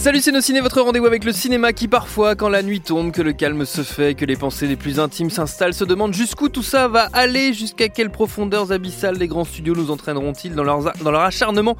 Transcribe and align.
Salut 0.00 0.20
c'est 0.20 0.32
nos 0.32 0.40
ciné, 0.40 0.62
votre 0.62 0.80
rendez-vous 0.80 1.04
avec 1.04 1.24
le 1.24 1.32
cinéma 1.32 1.74
qui 1.74 1.86
parfois, 1.86 2.34
quand 2.34 2.48
la 2.48 2.62
nuit 2.62 2.80
tombe, 2.80 3.12
que 3.12 3.20
le 3.20 3.34
calme 3.34 3.66
se 3.66 3.82
fait, 3.82 4.14
que 4.14 4.24
les 4.24 4.34
pensées 4.34 4.66
les 4.66 4.76
plus 4.76 4.98
intimes 4.98 5.28
s'installent, 5.28 5.74
se 5.74 5.84
demandent 5.84 6.14
jusqu'où 6.14 6.48
tout 6.48 6.62
ça 6.62 6.88
va 6.88 7.10
aller, 7.12 7.52
jusqu'à 7.52 7.90
quelles 7.90 8.08
profondeurs 8.08 8.72
abyssales 8.72 9.16
les 9.16 9.28
grands 9.28 9.44
studios 9.44 9.74
nous 9.74 9.90
entraîneront-ils 9.90 10.54
dans, 10.54 10.64
leurs 10.64 10.92
dans 11.02 11.10
leur 11.10 11.20
acharnement 11.20 11.76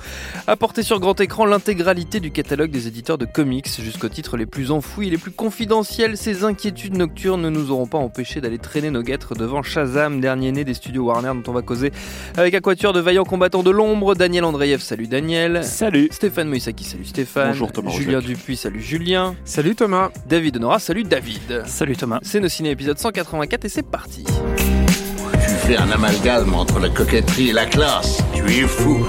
à 0.47 0.55
porter 0.57 0.83
sur 0.83 1.01
grand 1.01 1.19
écran 1.19 1.47
l'intégralité 1.47 2.21
du 2.21 2.31
catalogue 2.31 2.71
des 2.71 2.87
éditeurs 2.87 3.17
de 3.17 3.25
comics, 3.25 3.69
jusqu'aux 3.81 4.11
titres 4.11 4.37
les 4.37 4.45
plus 4.45 4.71
enfouis 4.71 5.09
et 5.09 5.11
les 5.11 5.19
plus 5.19 5.33
confidentiels. 5.33 6.19
Ces 6.19 6.45
inquiétudes 6.45 6.99
nocturnes 6.99 7.41
ne 7.41 7.49
nous 7.49 7.71
auront 7.71 7.87
pas 7.87 7.97
empêché 7.97 8.43
d'aller 8.43 8.59
traîner 8.59 8.91
nos 8.91 9.03
guêtres 9.03 9.35
devant 9.35 9.63
Shazam, 9.63 10.21
dernier 10.21 10.53
né 10.53 10.65
des 10.65 10.75
studios 10.75 11.05
Warner 11.05 11.33
dont 11.43 11.51
on 11.51 11.55
va 11.55 11.63
causer 11.63 11.91
avec 12.37 12.53
un 12.53 12.61
quatuor 12.61 12.93
de 12.93 13.01
vaillants 13.01 13.25
combattants 13.25 13.63
de 13.63 13.71
l'ombre, 13.71 14.15
Daniel 14.15 14.45
Andreev, 14.45 14.81
salut 14.83 15.07
Daniel. 15.07 15.65
Salut. 15.65 16.09
Stéphane 16.13 16.49
Moïsaki, 16.49 16.85
salut 16.85 17.07
Stéphane. 17.07 17.49
Bonjour 17.49 17.73
Thomas 17.73 17.90
Julien. 17.91 18.21
Dupuis, 18.21 18.57
salut 18.57 18.81
Julien. 18.81 19.37
Salut 19.45 19.75
Thomas. 19.75 20.11
David 20.27 20.57
Honora, 20.57 20.79
salut 20.79 21.05
David. 21.05 21.65
Salut 21.67 21.97
Thomas. 21.97 22.19
C'est 22.23 22.41
nos 22.41 22.49
ciné 22.49 22.71
épisode 22.71 22.99
184 22.99 23.65
et 23.65 23.69
c'est 23.69 23.83
parti. 23.83 24.25
Tu 24.27 25.67
fais 25.67 25.77
un 25.77 25.91
amalgame 25.91 26.55
entre 26.55 26.79
la 26.79 26.89
coquetterie 26.89 27.51
et 27.51 27.53
la 27.53 27.67
classe. 27.67 28.23
Tu 28.35 28.43
es 28.45 28.67
fou. 28.67 29.05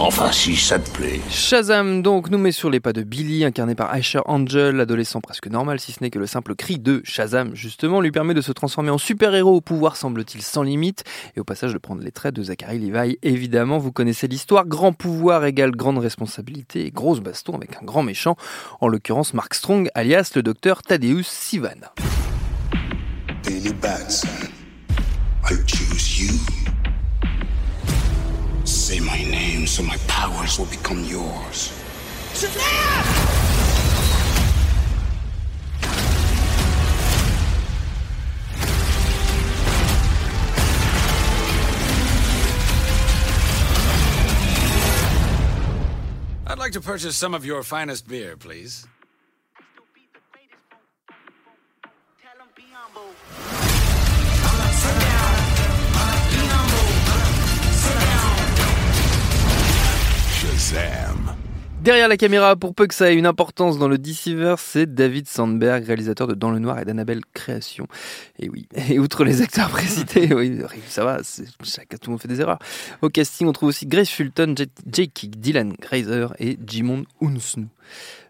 Enfin, 0.00 0.30
si 0.30 0.54
ça 0.54 0.78
te 0.78 0.88
plaît. 0.90 1.20
Shazam 1.28 2.02
donc 2.02 2.30
nous 2.30 2.38
met 2.38 2.52
sur 2.52 2.70
les 2.70 2.78
pas 2.78 2.92
de 2.92 3.02
Billy, 3.02 3.44
incarné 3.44 3.74
par 3.74 3.92
Asher 3.92 4.20
Angel, 4.26 4.76
l'adolescent 4.76 5.20
presque 5.20 5.48
normal, 5.48 5.80
si 5.80 5.90
ce 5.90 5.98
n'est 6.00 6.10
que 6.10 6.20
le 6.20 6.28
simple 6.28 6.54
cri 6.54 6.78
de 6.78 7.00
Shazam 7.02 7.52
justement 7.56 8.00
lui 8.00 8.12
permet 8.12 8.32
de 8.32 8.40
se 8.40 8.52
transformer 8.52 8.90
en 8.90 8.98
super-héros 8.98 9.56
au 9.56 9.60
pouvoir 9.60 9.96
semble-t-il 9.96 10.42
sans 10.42 10.62
limite, 10.62 11.02
et 11.36 11.40
au 11.40 11.44
passage 11.44 11.72
de 11.72 11.78
prendre 11.78 12.00
les 12.04 12.12
traits 12.12 12.32
de 12.32 12.44
Zachary 12.44 12.78
Levi. 12.78 13.18
Évidemment, 13.24 13.78
vous 13.78 13.90
connaissez 13.90 14.28
l'histoire, 14.28 14.66
grand 14.66 14.92
pouvoir 14.92 15.44
égale 15.44 15.72
grande 15.72 15.98
responsabilité 15.98 16.86
et 16.86 16.92
grosse 16.92 17.18
baston 17.18 17.56
avec 17.56 17.76
un 17.82 17.84
grand 17.84 18.04
méchant, 18.04 18.36
en 18.80 18.86
l'occurrence 18.86 19.34
Mark 19.34 19.52
Strong, 19.52 19.90
alias 19.96 20.30
le 20.36 20.44
docteur 20.44 20.82
Thaddeus 20.82 21.24
Sivan. 21.24 21.90
Billy 23.44 23.72
Batson, 23.72 24.28
I 25.50 25.54
choose 25.66 26.20
you. 26.20 26.57
Say 28.88 29.00
my 29.00 29.22
name 29.22 29.66
so 29.66 29.82
my 29.82 29.98
powers 30.06 30.58
will 30.58 30.64
become 30.64 31.04
yours. 31.04 31.74
I'd 46.46 46.58
like 46.58 46.72
to 46.72 46.80
purchase 46.80 47.14
some 47.14 47.34
of 47.34 47.44
your 47.44 47.62
finest 47.62 48.08
beer, 48.08 48.38
please. 48.38 48.86
Derrière 61.80 62.08
la 62.08 62.16
caméra, 62.16 62.56
pour 62.56 62.74
peu 62.74 62.86
que 62.86 62.94
ça 62.94 63.10
ait 63.10 63.16
une 63.16 63.24
importance 63.24 63.78
dans 63.78 63.86
le 63.88 63.98
DCverse, 63.98 64.60
c'est 64.62 64.92
David 64.94 65.28
Sandberg, 65.28 65.84
réalisateur 65.84 66.26
de 66.26 66.34
Dans 66.34 66.50
le 66.50 66.58
Noir 66.58 66.80
et 66.80 66.84
d'Annabelle 66.84 67.20
Création. 67.32 67.86
Et 68.38 68.50
oui, 68.50 68.66
et 68.88 68.98
outre 68.98 69.24
les 69.24 69.40
acteurs 69.42 69.70
précités, 69.70 70.34
oui, 70.34 70.58
ça 70.88 71.04
va, 71.04 71.18
chacun, 71.62 71.96
tout 71.96 72.10
le 72.10 72.12
monde 72.12 72.20
fait 72.20 72.28
des 72.28 72.40
erreurs. 72.40 72.58
Au 73.00 73.08
casting, 73.08 73.46
on 73.46 73.52
trouve 73.52 73.68
aussi 73.70 73.86
Grace 73.86 74.10
Fulton, 74.10 74.54
J- 74.58 74.66
Jake 74.90 75.30
Dylan 75.30 75.72
Grazer 75.80 76.34
et 76.40 76.58
Jimon 76.66 77.04
Unsnu. 77.22 77.68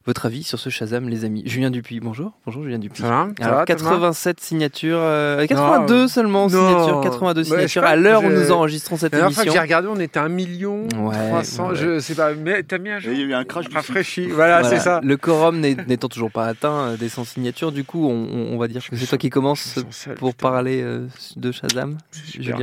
Votre 0.06 0.24
avis 0.24 0.42
sur 0.42 0.58
ce 0.58 0.70
Shazam, 0.70 1.08
les 1.10 1.26
amis 1.26 1.42
Julien 1.44 1.70
Dupuis, 1.70 2.00
bonjour. 2.00 2.32
Bonjour 2.46 2.62
Julien 2.62 2.78
Dupuis. 2.78 3.02
Ça 3.02 3.08
va 3.08 3.28
Ça 3.38 3.44
Alors, 3.44 3.58
va, 3.58 3.66
Thomas 3.66 3.90
87 3.90 4.40
signatures, 4.40 4.98
euh, 5.02 5.44
82 5.46 6.08
seulement 6.08 6.48
non. 6.48 6.48
signatures, 6.48 7.00
82 7.02 7.40
Ouais, 7.40 7.44
je 7.44 7.48
sais 7.50 7.56
signatures 7.68 7.84
à 7.84 7.94
l'heure 7.96 8.24
où 8.24 8.30
nous 8.30 8.50
enregistrons 8.50 8.96
cette 8.96 9.12
La 9.12 9.18
dernière 9.18 9.34
fois 9.34 9.44
que 9.44 9.48
émission. 9.48 9.60
j'ai 9.60 9.66
regardé, 9.66 9.88
on 9.88 10.00
était 10.00 10.18
à 10.18 10.22
1 10.22 10.28
million 10.30 10.84
Ouais, 10.98 11.14
300, 11.28 11.68
ouais. 11.70 11.76
je 11.76 11.98
sais 11.98 12.14
pas, 12.14 12.32
mais 12.32 12.62
t'as 12.62 12.78
mis 12.78 12.88
un 12.88 13.00
jour 13.00 13.12
Il 13.12 13.18
y 13.18 13.22
a 13.22 13.26
eu 13.26 13.34
un 13.34 13.44
crash 13.44 13.66
rafraîchi. 13.70 14.28
Voilà, 14.28 14.60
Voilà. 14.62 14.78
c'est 14.78 14.82
ça. 14.82 15.00
Le 15.02 15.16
quorum 15.18 15.60
n'étant 15.60 16.08
toujours 16.08 16.30
pas 16.30 16.46
atteint 16.46 16.72
euh, 16.92 16.96
des 16.96 17.10
100 17.10 17.24
signatures, 17.24 17.72
du 17.72 17.84
coup, 17.84 18.08
on, 18.08 18.12
on- 18.14 18.54
on 18.54 18.58
va 18.58 18.66
dire 18.68 18.82
que 18.88 18.96
c'est 18.96 19.06
toi 19.06 19.18
qui 19.18 19.28
seul, 19.56 20.14
pour 20.14 20.34
parler 20.34 20.80
euh, 20.82 21.06
de 21.36 21.52
Shazam. 21.52 21.98
Julien. 22.32 22.56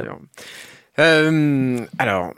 Euh, 0.98 1.80
alors, 2.00 2.34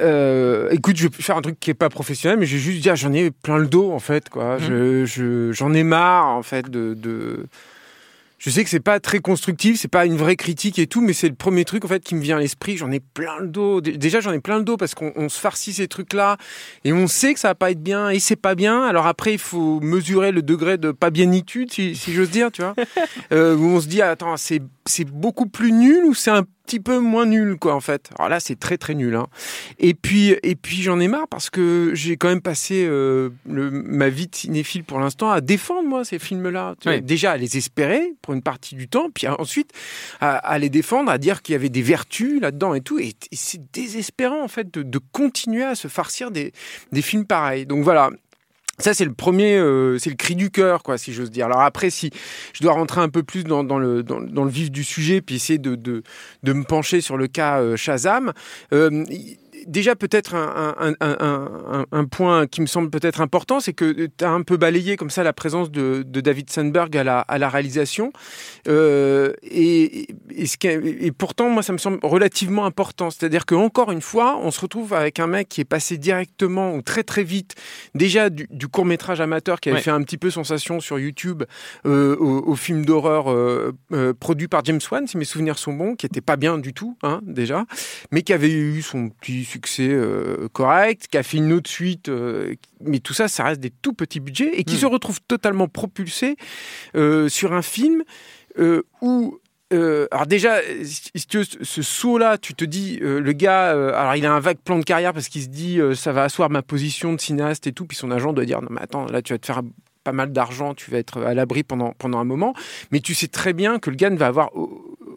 euh, 0.00 0.68
écoute, 0.70 0.96
je 0.96 1.08
vais 1.08 1.14
faire 1.22 1.36
un 1.36 1.42
truc 1.42 1.58
qui 1.58 1.70
est 1.70 1.74
pas 1.74 1.88
professionnel, 1.88 2.38
mais 2.38 2.46
je 2.46 2.54
vais 2.56 2.62
juste 2.62 2.80
dire, 2.82 2.96
j'en 2.96 3.12
ai 3.12 3.30
plein 3.30 3.58
le 3.58 3.66
dos 3.66 3.90
en 3.92 3.98
fait, 3.98 4.28
quoi. 4.28 4.58
Mhm. 4.58 4.66
Je, 4.68 5.04
je- 5.04 5.52
j'en 5.52 5.72
ai 5.74 5.82
marre 5.82 6.26
en 6.28 6.42
fait 6.42 6.68
de, 6.70 6.94
de- 6.94 7.46
Je 8.38 8.48
sais 8.48 8.64
que 8.64 8.70
c'est 8.70 8.80
pas 8.80 9.00
très 9.00 9.18
constructif, 9.18 9.78
c'est 9.78 9.88
pas 9.88 10.06
une 10.06 10.16
vraie 10.16 10.36
critique 10.36 10.78
et 10.78 10.86
tout, 10.86 11.02
mais 11.02 11.12
c'est 11.12 11.28
le 11.28 11.34
premier 11.34 11.66
truc 11.66 11.84
en 11.84 11.88
fait 11.88 12.02
qui 12.02 12.14
me 12.14 12.22
vient 12.22 12.38
à 12.38 12.40
l'esprit. 12.40 12.78
J'en 12.78 12.90
ai 12.90 13.00
plein 13.00 13.38
le 13.40 13.48
dos. 13.48 13.82
Dé- 13.82 13.98
Déjà, 13.98 14.20
j'en 14.20 14.32
ai 14.32 14.40
plein 14.40 14.56
le 14.56 14.64
dos 14.64 14.78
parce 14.78 14.94
qu'on 14.94 15.12
on 15.14 15.28
se 15.28 15.38
farcit 15.38 15.74
ces 15.74 15.88
trucs-là 15.88 16.38
et 16.84 16.92
on 16.94 17.06
sait 17.06 17.34
que 17.34 17.40
ça 17.40 17.48
va 17.48 17.54
pas 17.54 17.70
être 17.70 17.82
bien 17.82 18.08
et 18.08 18.18
c'est 18.18 18.36
pas 18.36 18.54
bien. 18.54 18.82
Alors 18.84 19.06
après, 19.06 19.32
il 19.34 19.38
faut 19.38 19.80
mesurer 19.80 20.32
le 20.32 20.40
degré 20.40 20.78
de 20.78 20.90
pas 20.90 21.10
bienitude, 21.10 21.70
si, 21.70 21.94
si 21.94 22.14
j'ose 22.14 22.30
dire, 22.30 22.50
tu 22.50 22.62
vois. 22.62 22.74
Euh, 23.32 23.54
où 23.56 23.64
on 23.66 23.80
se 23.80 23.86
dit, 23.88 24.00
attends, 24.02 24.36
c'est 24.38 24.62
c'est 24.86 25.04
beaucoup 25.04 25.46
plus 25.46 25.70
nul 25.72 26.04
ou 26.06 26.14
c'est 26.14 26.30
un 26.30 26.44
petit 26.70 26.80
peu 26.80 27.00
moins 27.00 27.26
nul, 27.26 27.56
quoi, 27.56 27.74
en 27.74 27.80
fait. 27.80 28.10
Alors 28.16 28.28
là, 28.28 28.38
c'est 28.38 28.58
très 28.58 28.78
très 28.78 28.94
nul. 28.94 29.16
Hein. 29.16 29.26
Et 29.80 29.94
puis, 29.94 30.36
et 30.44 30.54
puis 30.54 30.82
j'en 30.82 31.00
ai 31.00 31.08
marre 31.08 31.26
parce 31.26 31.50
que 31.50 31.90
j'ai 31.94 32.16
quand 32.16 32.28
même 32.28 32.40
passé 32.40 32.84
euh, 32.86 33.30
le, 33.48 33.70
ma 33.70 34.08
vie 34.08 34.28
de 34.28 34.34
cinéphile 34.36 34.84
pour 34.84 35.00
l'instant 35.00 35.30
à 35.30 35.40
défendre, 35.40 35.88
moi, 35.88 36.04
ces 36.04 36.20
films-là. 36.20 36.76
Oui. 36.86 37.02
Déjà 37.02 37.32
à 37.32 37.36
les 37.36 37.56
espérer 37.56 38.14
pour 38.22 38.34
une 38.34 38.42
partie 38.42 38.76
du 38.76 38.86
temps, 38.86 39.08
puis 39.12 39.26
ensuite 39.26 39.72
à, 40.20 40.36
à 40.36 40.58
les 40.58 40.68
défendre, 40.68 41.10
à 41.10 41.18
dire 41.18 41.42
qu'il 41.42 41.54
y 41.54 41.56
avait 41.56 41.70
des 41.70 41.82
vertus 41.82 42.40
là-dedans 42.40 42.74
et 42.74 42.82
tout. 42.82 43.00
Et, 43.00 43.08
et 43.08 43.36
c'est 43.36 43.60
désespérant, 43.72 44.42
en 44.44 44.48
fait, 44.48 44.72
de, 44.72 44.84
de 44.84 45.00
continuer 45.10 45.64
à 45.64 45.74
se 45.74 45.88
farcir 45.88 46.30
des, 46.30 46.52
des 46.92 47.02
films 47.02 47.26
pareils. 47.26 47.66
Donc 47.66 47.82
voilà. 47.82 48.10
Ça, 48.80 48.94
c'est 48.94 49.04
le 49.04 49.12
premier, 49.12 49.56
euh, 49.56 49.98
c'est 49.98 50.10
le 50.10 50.16
cri 50.16 50.34
du 50.34 50.50
cœur, 50.50 50.82
quoi, 50.82 50.96
si 50.96 51.12
j'ose 51.12 51.30
dire. 51.30 51.46
Alors 51.46 51.60
après, 51.60 51.90
si 51.90 52.10
je 52.54 52.62
dois 52.62 52.72
rentrer 52.72 53.00
un 53.00 53.10
peu 53.10 53.22
plus 53.22 53.44
dans, 53.44 53.62
le, 53.62 54.02
dans, 54.02 54.18
le 54.18 54.50
vif 54.50 54.70
du 54.70 54.84
sujet, 54.84 55.20
puis 55.20 55.36
essayer 55.36 55.58
de, 55.58 55.74
de, 55.74 56.02
me 56.52 56.64
pencher 56.64 57.00
sur 57.00 57.16
le 57.16 57.26
cas 57.26 57.60
euh, 57.60 57.76
Shazam, 57.76 58.32
euh, 58.72 59.04
déjà 59.66 59.96
peut-être 59.96 60.34
un, 60.34 60.74
un, 60.78 60.92
un, 61.00 61.16
un, 61.20 61.48
un- 61.80 61.86
un 61.92 62.04
point 62.04 62.46
qui 62.46 62.60
me 62.60 62.66
semble 62.66 62.90
peut-être 62.90 63.20
important, 63.20 63.60
c'est 63.60 63.72
que 63.72 64.06
tu 64.06 64.24
as 64.24 64.30
un 64.30 64.42
peu 64.42 64.56
balayé 64.56 64.96
comme 64.96 65.10
ça 65.10 65.22
la 65.22 65.32
présence 65.32 65.70
de, 65.70 66.02
de 66.06 66.20
David 66.20 66.50
Sandberg 66.50 66.96
à 66.96 67.04
la, 67.04 67.20
à 67.20 67.38
la 67.38 67.48
réalisation. 67.48 68.12
Euh, 68.68 69.32
et, 69.42 70.08
et, 70.30 70.46
ce 70.46 70.56
qui 70.56 70.66
est- 70.66 70.80
et 71.04 71.12
pourtant, 71.12 71.48
moi, 71.50 71.62
ça 71.62 71.72
me 71.72 71.78
semble 71.78 71.98
relativement 72.02 72.66
important. 72.66 73.10
C'est-à-dire 73.10 73.46
qu'encore 73.46 73.92
une 73.92 74.00
fois, 74.02 74.38
on 74.42 74.50
se 74.50 74.60
retrouve 74.60 74.92
avec 74.94 75.18
un 75.20 75.26
mec 75.26 75.48
qui 75.48 75.60
est 75.60 75.64
passé 75.64 75.98
directement 75.98 76.74
ou 76.74 76.82
très 76.82 77.02
très 77.02 77.22
vite 77.24 77.54
déjà 77.94 78.30
du, 78.30 78.46
du 78.50 78.68
court 78.68 78.84
métrage 78.84 79.20
amateur 79.20 79.60
qui 79.60 79.68
avait 79.68 79.78
Ouais. 79.78 79.82
fait 79.84 79.90
un 79.90 80.02
petit 80.02 80.18
peu 80.18 80.30
sensation 80.30 80.80
sur 80.80 80.98
YouTube 80.98 81.44
euh, 81.86 82.16
au, 82.16 82.42
au 82.50 82.54
film 82.56 82.84
d'horreur 82.84 83.30
euh, 83.30 83.72
produit 84.18 84.48
par 84.48 84.64
James 84.64 84.80
Wan, 84.90 85.06
si 85.06 85.16
mes 85.16 85.24
souvenirs 85.24 85.58
sont 85.58 85.72
bons, 85.72 85.94
qui 85.94 86.06
était 86.06 86.20
pas 86.20 86.36
bien 86.36 86.58
du 86.58 86.74
tout, 86.74 86.96
hein, 87.02 87.20
déjà, 87.22 87.64
mais 88.10 88.22
qui 88.22 88.32
avait 88.32 88.50
eu 88.50 88.82
son 88.82 89.08
petit 89.10 89.44
succès 89.50 89.88
euh, 89.90 90.48
correct, 90.52 91.08
qui 91.10 91.18
a 91.18 91.22
fait 91.22 91.36
une 91.38 91.52
autre 91.52 91.68
suite, 91.68 92.08
euh, 92.08 92.54
mais 92.80 93.00
tout 93.00 93.12
ça, 93.12 93.28
ça 93.28 93.44
reste 93.44 93.60
des 93.60 93.70
tout 93.70 93.92
petits 93.92 94.20
budgets 94.20 94.52
et 94.54 94.64
qui 94.64 94.76
Mm. 94.76 94.78
se 94.78 94.86
retrouve 94.86 95.20
totalement 95.26 95.68
propulsé 95.68 96.36
euh, 96.94 97.28
sur 97.28 97.52
un 97.52 97.62
film 97.62 98.04
où 99.00 99.38
alors 100.12 100.26
déjà, 100.26 100.56
si 100.82 101.26
tu 101.28 101.38
veux, 101.38 101.44
ce 101.44 101.82
saut-là, 101.82 102.38
tu 102.38 102.54
te 102.54 102.64
dis, 102.64 102.98
le 103.00 103.32
gars, 103.32 103.70
alors 103.70 104.16
il 104.16 104.26
a 104.26 104.32
un 104.32 104.40
vague 104.40 104.58
plan 104.58 104.78
de 104.78 104.84
carrière 104.84 105.12
parce 105.12 105.28
qu'il 105.28 105.42
se 105.42 105.48
dit, 105.48 105.78
ça 105.94 106.12
va 106.12 106.24
asseoir 106.24 106.50
ma 106.50 106.62
position 106.62 107.12
de 107.12 107.20
cinéaste 107.20 107.68
et 107.68 107.72
tout, 107.72 107.86
puis 107.86 107.96
son 107.96 108.10
agent 108.10 108.32
doit 108.32 108.44
dire, 108.44 108.60
non 108.62 108.68
mais 108.70 108.80
attends, 108.80 109.06
là 109.06 109.22
tu 109.22 109.32
vas 109.32 109.38
te 109.38 109.46
faire 109.46 109.62
pas 110.02 110.10
mal 110.12 110.32
d'argent, 110.32 110.74
tu 110.74 110.90
vas 110.90 110.98
être 110.98 111.22
à 111.22 111.34
l'abri 111.34 111.62
pendant, 111.62 111.92
pendant 111.92 112.18
un 112.18 112.24
moment, 112.24 112.52
mais 112.90 112.98
tu 112.98 113.14
sais 113.14 113.28
très 113.28 113.52
bien 113.52 113.78
que 113.78 113.90
le 113.90 113.96
gars 113.96 114.10
ne 114.10 114.16
va 114.16 114.26
avoir 114.26 114.50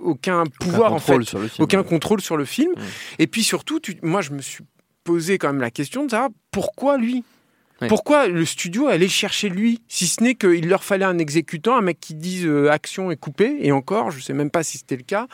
aucun 0.04 0.44
pouvoir 0.60 0.94
en 0.94 1.00
fait, 1.00 1.22
sur 1.24 1.40
le 1.40 1.48
film, 1.48 1.64
aucun 1.64 1.80
ouais. 1.80 1.88
contrôle 1.88 2.22
sur 2.22 2.38
le 2.38 2.46
film. 2.46 2.74
Et 3.20 3.28
puis 3.28 3.44
surtout, 3.44 3.80
tu- 3.80 3.98
moi 4.02 4.22
je 4.22 4.32
me 4.32 4.42
suis 4.42 4.64
posé 5.04 5.38
quand 5.38 5.48
même 5.48 5.62
la 5.62 5.72
question 5.72 6.06
de 6.06 6.12
savoir 6.12 6.30
pourquoi 6.52 6.98
lui? 6.98 7.24
Ouais. 7.82 7.88
pourquoi 7.88 8.28
le 8.28 8.46
studio 8.46 8.88
allait 8.88 9.08
chercher 9.10 9.50
lui? 9.50 9.82
Si 9.88 10.06
ce 10.08 10.22
n'est 10.24 10.36
qu'il 10.36 10.70
leur 10.70 10.84
fallait 10.84 11.06
un 11.06 11.18
exécutant, 11.18 11.76
un 11.76 11.82
mec 11.82 12.00
qui 12.00 12.14
dise 12.14 12.46
euh, 12.46 12.70
action 12.72 13.10
est 13.10 13.18
coupée, 13.18 13.58
et 13.62 13.72
encore, 13.72 14.12
je 14.12 14.20
sais 14.22 14.32
même 14.34 14.52
pas 14.52 14.62
si 14.62 14.78
c'était 14.78 14.96
le 14.96 15.02
cas. 15.04 15.28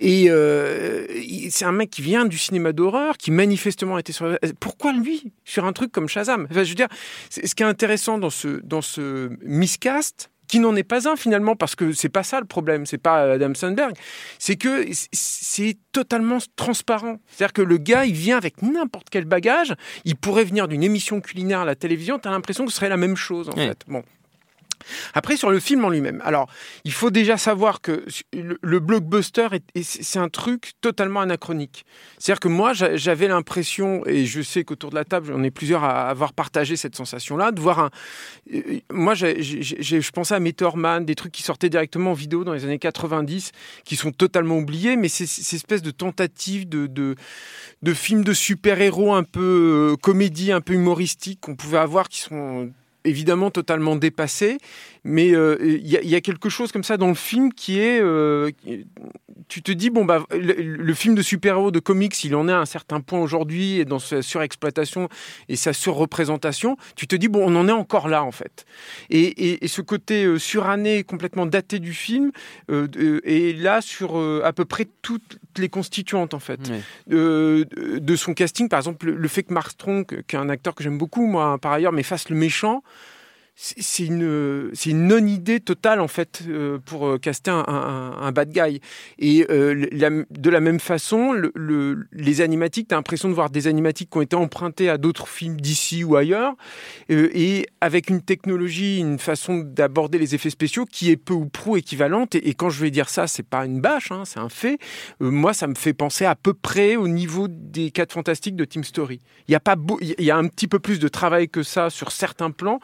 Et 0.00 0.26
euh, 0.28 1.06
c'est 1.50 1.64
un 1.64 1.72
mec 1.72 1.88
qui 1.90 2.02
vient 2.02 2.24
du 2.26 2.36
cinéma 2.36 2.72
d'horreur, 2.72 3.16
qui 3.16 3.30
manifestement 3.30 3.96
était 3.96 4.12
sur. 4.12 4.36
Pourquoi 4.58 4.92
lui? 4.92 5.32
Sur 5.44 5.64
un 5.66 5.72
truc 5.72 5.92
comme 5.92 6.08
Shazam? 6.08 6.48
Enfin, 6.50 6.64
Je 6.64 6.68
veux 6.70 6.74
dire, 6.74 6.88
ce 7.30 7.40
qui 7.54 7.62
est 7.62 7.66
intéressant 7.66 8.18
dans 8.18 8.30
ce 8.30 8.60
dans 8.64 8.82
ce 8.82 9.30
miscast. 9.42 10.30
Qui 10.48 10.60
n'en 10.60 10.74
est 10.76 10.82
pas 10.82 11.08
un 11.08 11.16
finalement 11.16 11.56
parce 11.56 11.74
que 11.76 11.92
c'est 11.92 12.08
pas 12.08 12.22
ça 12.22 12.40
le 12.40 12.46
problème, 12.46 12.86
c'est 12.86 12.98
pas 12.98 13.32
Adam 13.34 13.52
Sandberg, 13.54 13.92
c'est 14.38 14.56
que 14.56 14.86
c'est 15.12 15.76
totalement 15.92 16.38
transparent. 16.56 17.18
C'est-à-dire 17.28 17.52
que 17.52 17.62
le 17.62 17.76
gars, 17.76 18.06
il 18.06 18.14
vient 18.14 18.36
avec 18.38 18.62
n'importe 18.62 19.08
quel 19.10 19.26
bagage, 19.26 19.74
il 20.04 20.16
pourrait 20.16 20.44
venir 20.44 20.66
d'une 20.66 20.82
émission 20.82 21.20
culinaire 21.20 21.60
à 21.60 21.64
la 21.64 21.74
télévision, 21.74 22.18
tu 22.18 22.28
as 22.28 22.30
l'impression 22.30 22.64
que 22.64 22.70
ce 22.70 22.76
serait 22.78 22.88
la 22.88 22.96
même 22.96 23.16
chose 23.16 23.48
en 23.50 23.52
Oui. 23.52 23.66
fait. 23.68 23.82
Bon. 23.86 24.02
Après, 25.14 25.36
sur 25.36 25.50
le 25.50 25.60
film 25.60 25.84
en 25.84 25.90
lui-même. 25.90 26.20
Alors, 26.24 26.48
il 26.84 26.92
faut 26.92 27.10
déjà 27.10 27.36
savoir 27.36 27.80
que 27.80 28.04
le, 28.32 28.78
blockbuster, 28.80 29.48
est- 29.52 29.64
est- 29.74 30.02
c'est 30.02 30.18
un 30.18 30.28
truc 30.28 30.72
totalement 30.80 31.20
anachronique. 31.20 31.84
C'est-à-dire 32.18 32.40
que 32.40 32.48
moi, 32.48 32.72
j'a- 32.72 32.96
j'avais 32.96 33.28
l'impression, 33.28 34.04
et 34.06 34.24
je 34.26 34.42
sais 34.42 34.64
qu'autour 34.64 34.90
de 34.90 34.94
la 34.94 35.04
table, 35.04 35.32
on 35.34 35.42
est 35.42 35.50
plusieurs 35.50 35.84
à 35.84 36.08
avoir 36.08 36.32
partagé 36.32 36.76
cette 36.76 36.94
sensation-là, 36.96 37.52
de 37.52 37.60
voir 37.60 37.78
un. 37.80 37.90
euh, 38.54 38.80
Moi, 38.92 39.14
j'ai- 39.14 39.42
j'ai- 39.42 40.00
je 40.00 40.10
pensais 40.10 40.34
à 40.34 40.40
Meteor 40.40 40.76
Man, 40.76 41.04
des 41.04 41.14
trucs 41.14 41.32
qui 41.32 41.42
sortaient 41.42 41.68
directement 41.70 42.10
en 42.12 42.14
vidéo 42.14 42.44
dans 42.44 42.52
les 42.52 42.64
années 42.64 42.78
90, 42.78 43.52
qui 43.84 43.96
sont 43.96 44.12
totalement 44.12 44.56
oubliés, 44.58 44.96
mais 44.96 45.08
c'est 45.08 45.26
cette 45.26 45.54
espèce 45.54 45.82
de 45.82 45.90
tentative 45.90 46.68
de, 46.68 46.86
de, 46.86 47.14
de 47.82 47.94
films 47.94 48.24
de 48.24 48.32
super-héros 48.32 49.14
un 49.14 49.24
peu 49.24 49.92
euh, 49.92 49.96
comédie, 49.96 50.52
un 50.52 50.60
peu 50.60 50.74
humoristique 50.74 51.40
qu'on 51.40 51.56
pouvait 51.56 51.78
avoir, 51.78 52.08
qui 52.08 52.20
sont 52.20 52.70
évidemment 53.08 53.50
totalement 53.50 53.96
dépassés, 53.96 54.58
mais 55.04 55.34
euh, 55.34 55.56
il 55.60 55.86
y, 55.86 55.96
a- 55.96 56.02
il 56.02 56.08
y 56.10 56.14
a 56.14 56.20
quelque 56.20 56.48
chose 56.48 56.72
comme 56.72 56.84
ça 56.84 56.96
dans 56.96 57.08
le 57.08 57.14
film 57.14 57.52
qui 57.52 57.78
est... 57.80 58.00
euh, 58.00 58.50
tu 59.48 59.62
te 59.62 59.72
dis, 59.72 59.88
bon, 59.88 60.04
bah, 60.04 60.24
le, 60.30 60.52
le 60.60 60.94
film 60.94 61.14
de 61.14 61.22
super-héros, 61.22 61.70
de 61.70 61.78
comics, 61.78 62.22
il 62.24 62.34
en 62.34 62.48
est 62.48 62.52
à 62.52 62.58
un 62.58 62.66
certain 62.66 63.00
point 63.00 63.18
aujourd'hui, 63.20 63.78
et 63.78 63.84
dans 63.86 63.98
sa 63.98 64.20
surexploitation 64.20 65.08
et 65.48 65.56
sa 65.56 65.72
surreprésentation, 65.72 66.76
tu 66.96 67.06
te 67.06 67.16
dis, 67.16 67.28
bon, 67.28 67.42
on 67.50 67.56
en 67.56 67.66
est 67.68 67.72
encore 67.72 68.08
là, 68.08 68.22
en 68.24 68.32
fait. 68.32 68.66
Et, 69.08 69.20
et- 69.22 69.64
et 69.64 69.68
ce 69.68 69.80
côté 69.80 70.24
euh, 70.24 70.38
suranné, 70.38 71.02
complètement 71.04 71.46
daté 71.46 71.78
du 71.78 71.94
film, 71.94 72.30
euh, 72.70 72.86
est 73.24 73.58
là 73.58 73.80
sur 73.80 74.16
à 74.44 74.52
peu 74.52 74.64
près 74.64 74.86
toutes 75.02 75.38
les 75.56 75.68
constituantes, 75.68 76.34
en 76.34 76.38
fait 76.40 76.60
de, 77.06 78.16
son 78.16 78.34
casting. 78.34 78.68
Par 78.68 78.78
exemple, 78.80 79.06
le, 79.06 79.16
le 79.16 79.28
fait 79.28 79.42
que 79.44 79.52
Mark 79.54 79.70
Strong, 79.70 80.04
qui 80.26 80.36
est 80.36 80.38
un 80.38 80.48
acteur 80.48 80.74
que 80.74 80.82
j'aime 80.84 80.98
beaucoup, 80.98 81.26
moi, 81.26 81.58
par 81.58 81.72
ailleurs, 81.72 81.92
mais 81.92 82.02
fasse 82.02 82.28
le 82.28 82.36
méchant, 82.36 82.82
c'est 83.60 84.04
une, 84.04 84.70
une 84.86 85.06
non-idée 85.08 85.58
totale, 85.58 86.00
en 86.00 86.06
fait, 86.06 86.42
euh, 86.46 86.78
pour 86.78 87.08
euh, 87.08 87.18
caster 87.18 87.50
un, 87.50 88.30
bad 88.30 88.50
guy. 88.52 88.80
Et 89.18 89.46
euh, 89.50 89.84
de 90.30 90.50
la 90.50 90.60
même 90.60 90.78
façon, 90.78 91.32
le- 91.32 91.50
le- 91.56 92.06
les 92.12 92.40
animatiques, 92.40 92.86
tu 92.88 92.94
as 92.94 92.98
l'impression 92.98 93.28
de 93.28 93.34
voir 93.34 93.50
des 93.50 93.66
animatiques 93.66 94.10
qui 94.10 94.18
ont 94.18 94.22
été 94.22 94.36
empruntés 94.36 94.88
à 94.88 94.96
d'autres 94.96 95.26
films 95.26 95.60
d'ici 95.60 96.04
ou 96.04 96.14
ailleurs, 96.14 96.54
et 97.08 97.66
avec 97.80 98.10
une 98.10 98.22
technologie, 98.22 98.98
une 99.00 99.18
façon 99.18 99.58
d'aborder 99.58 100.18
les 100.18 100.36
effets 100.36 100.50
spéciaux 100.50 100.84
qui 100.84 101.10
est 101.10 101.16
peu 101.16 101.34
ou 101.34 101.46
prou 101.46 101.76
équivalente. 101.76 102.36
Et, 102.36 102.54
quand 102.54 102.70
je 102.70 102.80
vais 102.80 102.92
dire 102.92 103.08
ça, 103.08 103.26
c'est 103.26 103.42
pas 103.42 103.64
une 103.66 103.80
bâche, 103.80 104.12
hein, 104.12 104.22
c'est 104.24 104.38
un 104.38 104.48
fait. 104.48 104.78
Moi, 105.18 105.52
ça 105.52 105.66
me 105.66 105.74
fait 105.74 105.94
penser 105.94 106.24
à 106.24 106.36
peu 106.36 106.54
près 106.54 106.94
au 106.94 107.08
niveau 107.08 107.48
des 107.48 107.90
4 107.90 108.12
fantastiques 108.12 108.54
de 108.54 108.64
Team 108.64 108.84
Story. 108.84 109.20
Il 109.48 109.52
y 109.52 109.56
a 109.56 109.60
pas 109.60 109.74
il 110.00 110.24
y 110.24 110.30
a 110.30 110.36
un 110.36 110.46
petit 110.46 110.68
peu 110.68 110.78
plus 110.78 111.00
de 111.00 111.08
travail 111.08 111.48
que 111.48 111.64
ça 111.64 111.90
sur 111.90 112.12
certains 112.12 112.52
plans, 112.52 112.78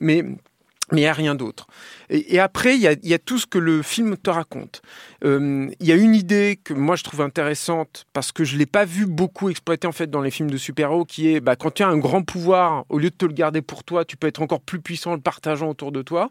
mais 0.00 0.17
mais 0.22 1.00
il 1.00 1.04
n'y 1.04 1.06
a 1.06 1.12
rien 1.12 1.34
d'autre. 1.34 1.66
Et, 2.08 2.38
après, 2.38 2.76
il 2.76 2.80
y, 2.80 3.14
a, 3.14 3.18
tout 3.18 3.38
ce 3.38 3.46
que 3.46 3.58
le 3.58 3.82
film 3.82 4.16
te 4.16 4.30
raconte. 4.30 4.80
Euh, 5.24 5.68
Il 5.80 5.86
y 5.86 5.92
a 5.92 5.96
une 5.96 6.14
idée 6.14 6.58
que 6.62 6.72
moi 6.72 6.96
je 6.96 7.04
trouve 7.04 7.20
intéressante 7.20 8.06
parce 8.14 8.32
que 8.32 8.44
je 8.44 8.56
l'ai 8.56 8.66
pas 8.66 8.86
vu 8.86 9.04
beaucoup 9.04 9.50
exploité 9.50 9.86
en 9.86 9.92
fait 9.92 10.10
dans 10.10 10.22
les 10.22 10.30
films 10.30 10.50
de 10.50 10.56
super-héros, 10.56 11.04
qui 11.04 11.34
est 11.34 11.40
bah, 11.40 11.56
quand 11.56 11.72
tu 11.72 11.82
as 11.82 11.88
un 11.88 11.98
grand 11.98 12.22
pouvoir, 12.22 12.86
au 12.88 12.98
lieu 12.98 13.10
de 13.10 13.14
te 13.14 13.26
le 13.26 13.34
garder 13.34 13.60
pour 13.60 13.84
toi, 13.84 14.04
tu 14.06 14.16
peux 14.16 14.26
être 14.26 14.40
encore 14.40 14.60
plus 14.60 14.80
puissant 14.80 15.12
en 15.12 15.14
le 15.14 15.20
partageant 15.20 15.68
autour 15.68 15.92
de 15.92 16.00
toi 16.00 16.30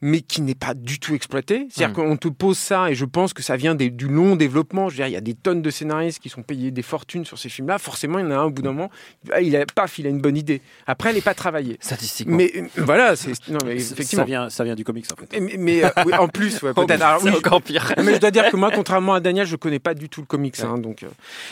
mais 0.00 0.20
qui 0.20 0.42
n'est 0.42 0.54
pas 0.54 0.74
du 0.74 0.98
tout 0.98 1.14
exploité. 1.14 1.66
C'est-à-dire 1.70 1.94
qu'on 1.94 2.16
te 2.16 2.28
pose 2.28 2.58
ça, 2.58 2.90
et 2.90 2.94
je 2.94 3.04
pense 3.04 3.32
que 3.32 3.42
ça 3.42 3.56
vient 3.56 3.74
des- 3.74 3.90
du 3.90 4.08
long 4.08 4.36
développement. 4.36 4.88
Je 4.88 4.94
veux 4.94 4.98
dire, 4.98 5.06
il 5.08 5.12
y 5.12 5.16
a 5.16 5.20
des 5.22 5.34
tonnes 5.34 5.62
de 5.62 5.70
scénaristes 5.70 6.18
qui 6.18 6.28
sont 6.28 6.42
payés 6.42 6.70
des 6.70 6.82
fortunes 6.82 7.24
sur 7.24 7.38
ces 7.38 7.48
films-là. 7.48 7.78
Forcément, 7.78 8.18
il 8.18 8.24
y 8.24 8.28
en 8.28 8.30
a 8.32 8.36
un 8.36 8.44
au 8.44 8.50
bout 8.50 8.62
d'un 8.62 8.72
moment, 8.72 8.90
ah, 9.32 9.40
il 9.40 9.56
a, 9.56 9.64
paf, 9.66 9.98
il 9.98 10.06
a 10.06 10.10
une 10.10 10.20
bonne 10.20 10.36
idée. 10.36 10.60
Après, 10.86 11.08
elle 11.10 11.16
n'est 11.16 11.22
pas 11.22 11.34
travaillée. 11.34 11.78
Statistiquement. 11.80 12.36
Mais 12.36 12.52
euh, 12.56 12.66
voilà, 12.76 13.16
c'est 13.16 13.30
non, 13.48 13.58
mais 13.64 13.78
Ça 13.78 13.94
effectivement. 13.94 14.24
vient, 14.24 14.50
ça 14.50 14.64
vient 14.64 14.74
du 14.74 14.84
comics 14.84 15.06
en 15.12 15.16
fait. 15.16 15.40
Mais, 15.40 15.56
mais, 15.58 15.84
euh, 15.84 15.88
oui, 16.04 16.14
en 16.14 16.28
plus, 16.28 16.62
ouais, 16.62 16.74
peut-être. 16.74 17.02
Alors, 17.02 17.20
c'est 17.20 17.30
oui, 17.30 17.36
encore 17.36 17.62
pire. 17.62 17.92
mais 18.02 18.14
je 18.14 18.20
dois 18.20 18.30
dire 18.30 18.50
que 18.50 18.56
moi, 18.56 18.70
contrairement 18.74 19.14
à 19.14 19.20
Daniel, 19.20 19.46
je 19.46 19.56
connais 19.56 19.78
pas 19.78 19.94
du 19.94 20.08
tout 20.08 20.20
le 20.20 20.26
comics. 20.26 20.58
hein, 20.60 20.78
donc, 20.78 21.02
euh, 21.02 21.08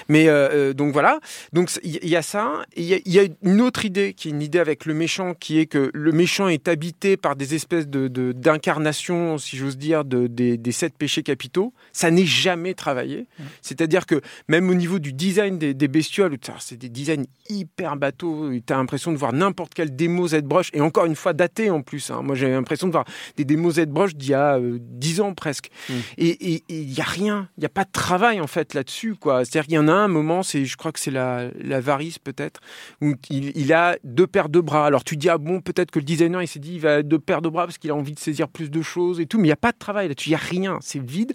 mais 0.09 0.29
donc 0.75 0.93
voilà. 0.93 1.19
Donc 1.53 1.71
il 1.83 2.07
y, 2.09 2.17
a 2.17 2.23
ça. 2.23 2.65
Il 2.77 2.85
y, 2.85 2.95
a- 2.95 2.99
il 3.05 3.13
y 3.13 3.19
a 3.19 3.25
une 3.43 3.61
autre 3.61 3.85
idée 3.85 4.13
qui 4.15 4.29
est 4.29 4.31
une 4.31 4.43
idée 4.43 4.59
avec 4.59 4.85
le 4.85 4.95
méchant, 4.95 5.35
qui 5.35 5.59
est 5.59 5.67
que 5.67 5.91
le 5.95 6.13
méchant 6.13 6.49
est 6.49 6.69
habité 6.69 7.17
par 7.17 7.37
des 7.37 7.55
espèces 7.55 7.87
de 7.89 8.09
de- 8.09 8.33
d'incarnations, 8.41 9.39
si 9.39 9.57
j'ose 9.57 9.77
dire, 9.77 10.05
de, 10.05 10.27
des, 10.27 10.57
des 10.57 10.73
sept 10.73 10.97
péchés 10.97 11.23
capitaux. 11.23 11.73
Ça 11.93 12.11
n'est 12.11 12.27
jamais 12.27 12.75
travaillé. 12.75 13.27
C'est-à-dire 13.63 14.07
que 14.07 14.21
même 14.49 14.69
au 14.71 14.75
niveau 14.75 14.99
du 14.99 15.13
design 15.13 15.59
des, 15.59 15.75
des 15.75 15.89
bestioles, 15.89 16.37
c'est 16.59 16.77
des 16.77 16.89
designs 16.89 17.25
hyper 17.49 17.97
bateaux. 17.97 18.51
Tu 18.67 18.73
as 18.73 18.77
l'impression 18.77 19.13
de 19.13 19.17
voir 19.17 19.33
n'importe 19.33 19.75
quelle 19.75 19.95
démo 19.95 20.29
ZBrush, 20.29 20.71
et 20.73 20.81
encore 20.81 21.05
une 21.07 21.15
fois 21.17 21.33
daté 21.33 21.71
en 21.71 21.83
plus. 21.83 22.11
hein. 22.11 22.23
Moi, 22.23 22.35
j'ai 22.35 22.49
l'impression 22.51 22.87
de 22.87 22.93
voir 22.93 23.05
des 23.37 23.45
démos 23.45 23.75
ZBrush 23.75 24.15
d'il 24.15 24.31
y 24.31 24.35
a 24.35 24.59
euh, 24.59 24.79
10 24.81 25.21
ans 25.21 25.35
presque. 25.35 25.71
Et 26.19 26.63
il 26.69 26.87
n'y 26.89 27.01
a 27.01 27.05
rien, 27.05 27.49
il 27.57 27.61
n'y 27.61 27.67
a 27.67 27.71
pas 27.71 27.85
de 27.85 27.93
travail 27.93 28.41
en 28.41 28.47
fait 28.47 28.75
là-dessus. 28.75 29.15
C'est-à-dire 29.23 29.65
qu'il 29.65 29.75
y 29.75 29.79
en 29.79 29.89
a 29.89 29.93
un 29.93 30.09
moment, 30.09 30.43
c'est, 30.43 30.65
je 30.65 30.77
crois 30.77 30.93
que 30.93 31.01
c'est 31.01 31.11
la, 31.11 31.49
la 31.61 31.81
varice 31.81 32.19
peut-être, 32.19 32.61
où 33.01 33.15
il, 33.31 33.53
il 33.57 33.73
a 33.73 33.97
deux 34.05 34.27
paires 34.27 34.49
de 34.49 34.61
bras. 34.61 34.87
Alors 34.87 35.05
tu 35.05 35.17
dis, 35.17 35.29
ah 35.29 35.39
bon, 35.39 35.61
peut-être 35.61 35.91
que 35.91 35.99
le 35.99 36.05
designer 36.05 36.43
il 36.43 36.49
s'est 36.49 36.59
dit, 36.59 36.75
il 36.75 36.81
va 36.81 37.03
deux 37.03 37.19
paires 37.19 37.43
de 37.43 37.49
bras 37.49 37.65
parce 37.67 37.79
qu'il 37.79 37.91
a 37.91 37.95
envie 37.95 38.13
de 38.15 38.19
saisir 38.25 38.49
plus 38.49 38.71
de 38.71 38.83
choses 38.83 39.21
et 39.21 39.27
tout, 39.27 39.39
mais 39.39 39.45
il 39.45 39.49
n'y 39.49 39.53
a 39.53 39.57
pas 39.57 39.73
de 39.73 39.79
travail 39.79 40.09
là-dessus, 40.09 40.29
il 40.29 40.33
n'y 40.33 40.37
a 40.37 40.39
rien, 40.39 40.79
c'est 40.81 41.03
vide. 41.03 41.33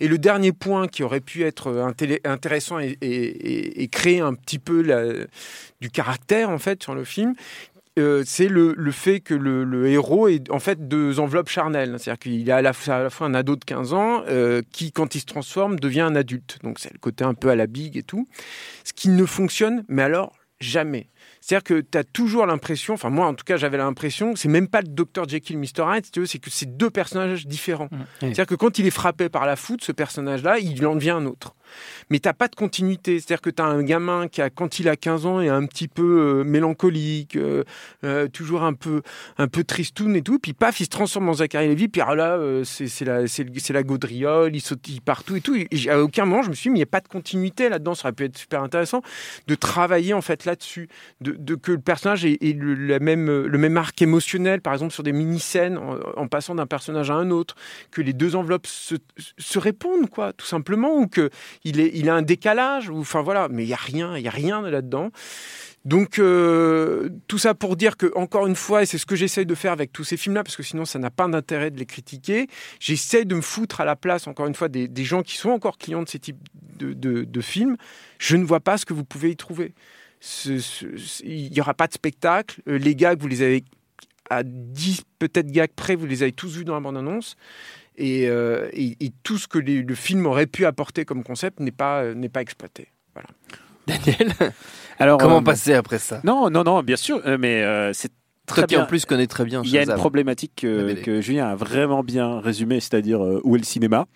Et 0.00 0.08
le 0.08 0.18
dernier 0.18 0.52
point 0.52 0.88
qui 0.88 1.02
aurait 1.02 1.20
pu 1.20 1.42
être 1.42 1.68
euh, 1.68 1.90
intéressant 2.24 2.78
et, 2.78 3.88
créer 3.90 4.20
un 4.20 4.34
petit 4.34 4.58
peu 4.58 5.26
du 5.80 5.90
caractère 5.90 6.50
en 6.50 6.58
fait 6.58 6.82
sur 6.82 6.94
le 6.94 7.04
film, 7.04 7.34
euh, 7.98 8.22
c'est 8.24 8.48
le, 8.48 8.74
fait 8.90 9.20
que 9.20 9.34
le, 9.34 9.86
héros 9.86 10.28
est 10.28 10.50
en 10.50 10.58
fait 10.58 10.88
deux 10.88 11.20
enveloppes 11.20 11.50
charnelles. 11.50 11.96
C'est-à-dire 11.98 12.18
qu'il 12.18 12.48
est 12.48 12.52
à 12.52 12.62
la, 12.62 12.72
fois, 12.72 12.94
à 12.94 13.02
la 13.02 13.10
fois 13.10 13.26
un 13.26 13.34
ado 13.34 13.56
de 13.56 13.64
15 13.64 13.92
ans 13.92 14.22
euh, 14.28 14.62
qui, 14.72 14.92
quand 14.92 15.14
il 15.14 15.20
se 15.20 15.26
transforme, 15.26 15.78
devient 15.78 16.00
un 16.00 16.16
adulte. 16.16 16.58
Donc 16.62 16.78
c'est 16.78 16.92
le 16.92 16.98
côté 16.98 17.24
un 17.24 17.34
peu 17.34 17.50
à 17.50 17.56
la 17.56 17.66
big 17.66 17.96
et 17.96 18.02
tout. 18.02 18.26
Ce 18.84 18.92
qui 18.92 19.10
ne 19.10 19.26
fonctionne, 19.26 19.84
mais 19.88 20.02
alors 20.02 20.32
jamais. 20.60 21.08
C'est-à-dire 21.44 21.64
que 21.64 21.80
tu 21.80 21.98
as 21.98 22.04
toujours 22.04 22.46
l'impression, 22.46 22.94
enfin 22.94 23.10
moi 23.10 23.26
en 23.26 23.34
tout 23.34 23.44
cas 23.44 23.56
j'avais 23.56 23.76
l'impression, 23.76 24.36
c'est 24.36 24.48
même 24.48 24.68
pas 24.68 24.80
le 24.80 24.88
Dr 24.88 25.28
Jekyll, 25.28 25.58
Mr 25.58 25.84
Hyde, 25.96 26.06
si 26.06 26.26
c'est 26.26 26.38
que 26.38 26.50
c'est 26.50 26.76
deux 26.76 26.88
personnages 26.90 27.46
différents. 27.46 27.88
C'est-à-dire 28.20 28.46
que 28.46 28.54
quand 28.54 28.78
il 28.78 28.86
est 28.86 28.90
frappé 28.90 29.28
par 29.28 29.44
la 29.44 29.56
foudre, 29.56 29.82
ce 29.84 29.92
personnage-là, 29.92 30.58
il 30.60 30.86
en 30.86 30.94
devient 30.94 31.10
un 31.10 31.26
autre. 31.26 31.54
Mais 32.10 32.18
t'as 32.18 32.34
pas 32.34 32.48
de 32.48 32.54
continuité. 32.54 33.18
C'est-à-dire 33.18 33.40
que 33.40 33.48
tu 33.48 33.62
as 33.62 33.64
un 33.64 33.82
gamin 33.82 34.28
qui, 34.28 34.42
a, 34.42 34.50
quand 34.50 34.78
il 34.78 34.90
a 34.90 34.96
15 34.96 35.24
ans, 35.24 35.40
est 35.40 35.48
un 35.48 35.64
petit 35.64 35.88
peu 35.88 36.40
euh, 36.40 36.44
mélancolique, 36.44 37.36
euh, 37.36 37.64
euh, 38.04 38.28
toujours 38.28 38.62
un 38.62 38.74
peu, 38.74 39.00
un 39.38 39.48
peu 39.48 39.64
tristoun 39.64 40.14
et 40.14 40.20
tout. 40.20 40.38
Puis 40.38 40.52
paf, 40.52 40.80
il 40.80 40.84
se 40.84 40.90
transforme 40.90 41.30
en 41.30 41.34
Zachary 41.34 41.68
Lévy. 41.68 41.88
Puis 41.88 42.02
alors 42.02 42.14
là, 42.14 42.36
euh, 42.36 42.62
c'est 42.64 43.04
la, 43.06 43.26
c'est 43.26 43.44
le- 43.44 43.52
c'est 43.58 43.72
la 43.72 43.82
gaudriole, 43.82 44.54
il 44.54 44.60
sautille 44.60 45.00
partout 45.00 45.36
et 45.36 45.40
tout. 45.40 45.56
Et 45.56 45.88
à 45.88 45.98
aucun 46.02 46.26
moment, 46.26 46.42
je 46.42 46.50
me 46.50 46.54
suis 46.54 46.64
dit, 46.68 46.72
mais 46.72 46.76
il 46.76 46.80
n'y 46.80 46.82
a 46.82 46.86
pas 46.86 47.00
de 47.00 47.08
continuité 47.08 47.70
là-dedans. 47.70 47.94
Ça 47.94 48.08
aurait 48.08 48.12
pu 48.12 48.24
être 48.24 48.36
super 48.36 48.62
intéressant 48.62 49.00
de 49.46 49.54
travailler 49.54 50.12
en 50.12 50.20
fait 50.22 50.44
là-dessus. 50.44 50.88
De, 51.22 51.31
de, 51.38 51.54
que 51.54 51.72
le 51.72 51.78
personnage 51.80 52.24
ait, 52.24 52.38
le, 52.40 52.74
la 52.74 52.98
même, 52.98 53.28
le 53.46 53.58
même 53.58 53.76
arc 53.76 54.00
émotionnel, 54.02 54.60
par 54.60 54.72
exemple 54.72 54.92
sur 54.92 55.02
des 55.02 55.12
mini-scènes, 55.12 55.78
en, 55.78 55.98
en 56.16 56.28
passant 56.28 56.54
d'un 56.54 56.66
personnage 56.66 57.10
à 57.10 57.14
un 57.14 57.30
autre, 57.30 57.54
que 57.90 58.00
les 58.02 58.12
deux 58.12 58.36
enveloppes 58.36 58.66
se, 58.66 58.96
se 59.38 59.58
répondent, 59.58 60.08
quoi, 60.10 60.32
tout 60.32 60.46
simplement, 60.46 60.96
ou 60.96 61.06
que 61.06 61.30
il, 61.64 62.08
a 62.08 62.14
un 62.14 62.22
décalage, 62.22 62.88
ou 62.88 62.98
enfin 62.98 63.22
voilà, 63.22 63.48
mais 63.48 63.64
il 63.64 63.68
y 63.68 63.74
a 63.74 63.76
rien, 63.76 64.16
il 64.16 64.22
y 64.24 64.28
a 64.28 64.32
rien 64.32 64.62
là-dedans. 64.62 65.10
Donc 65.84 66.20
euh, 66.20 67.08
tout 67.26 67.38
ça 67.38 67.54
pour 67.54 67.74
dire 67.74 67.96
que 67.96 68.12
encore 68.14 68.46
une 68.46 68.54
fois, 68.54 68.82
et 68.84 68.86
c'est 68.86 68.98
ce 68.98 69.06
que 69.06 69.16
j'essaye 69.16 69.46
de 69.46 69.54
faire 69.56 69.72
avec 69.72 69.92
tous 69.92 70.04
ces 70.04 70.16
films-là, 70.16 70.44
parce 70.44 70.56
que 70.56 70.62
sinon 70.62 70.84
ça 70.84 71.00
n'a 71.00 71.10
pas 71.10 71.26
d'intérêt 71.26 71.72
de 71.72 71.78
les 71.78 71.86
critiquer. 71.86 72.46
J'essaie 72.78 73.24
de 73.24 73.34
me 73.34 73.40
foutre 73.40 73.80
à 73.80 73.84
la 73.84 73.96
place, 73.96 74.28
encore 74.28 74.46
une 74.46 74.54
fois, 74.54 74.68
des, 74.68 74.86
des 74.86 75.04
gens 75.04 75.22
qui 75.22 75.36
sont 75.36 75.50
encore 75.50 75.78
clients 75.78 76.02
de 76.02 76.08
ces 76.08 76.20
types 76.20 76.38
de, 76.78 76.92
de- 76.92 77.24
de 77.24 77.40
films. 77.40 77.76
Je 78.18 78.36
ne 78.36 78.44
vois 78.44 78.60
pas 78.60 78.78
ce 78.78 78.86
que 78.86 78.92
vous 78.94 79.04
pouvez 79.04 79.30
y 79.30 79.36
trouver. 79.36 79.74
Ce- 80.24 80.60
ce- 80.60 80.96
ce- 80.96 81.24
il 81.24 81.50
n'y 81.50 81.60
aura 81.60 81.74
pas 81.74 81.88
de 81.88 81.92
spectacle. 81.92 82.60
Euh, 82.68 82.78
Les 82.78 82.94
gags, 82.94 83.20
vous 83.20 83.26
les 83.26 83.42
avez 83.42 83.64
à 84.30 84.44
10 84.44 85.02
peut-être 85.18 85.50
gags 85.50 85.72
près, 85.74 85.96
vous 85.96 86.06
les 86.06 86.22
avez 86.22 86.30
tous 86.30 86.56
vus 86.56 86.64
dans 86.64 86.74
la 86.74 86.80
bande-annonce. 86.80 87.34
Et, 87.98 88.28
euh, 88.28 88.68
et- 88.72 88.96
et 89.04 89.10
tout 89.24 89.36
ce 89.36 89.48
que 89.48 89.58
les- 89.58 89.82
le 89.82 89.94
film 89.96 90.24
aurait 90.26 90.46
pu 90.46 90.64
apporter 90.64 91.04
comme 91.04 91.24
concept 91.24 91.58
n'est 91.58 91.72
pas, 91.72 92.02
euh, 92.04 92.14
n'est 92.14 92.28
pas 92.28 92.40
exploité. 92.40 92.86
Voilà. 93.14 93.28
Daniel, 93.88 94.32
Alors, 95.00 95.18
comment 95.18 95.38
euh, 95.38 95.42
passer 95.42 95.74
après 95.74 95.98
ça? 95.98 96.20
Non, 96.22 96.48
non, 96.50 96.62
non, 96.62 96.82
bien 96.84 96.96
sûr, 96.96 97.20
mais 97.40 97.62
euh, 97.64 97.92
c'est 97.92 98.12
très 98.46 98.62
qui 98.62 98.74
bien. 98.76 98.84
en 98.84 98.86
plus 98.86 99.04
connais 99.04 99.26
très 99.26 99.44
bien 99.44 99.62
Il 99.64 99.70
y 99.70 99.78
a 99.78 99.82
une 99.82 99.94
problématique 99.94 100.52
que, 100.62 101.20
Julien 101.20 101.48
a 101.48 101.54
vraiment 101.56 102.04
bien 102.04 102.38
résumée, 102.40 102.78
c'est-à-dire 102.78 103.22
euh, 103.24 103.40
où 103.42 103.56
est 103.56 103.58
le 103.58 103.64
cinéma. 103.64 104.06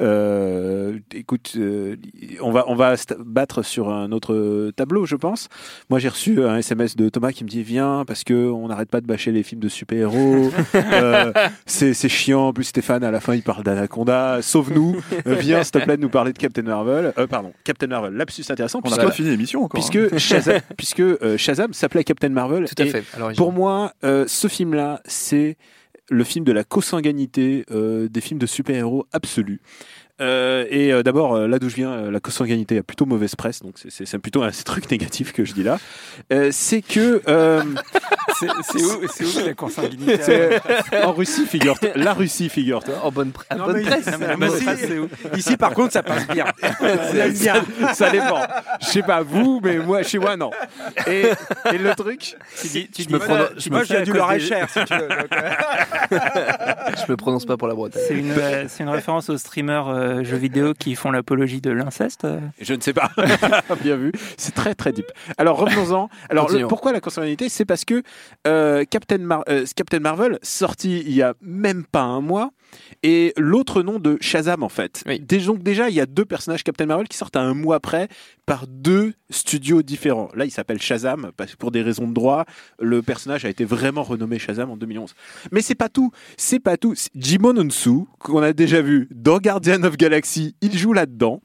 Euh, 0.00 0.98
écoute, 1.14 1.52
euh, 1.56 1.96
on 2.42 2.50
va 2.52 2.64
on 2.68 2.74
va 2.74 2.96
se 2.96 3.04
battre 3.18 3.62
sur 3.62 3.90
un 3.90 4.12
autre 4.12 4.70
tableau, 4.76 5.06
je 5.06 5.16
pense. 5.16 5.48
Moi, 5.90 5.98
j'ai 5.98 6.08
reçu 6.08 6.42
un 6.44 6.58
SMS 6.58 6.96
de 6.96 7.08
Thomas 7.08 7.32
qui 7.32 7.44
me 7.44 7.48
dit 7.48 7.62
viens 7.62 8.04
parce 8.06 8.24
que 8.24 8.34
on 8.50 8.68
n'arrête 8.68 8.90
pas 8.90 9.00
de 9.00 9.06
bâcher 9.06 9.32
les 9.32 9.42
films 9.42 9.60
de 9.60 9.68
super-héros. 9.68 10.50
Euh, 10.96 11.32
c'est 11.66 11.94
c'est 11.94 12.08
chiant. 12.08 12.48
En 12.48 12.52
plus, 12.52 12.64
Stéphane 12.64 13.02
à 13.02 13.10
la 13.10 13.20
fin 13.20 13.34
il 13.34 13.42
parle 13.42 13.62
d'Anaconda. 13.64 14.40
Sauve-nous. 14.42 14.96
Euh, 15.26 15.34
viens 15.34 15.62
s'il 15.62 15.72
te 15.72 15.78
plaît 15.78 15.96
de 15.96 16.02
nous 16.02 16.08
parler 16.08 16.32
de 16.32 16.38
Captain 16.38 16.62
Marvel. 16.62 17.12
Euh, 17.18 17.26
pardon, 17.26 17.52
Captain 17.64 17.86
Marvel. 17.86 18.12
Lapsus 18.14 18.44
intéressant. 18.50 18.80
On 18.84 18.90
n'a 18.90 18.96
pas 18.96 19.10
fini 19.10 19.30
l'émission 19.30 19.62
encore. 19.64 19.80
hein. 19.80 19.88
puisque 19.90 20.18
Shazam, 20.18 20.60
puisque 20.76 21.00
euh, 21.00 21.36
Shazam 21.36 21.72
s'appelait 21.72 22.04
Captain 22.04 22.28
Marvel. 22.28 22.66
Tout 22.68 22.82
à 22.82 22.86
et 22.86 22.90
fait. 22.90 23.04
Alors, 23.14 23.32
Pour 23.32 23.52
moi, 23.52 23.92
euh, 24.04 24.24
ce 24.28 24.48
film-là, 24.48 25.00
c'est 25.06 25.56
le 26.08 26.24
film 26.24 26.44
de 26.44 26.52
la 26.52 26.64
consanguinité 26.64 27.64
euh, 27.70 28.08
des 28.08 28.20
films 28.20 28.38
de 28.38 28.46
super-héros 28.46 29.06
absolus. 29.12 29.60
Euh, 30.20 30.64
et 30.70 30.92
euh, 30.92 31.02
d'abord, 31.02 31.34
euh, 31.34 31.46
là 31.46 31.58
d'où 31.58 31.68
je 31.68 31.76
viens, 31.76 32.10
la 32.10 32.20
consanguinité 32.20 32.78
a 32.78 32.82
plutôt 32.82 33.04
mauvaise 33.04 33.34
presse, 33.34 33.60
donc 33.62 33.74
c'est- 33.76 34.18
plutôt 34.18 34.42
un 34.42 34.50
truc 34.64 34.90
négatif 34.90 35.32
que 35.32 35.44
je 35.44 35.52
dis 35.52 35.62
là. 35.62 35.78
Euh, 36.32 36.48
c'est 36.52 36.80
que 36.82 37.20
euh, 37.28 37.62
C'est 38.38 38.82
où, 38.82 39.46
la 39.46 39.54
consanguinité 39.54 40.58
en 41.02 41.12
Russie, 41.12 41.46
figure-toi, 41.46 41.90
la 41.96 42.12
Russie, 42.12 42.50
figure-toi. 42.50 42.94
en 43.02 43.10
bonne, 43.10 43.30
pre- 43.30 43.44
à 43.48 43.54
Non, 43.56 43.64
bonne 43.66 43.76
mais- 43.76 43.82
presse. 43.84 44.06
Non, 44.06 44.18
mais 44.38 45.38
Ici, 45.38 45.56
par 45.56 45.72
contre, 45.72 45.92
ça 45.94 46.02
passe 46.02 46.26
bien. 46.28 46.44
Ça 47.94 48.10
dépend. 48.10 48.40
Je 48.82 48.86
sais 48.86 49.02
pas 49.02 49.22
vous, 49.22 49.60
mais 49.62 49.78
moi, 49.78 50.02
chez 50.02 50.18
moi, 50.18 50.36
non. 50.36 50.50
Et, 51.06 51.22
et 51.72 51.78
le 51.78 51.94
truc, 51.94 52.36
Tu 52.60 52.68
dis, 52.68 52.88
tu 52.88 53.02
Je 53.02 53.06
dis 53.08 53.14
me 53.14 53.18
Moi, 53.18 53.84
je 53.84 53.88
viens 53.88 54.00
à 54.00 54.02
du 54.02 54.10
cause 54.12 54.18
Loir 54.18 54.32
et 54.34 54.38
des- 54.38 54.44
Cher, 54.44 54.68
si 54.70 54.84
tu 54.84 54.94
veux. 54.94 55.08
donc, 55.08 55.32
euh, 55.32 55.50
Je 57.06 57.10
me 57.12 57.16
prononce 57.16 57.46
pas 57.46 57.56
pour 57.56 57.68
la 57.68 57.74
Bretagne. 57.74 58.02
C'est 58.06 58.14
une, 58.18 58.32
euh, 58.32 58.64
c'est 58.68 58.82
une 58.82 58.88
référence 58.90 59.30
aux 59.30 59.38
streamers 59.38 59.88
euh, 60.06 60.24
jeux 60.24 60.36
vidéo 60.36 60.72
qui 60.72 60.94
font 60.94 61.10
l'apologie 61.10 61.60
de 61.60 61.70
l'inceste. 61.70 62.24
euh. 62.24 62.40
Je 62.60 62.74
ne 62.74 62.80
sais 62.80 62.92
pas. 62.92 63.10
Bien 63.82 63.96
vu. 63.96 64.12
C'est 64.36 64.54
très 64.54 64.74
très 64.74 64.92
deep. 64.92 65.06
Alors 65.38 65.58
revenons-en. 65.58 66.08
Alors 66.30 66.46
le- 66.50 66.66
pourquoi 66.68 66.92
la 66.92 67.00
consanguinité 67.00 67.48
C'est 67.48 67.64
parce 67.64 67.84
que 67.84 68.02
euh, 68.46 68.84
Captain, 68.88 69.18
Mar- 69.18 69.44
euh, 69.48 69.64
Captain 69.74 70.00
Marvel 70.00 70.38
sorti 70.42 71.00
il 71.00 71.12
y 71.12 71.22
a 71.22 71.34
même 71.42 71.84
pas 71.84 72.02
un 72.02 72.20
mois 72.20 72.50
et 73.02 73.32
l'autre 73.36 73.82
nom 73.82 73.98
de 73.98 74.18
Shazam 74.20 74.62
en 74.62 74.68
fait. 74.68 75.02
Oui. 75.06 75.20
Donc 75.20 75.62
déjà 75.62 75.88
il 75.88 75.94
y 75.94 76.00
a 76.00 76.06
deux 76.06 76.24
personnages 76.24 76.64
Captain 76.64 76.86
Marvel 76.86 77.08
qui 77.08 77.16
sortent 77.16 77.36
à 77.36 77.40
un 77.40 77.54
mois 77.54 77.80
près 77.80 78.08
par 78.46 78.66
deux 78.66 79.14
studios 79.30 79.82
différents. 79.82 80.30
Là 80.34 80.44
il 80.44 80.50
s'appelle 80.50 80.80
Shazam 80.80 81.30
parce 81.36 81.52
que 81.52 81.56
pour 81.56 81.70
des 81.70 81.82
raisons 81.82 82.08
de 82.08 82.14
droit 82.14 82.44
le 82.80 83.02
personnage 83.02 83.44
a 83.44 83.48
été 83.48 83.64
vraiment 83.64 84.02
renommé 84.02 84.38
Shazam 84.38 84.70
en 84.70 84.76
2011. 84.76 85.14
Mais 85.52 85.62
c'est 85.62 85.74
pas 85.74 85.88
tout. 85.88 86.10
C'est 86.36 86.60
pas 86.60 86.76
tout. 86.76 86.94
Jimon 87.14 87.56
Onsu 87.56 88.04
qu'on 88.18 88.42
a 88.42 88.52
déjà 88.52 88.80
vu 88.80 89.08
dans 89.10 89.38
Guardian 89.38 89.82
of 89.84 89.96
Galaxy. 89.96 90.56
Il 90.60 90.76
joue 90.76 90.92
là-dedans. 90.92 91.42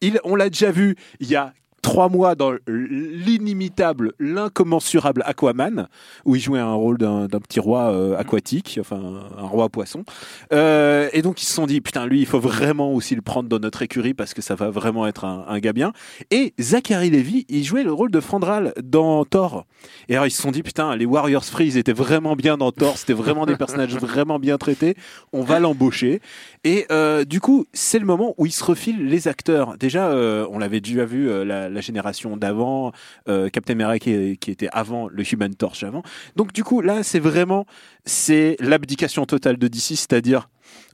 Il, 0.00 0.20
on 0.24 0.34
l'a 0.34 0.48
déjà 0.48 0.70
vu 0.70 0.96
il 1.20 1.28
y 1.28 1.36
a 1.36 1.52
trois 1.90 2.08
mois 2.08 2.36
dans 2.36 2.52
l'inimitable, 2.68 4.12
l'incommensurable 4.20 5.22
Aquaman, 5.26 5.88
où 6.24 6.36
il 6.36 6.40
jouait 6.40 6.60
un 6.60 6.72
rôle 6.72 6.98
d'un 6.98 7.26
petit 7.28 7.58
roi 7.58 7.90
euh, 7.90 8.16
aquatique, 8.16 8.78
enfin 8.80 9.00
un 9.36 9.46
roi 9.46 9.68
poisson. 9.68 10.04
Euh, 10.52 11.08
et 11.12 11.22
donc 11.22 11.42
ils 11.42 11.46
se 11.46 11.52
sont 11.52 11.66
dit, 11.66 11.80
putain, 11.80 12.06
lui, 12.06 12.20
il 12.20 12.26
faut 12.26 12.38
vraiment 12.38 12.92
aussi 12.92 13.16
le 13.16 13.22
prendre 13.22 13.48
dans 13.48 13.58
notre 13.58 13.82
écurie 13.82 14.14
parce 14.14 14.34
que 14.34 14.42
ça 14.42 14.54
va 14.54 14.70
vraiment 14.70 15.06
être 15.08 15.24
un, 15.24 15.44
un 15.48 15.58
gars 15.58 15.72
bien. 15.72 15.92
Et 16.30 16.54
Zachary 16.60 17.10
Levy, 17.10 17.44
il 17.48 17.64
jouait 17.64 17.82
le 17.82 17.92
rôle 17.92 18.12
de 18.12 18.20
Fandral 18.20 18.72
dans 18.82 19.24
Thor. 19.24 19.66
Et 20.08 20.14
alors 20.14 20.26
ils 20.26 20.30
se 20.30 20.42
sont 20.42 20.52
dit, 20.52 20.62
putain, 20.62 20.94
les 20.94 21.06
Warriors 21.06 21.44
Free, 21.44 21.66
ils 21.66 21.76
étaient 21.76 21.92
vraiment 21.92 22.36
bien 22.36 22.56
dans 22.56 22.70
Thor, 22.70 22.98
c'était 22.98 23.14
vraiment 23.14 23.46
des 23.46 23.56
personnages 23.56 23.94
vraiment 23.96 24.38
bien 24.38 24.58
traités, 24.58 24.94
on 25.32 25.42
va 25.42 25.58
l'embaucher. 25.58 26.20
Et 26.62 26.86
euh, 26.92 27.24
du 27.24 27.40
coup, 27.40 27.66
c'est 27.72 27.98
le 27.98 28.06
moment 28.06 28.34
où 28.38 28.46
ils 28.46 28.52
se 28.52 28.62
refilent 28.62 29.06
les 29.06 29.26
acteurs. 29.26 29.76
Déjà, 29.76 30.10
on 30.50 30.58
l'avait 30.58 30.80
déjà 30.80 31.04
vu 31.04 31.28
la, 31.44 31.79
génération 31.80 32.36
d'avant, 32.36 32.92
euh, 33.28 33.48
Captain 33.48 33.74
America 33.74 34.04
qui, 34.04 34.38
qui 34.38 34.50
était 34.50 34.68
avant, 34.72 35.08
le 35.08 35.22
Human 35.32 35.54
Torch 35.54 35.82
avant. 35.82 36.02
Donc 36.36 36.52
du 36.52 36.64
coup, 36.64 36.80
là, 36.80 37.02
c'est 37.02 37.18
vraiment 37.18 37.66
c'est 38.04 38.56
l'abdication 38.60 39.26
totale 39.26 39.56
de 39.56 39.68
DC, 39.68 39.96
c'est-à-dire 39.96 40.48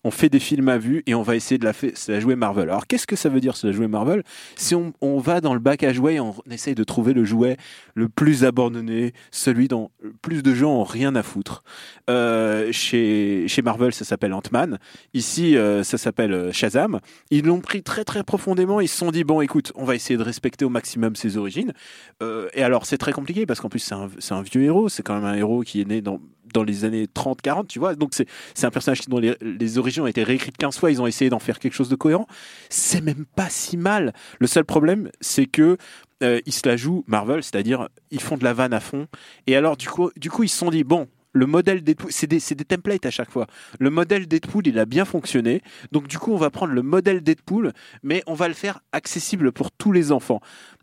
on 0.07 0.13
fait 0.13 0.29
des 0.29 0.39
films 0.39 0.69
à 0.69 0.79
vue 0.79 1.03
et 1.07 1.15
on 1.17 1.23
va 1.23 1.35
essayer 1.35 1.59
de 1.59 1.65
la, 1.65 2.21
jouer 2.21 2.37
Marvel. 2.37 2.71
Alors 2.71 2.87
qu'est-ce 2.87 3.09
que 3.09 3.17
ça 3.17 3.29
veut 3.29 3.41
dire 3.41 3.57
se 3.57 3.67
la 3.67 3.73
jouer 3.73 3.89
Marvel? 3.89 4.23
Si 4.55 4.75
on, 4.75 4.93
va 5.19 5.41
dans 5.41 5.53
le 5.53 5.59
bac 5.61 5.83
à 5.83 5.93
jouets 5.93 6.15
et 6.15 6.21
on 6.21 6.35
essaye 6.49 6.77
de 6.77 6.85
trouver 6.85 7.13
le 7.13 7.25
jouet 7.25 7.57
le 7.95 8.09
plus 8.09 8.45
abandonné, 8.45 9.13
celui 9.33 9.67
dont 9.67 9.91
plus 10.23 10.45
de 10.45 10.55
gens 10.55 10.71
ont 10.71 10.85
rien 10.85 11.17
à 11.17 11.25
foutre. 11.25 11.65
Euh, 12.09 12.71
chez, 12.71 13.47
chez 13.49 13.63
Marvel, 13.63 13.93
ça 13.93 14.05
s'appelle 14.05 14.33
Ant-Man. 14.33 14.79
Ici, 15.13 15.57
euh, 15.57 15.83
ça 15.83 15.99
s'appelle 15.99 16.33
euh, 16.33 16.53
Shazam. 16.53 17.01
Ils 17.31 17.45
l'ont 17.45 17.61
pris 17.61 17.83
très 17.83 18.05
très 18.05 18.23
profondément. 18.23 18.81
Ils 18.81 18.89
se 18.89 18.99
sont 18.99 19.11
dit 19.11 19.25
bon, 19.25 19.41
écoute, 19.41 19.73
on 19.75 19.85
va 19.85 19.97
essayer 19.97 20.17
de 20.17 20.23
respecter 20.23 20.65
au 20.65 20.71
maximum 20.71 21.17
ses 21.17 21.37
origines. 21.37 21.73
Et 22.55 22.63
alors, 22.63 22.87
c'est 22.87 22.99
très 22.99 23.13
compliqué 23.13 23.45
parce 23.47 23.61
qu'en 23.61 23.69
plus, 23.69 23.81
c'est 23.81 23.95
un, 24.35 24.43
vieux 24.43 24.63
héros. 24.63 24.89
C'est 24.89 25.03
quand 25.03 25.15
même 25.15 25.25
un 25.25 25.35
héros 25.35 25.63
qui 25.63 25.81
est 25.81 25.85
né 25.85 26.01
dans 26.01 26.21
dans 26.55 26.63
les 26.63 26.85
années 26.85 27.07
30-40, 27.07 27.67
tu 27.67 27.79
vois. 27.79 27.95
Donc 27.95 28.13
c'est 28.15 28.65
un 28.65 28.71
personnage 28.71 29.01
dont 29.09 29.19
les, 29.19 29.37
les 29.41 29.79
origines 29.79 29.96
ont 30.01 30.07
été 30.07 30.23
réécrites 30.23 30.57
15 30.57 30.79
fois. 30.79 30.91
Ils 30.91 31.01
ont 31.03 31.07
essayé 31.07 31.31
d'en 31.31 31.39
faire 31.39 31.59
quelque 31.59 31.75
chose 31.75 31.89
de 31.89 31.97
cohérent. 31.97 32.27
C'est 32.69 33.01
même 33.01 33.25
pas 33.37 33.49
si 33.49 33.77
mal. 33.77 34.13
Le 34.39 34.47
seul 34.47 34.65
problème, 34.65 35.11
c'est 35.21 35.47
que 35.47 35.77
euh, 36.23 36.41
ils 36.47 36.53
se 36.53 36.67
la 36.67 36.77
jouent 36.77 37.05
Marvel, 37.07 37.43
c'est-à-dire 37.43 37.89
ils 38.11 38.21
font 38.21 38.37
de 38.37 38.45
la 38.45 38.53
vanne 38.53 38.73
à 38.73 38.81
fond. 38.81 39.07
Et 39.47 39.57
alors 39.57 39.77
du 39.77 39.89
coup, 39.89 40.11
du 40.17 40.31
coup, 40.31 40.45
ils 40.45 40.49
se 40.49 40.59
sont 40.59 40.71
dit 40.71 40.85
bon. 40.85 41.09
Le 41.33 41.45
modèle 41.45 41.85
Deadpool, 41.85 42.11
c'est 42.13 42.27
des, 42.27 42.41
c'est 42.41 42.55
des 42.55 42.65
templates 42.65 43.05
à 43.05 43.11
chaque 43.11 43.31
fois. 43.31 43.47
Le 43.79 43.91
modèle 43.91 44.27
Deadpool, 44.27 44.69
il 44.69 44.79
a 44.79 44.87
bien 44.87 45.05
fonctionné. 45.05 45.61
Donc, 45.93 46.09
du 46.09 46.19
coup, 46.19 46.33
on 46.33 46.39
va 46.39 46.49
prendre 46.49 46.73
le 46.73 46.81
modèle 46.81 47.21
Deadpool, 47.21 47.75
mais 48.03 48.23
on 48.27 48.33
va 48.33 48.49
le 48.49 48.55
faire 48.55 48.81
accessible 48.93 49.53
pour 49.53 49.71
tous 49.71 49.93
les 49.93 50.13
enfants. 50.13 50.41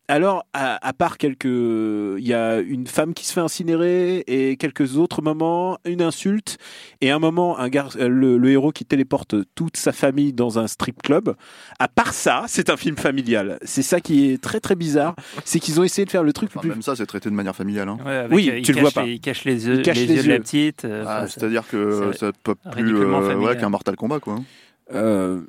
Alors, 0.09 0.45
à, 0.53 0.85
à 0.85 0.91
part 0.91 1.17
quelques. 1.17 1.45
Il 1.45 2.27
y 2.27 2.33
a 2.33 2.59
une 2.59 2.87
femme 2.87 3.13
qui 3.13 3.25
se 3.25 3.31
fait 3.33 3.39
incinérer 3.39 4.17
et 4.27 4.57
quelques 4.57 4.97
autres 4.97 5.21
moments, 5.21 5.77
une 5.85 6.01
insulte 6.01 6.57
et 6.99 7.09
un 7.09 7.19
moment, 7.19 7.57
un 7.57 7.69
gar... 7.69 7.89
le, 7.97 8.37
le 8.37 8.49
héros 8.51 8.73
qui 8.73 8.83
téléporte 8.83 9.35
toute 9.55 9.77
sa 9.77 9.93
famille 9.93 10.33
dans 10.33 10.59
un 10.59 10.67
strip 10.67 11.01
club. 11.01 11.35
À 11.79 11.87
part 11.87 12.13
ça, 12.13 12.43
c'est 12.47 12.69
un 12.69 12.75
film 12.75 12.97
familial. 12.97 13.57
C'est 13.63 13.81
ça 13.81 14.01
qui 14.01 14.29
est 14.29 14.41
très 14.43 14.59
très 14.59 14.75
bizarre. 14.75 15.15
C'est 15.45 15.59
qu'ils 15.59 15.79
ont 15.79 15.83
essayé 15.83 16.05
de 16.05 16.11
faire 16.11 16.23
le 16.23 16.33
truc 16.33 16.49
le 16.53 16.59
Enfin, 16.59 16.61
plus. 16.67 16.69
même 16.69 16.81
ça, 16.81 16.95
c'est 16.97 17.05
traité 17.05 17.29
de 17.29 17.35
manière 17.35 17.55
familiale. 17.55 17.87
hein. 17.87 17.97
Ouais, 18.05 18.11
avec, 18.15 18.35
Oui, 18.35 18.49
euh, 18.51 18.61
tu 18.61 18.73
le 18.73 18.81
vois 18.81 18.91
pas. 18.91 19.03
les- 19.05 19.13
il 19.13 19.19
cache 19.21 19.45
les 19.45 19.67
yeux, 19.67 19.75
Il 19.75 19.81
cache 19.83 19.97
les 19.97 20.05
les 20.07 20.15
yeux 20.17 20.23
de 20.23 20.29
la 20.29 20.39
petite. 20.39 20.83
euh, 20.85 21.03
Ah, 21.07 21.19
enfin, 21.19 21.27
C'est-à-dire 21.27 21.65
que 21.67 22.11
ça 22.13 22.31
peut 22.43 22.55
plus 22.71 22.95
euh, 22.97 23.35
ouais, 23.37 23.57
qu'un 23.57 23.69
Mortal 23.69 23.95
Kombat, 23.95 24.19
quoi. 24.19 24.35
Euh, 24.93 25.41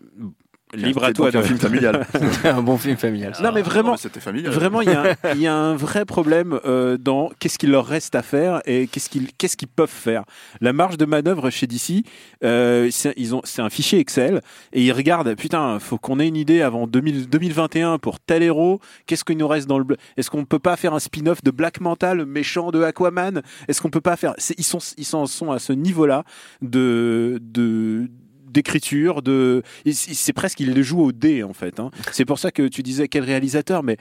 libre 0.75 1.05
à 1.05 1.13
toi 1.13 1.31
un 1.35 1.43
film 1.43 1.59
familial. 1.59 2.07
un 2.45 2.63
bon 2.63 2.77
film 2.79 2.97
familial. 2.97 3.33
Non, 3.43 3.53
mais 3.53 3.61
Non, 3.63 3.67
vraiment, 3.69 3.91
mais 3.93 3.97
C'était 3.99 4.21
familial. 4.21 4.53
Vraiment, 4.53 4.81
il 4.81 4.89
y, 4.91 4.93
a 4.93 5.03
un- 5.03 5.15
il 5.35 5.41
y 5.41 5.47
a 5.47 5.55
un 5.55 5.75
vrai 5.77 6.05
problème 6.05 6.59
euh, 6.65 6.97
dans 6.99 7.31
qu'est-ce 7.39 7.59
qu'il 7.59 7.71
leur 7.71 7.87
reste 7.87 8.15
à 8.15 8.23
faire 8.23 8.61
et 8.67 8.87
qu'est-ce 8.87 9.09
qu'ils 9.09 9.33
qu'est-ce 9.39 9.57
qu'ils 9.57 9.69
peuvent 9.69 9.89
faire. 9.89 10.25
La 10.61 10.73
marge 10.73 10.97
de 10.99 11.05
manœuvre 11.05 11.51
chez 11.51 11.67
DC, 11.67 12.05
euh, 12.45 12.89
c'est 12.91 13.15
ils 13.17 13.35
ont- 13.35 13.43
c'est 13.45 13.63
un 13.63 13.71
fichier 13.71 13.99
Excel 13.99 14.41
et 14.73 14.83
ils 14.85 14.93
regardent, 14.93 15.35
putain, 15.37 15.79
faut 15.79 15.99
qu'on 15.99 16.19
ait 16.21 16.29
une 16.29 16.37
idée 16.37 16.63
avant 16.63 16.87
2000 16.87 17.29
2021 17.29 17.99
pour 17.99 18.21
tel 18.21 18.43
héros. 18.43 18.81
Qu'est-ce 19.07 19.25
qu'il 19.25 19.37
nous 19.39 19.49
reste 19.49 19.67
dans 19.69 19.79
le... 19.79 19.85
Est-ce 20.17 20.31
qu'on 20.31 20.45
peut 20.45 20.59
pas 20.59 20.77
faire 20.77 20.95
un 20.95 20.99
spin-off 20.99 21.43
de 21.43 21.51
Black 21.51 21.81
Manta, 21.81 22.15
le 22.15 22.27
méchant 22.27 22.71
de 22.71 22.83
Aquaman? 22.83 23.43
Est-ce 23.69 23.81
qu'on 23.81 23.91
peut 23.91 24.01
pas 24.01 24.17
faire... 24.17 24.35
c'est- 24.39 24.55
Ils, 24.59 24.65
sont, 24.65 24.79
ils 24.99 25.15
en 25.17 25.27
sont 25.27 25.51
à 25.53 25.59
ce 25.59 25.73
niveau-là 25.73 26.25
de... 26.63 27.39
de 27.43 28.09
d'écriture, 28.55 29.21
de, 29.21 29.63
c'est 29.93 30.33
presque 30.33 30.61
il 30.61 30.73
le 30.73 30.83
joue 30.83 31.01
au 31.03 31.13
dé 31.13 31.43
en 31.43 31.53
fait. 31.53 31.79
hein. 31.81 31.91
C'est 32.13 32.25
pour 32.25 32.39
ça 32.39 32.51
que 32.51 32.67
tu 32.69 32.83
disais 32.83 33.09
quel 33.09 33.25
réalisateur, 33.25 33.83
mais 33.83 33.97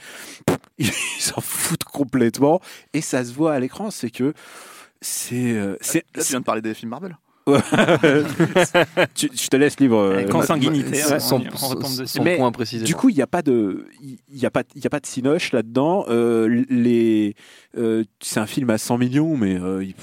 pff, 0.45 0.57
il 0.77 1.22
s'en 1.22 1.41
fout 1.41 1.83
complètement 1.83 2.62
et 2.93 3.01
ça 3.01 3.25
se 3.25 3.33
voit 3.33 3.53
à 3.53 3.60
l'écran, 3.60 3.91
c'est 3.91 4.10
que 4.12 4.33
c'est, 5.01 5.51
euh, 5.53 5.75
c'est, 5.81 6.05
tu 6.13 6.22
viens 6.29 6.39
de 6.39 6.45
parler 6.45 6.62
des 6.62 6.74
films 6.74 6.91
Marvel. 6.91 7.17
tu- 9.15 9.29
je 9.33 9.48
te 9.50 9.55
laisse 9.57 9.77
libre. 9.79 9.98
euh, 9.98 10.13
Avec 10.13 10.29
consanguinité, 10.29 11.01
ma- 11.10 11.15
on- 11.15 11.19
son, 11.19 11.43
on 11.62 11.67
retombe 11.67 11.91
dessus. 11.98 12.17
son 12.17 12.24
Mais 12.24 12.38
point 12.38 12.51
précisément. 12.53 12.86
Du 12.86 12.95
coup, 12.95 13.10
il 13.10 13.15
n'y 13.15 13.22
a 13.22 13.27
pas 13.27 13.41
de, 13.41 13.86
il 14.01 14.17
y 14.38 14.45
a 14.45 14.50
pas, 14.51 14.63
il 14.75 14.81
y 14.83 14.88
a 14.88 14.89
pas 14.89 15.01
de 15.01 15.05
cinoche 15.05 15.51
là-dedans. 15.51 16.05
Euh, 16.07 16.63
les, 16.69 17.36
euh, 17.77 18.03
c'est 18.22 18.39
un 18.39 18.45
film 18.45 18.69
à 18.69 18.77
100 18.77 18.98
millions, 18.98 19.36
mais 19.36 19.60
euh, 19.60 19.83
il- 19.83 19.95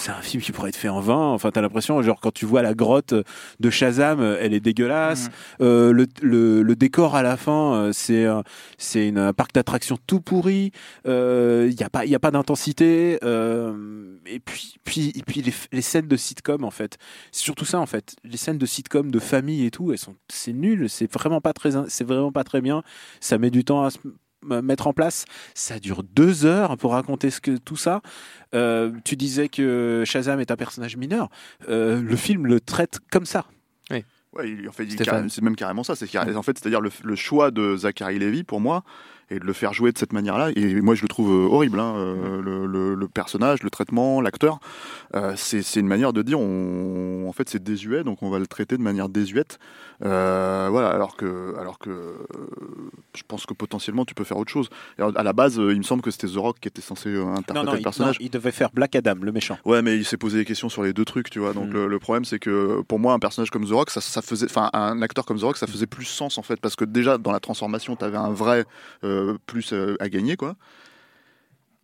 c'est 0.00 0.10
un 0.10 0.22
film 0.22 0.42
qui 0.42 0.52
pourrait 0.52 0.70
être 0.70 0.76
fait 0.76 0.88
en 0.88 1.00
20. 1.00 1.32
Enfin, 1.32 1.50
t'as 1.50 1.60
l'impression, 1.60 2.00
genre 2.02 2.18
quand 2.20 2.32
tu 2.32 2.46
vois 2.46 2.62
la 2.62 2.74
grotte 2.74 3.14
de 3.60 3.70
Shazam, 3.70 4.20
euh, 4.20 4.38
elle 4.40 4.54
est 4.54 4.60
dégueulasse. 4.60 5.28
Euh, 5.60 5.92
le, 5.92 6.06
le, 6.22 6.62
le 6.62 6.76
décor 6.76 7.14
à 7.16 7.22
la 7.22 7.36
fin, 7.36 7.74
euh, 7.74 7.92
c'est, 7.92 8.24
un- 8.24 8.42
c'est 8.78 9.06
une- 9.08 9.18
un 9.18 9.32
parc 9.32 9.52
d'attractions 9.54 9.98
tout 10.06 10.20
pourri. 10.20 10.72
Euh, 11.06 11.68
Il 11.70 11.76
n'y 11.76 11.82
a 11.84 11.90
pas, 11.90 12.04
il 12.04 12.10
y 12.10 12.14
a 12.14 12.18
pas 12.18 12.30
d'intensité. 12.30 13.18
Euh, 13.22 14.16
et 14.26 14.40
puis, 14.40 14.74
puis, 14.84 15.12
et 15.14 15.22
puis 15.22 15.42
les, 15.42 15.52
les 15.72 15.82
scènes 15.82 16.08
de 16.08 16.16
sitcom 16.16 16.64
en 16.64 16.70
fait. 16.70 16.96
C'est 17.32 17.42
surtout 17.44 17.64
ça 17.64 17.78
en 17.80 17.86
fait. 17.86 18.16
Les 18.24 18.36
scènes 18.36 18.58
de 18.58 18.66
sitcom 18.66 19.10
de 19.10 19.18
famille 19.18 19.64
et 19.66 19.70
tout, 19.70 19.92
elles 19.92 19.98
sont, 19.98 20.16
c'est 20.28 20.52
nul. 20.52 20.88
C'est 20.88 21.12
vraiment 21.12 21.40
pas 21.40 21.52
très, 21.52 21.70
c'est 21.88 22.04
vraiment 22.04 22.32
pas 22.32 22.44
très 22.44 22.60
bien. 22.60 22.82
Ça 23.20 23.38
met 23.38 23.50
du 23.50 23.64
temps 23.64 23.84
à 23.84 23.90
se 23.90 23.98
mettre 24.42 24.86
en 24.86 24.92
place. 24.92 25.24
Ça 25.54 25.78
dure 25.78 26.02
deux 26.02 26.44
heures 26.46 26.76
pour 26.76 26.92
raconter 26.92 27.30
ce 27.30 27.40
que 27.40 27.56
tout 27.56 27.76
ça. 27.76 28.00
Euh, 28.54 28.90
tu 29.04 29.16
disais 29.16 29.48
que 29.48 30.02
Shazam 30.06 30.40
est 30.40 30.50
un 30.50 30.56
personnage 30.56 30.96
mineur. 30.96 31.28
Euh, 31.68 32.00
le 32.00 32.16
film 32.16 32.46
le 32.46 32.60
traite 32.60 32.98
comme 33.10 33.26
ça. 33.26 33.44
Ouais, 34.32 34.48
il- 34.48 34.68
en 34.68 34.72
fait, 34.72 34.84
c'est 35.28 35.42
même 35.42 35.56
carrément 35.56 35.82
ça. 35.82 35.96
C'est 35.96 36.06
en 36.36 36.42
fait, 36.42 36.56
c'est-à-dire 36.56 36.80
le, 36.80 36.90
le 37.02 37.16
choix 37.16 37.50
de 37.50 37.76
Zachary 37.76 38.18
Levy 38.20 38.44
pour 38.44 38.60
moi 38.60 38.84
et 39.30 39.38
de 39.38 39.44
le 39.44 39.52
faire 39.52 39.72
jouer 39.72 39.92
de 39.92 39.98
cette 39.98 40.12
manière-là. 40.12 40.50
Et 40.56 40.80
moi, 40.80 40.94
je 40.94 41.02
le 41.02 41.08
trouve 41.08 41.30
euh, 41.30 41.48
horrible. 41.48 41.78
hein, 41.80 41.94
euh, 41.96 42.40
le, 42.42 42.66
le- 42.66 42.94
le 42.94 43.08
personnage, 43.08 43.62
le 43.62 43.70
traitement, 43.70 44.20
l'acteur, 44.20 44.58
euh, 45.14 45.32
c'est 45.36 45.62
c'est 45.62 45.80
une 45.80 45.86
manière 45.86 46.12
de 46.12 46.22
dire, 46.22 46.38
on, 46.40 47.26
en 47.28 47.32
fait, 47.32 47.48
c'est 47.48 47.62
désuet, 47.62 48.02
donc 48.04 48.22
on 48.22 48.30
va 48.30 48.38
le 48.38 48.46
traiter 48.46 48.76
de 48.76 48.82
manière 48.82 49.08
désuète. 49.08 49.58
Euh, 50.04 50.68
voilà, 50.70 50.88
alors 50.90 51.16
que, 51.16 51.54
alors 51.58 51.78
que, 51.78 51.90
euh, 51.90 52.14
je 53.14 53.22
pense 53.26 53.46
que 53.46 53.54
potentiellement, 53.54 54.04
tu 54.04 54.14
peux 54.14 54.24
faire 54.24 54.38
autre 54.38 54.50
chose. 54.50 54.68
Alors, 54.98 55.12
à 55.16 55.22
la 55.22 55.32
base, 55.32 55.56
il 55.56 55.76
me 55.76 55.82
semble 55.82 56.02
que 56.02 56.10
c'était 56.10 56.26
The 56.28 56.36
Rock 56.36 56.56
qui 56.60 56.68
était 56.68 56.80
censé 56.80 57.14
interpréter 57.14 57.52
Non, 57.54 57.64
non, 57.64 57.72
le 57.72 57.78
il, 57.80 57.82
personnage. 57.82 58.18
non, 58.18 58.24
il 58.26 58.30
devait 58.30 58.50
faire 58.52 58.70
Black 58.72 58.94
Adam, 58.96 59.16
le 59.20 59.32
méchant. 59.32 59.58
Ouais, 59.64 59.82
mais 59.82 59.96
il 59.96 60.04
s'est 60.04 60.16
posé 60.16 60.38
des 60.38 60.44
questions 60.44 60.68
sur 60.68 60.82
les 60.82 60.92
deux 60.92 61.04
trucs, 61.04 61.30
tu 61.30 61.38
vois. 61.38 61.52
Donc 61.52 61.68
Mm. 61.68 61.72
le, 61.72 61.86
le 61.86 61.98
problème, 61.98 62.24
c'est 62.24 62.38
que 62.38 62.80
pour 62.88 62.98
moi, 62.98 63.12
un 63.12 63.18
personnage 63.18 63.50
comme 63.50 63.66
The 63.66 63.72
Rock, 63.72 63.90
ça, 63.90 64.00
ça 64.00 64.22
faisait, 64.22 64.46
enfin, 64.46 64.70
un 64.72 65.02
acteur 65.02 65.24
comme 65.26 65.38
The 65.38 65.42
Rock, 65.42 65.56
ça 65.58 65.66
faisait 65.66 65.86
plus 65.86 66.04
sens 66.06 66.38
en 66.38 66.42
fait, 66.42 66.60
parce 66.60 66.76
que 66.76 66.84
déjà 66.84 67.18
dans 67.18 67.32
la 67.32 67.40
transformation, 67.40 67.94
t'avais 67.96 68.16
un 68.16 68.30
vrai 68.30 68.64
euh, 69.04 69.19
plus 69.46 69.72
euh, 69.72 69.96
à 70.00 70.08
gagner, 70.08 70.36
quoi. 70.36 70.56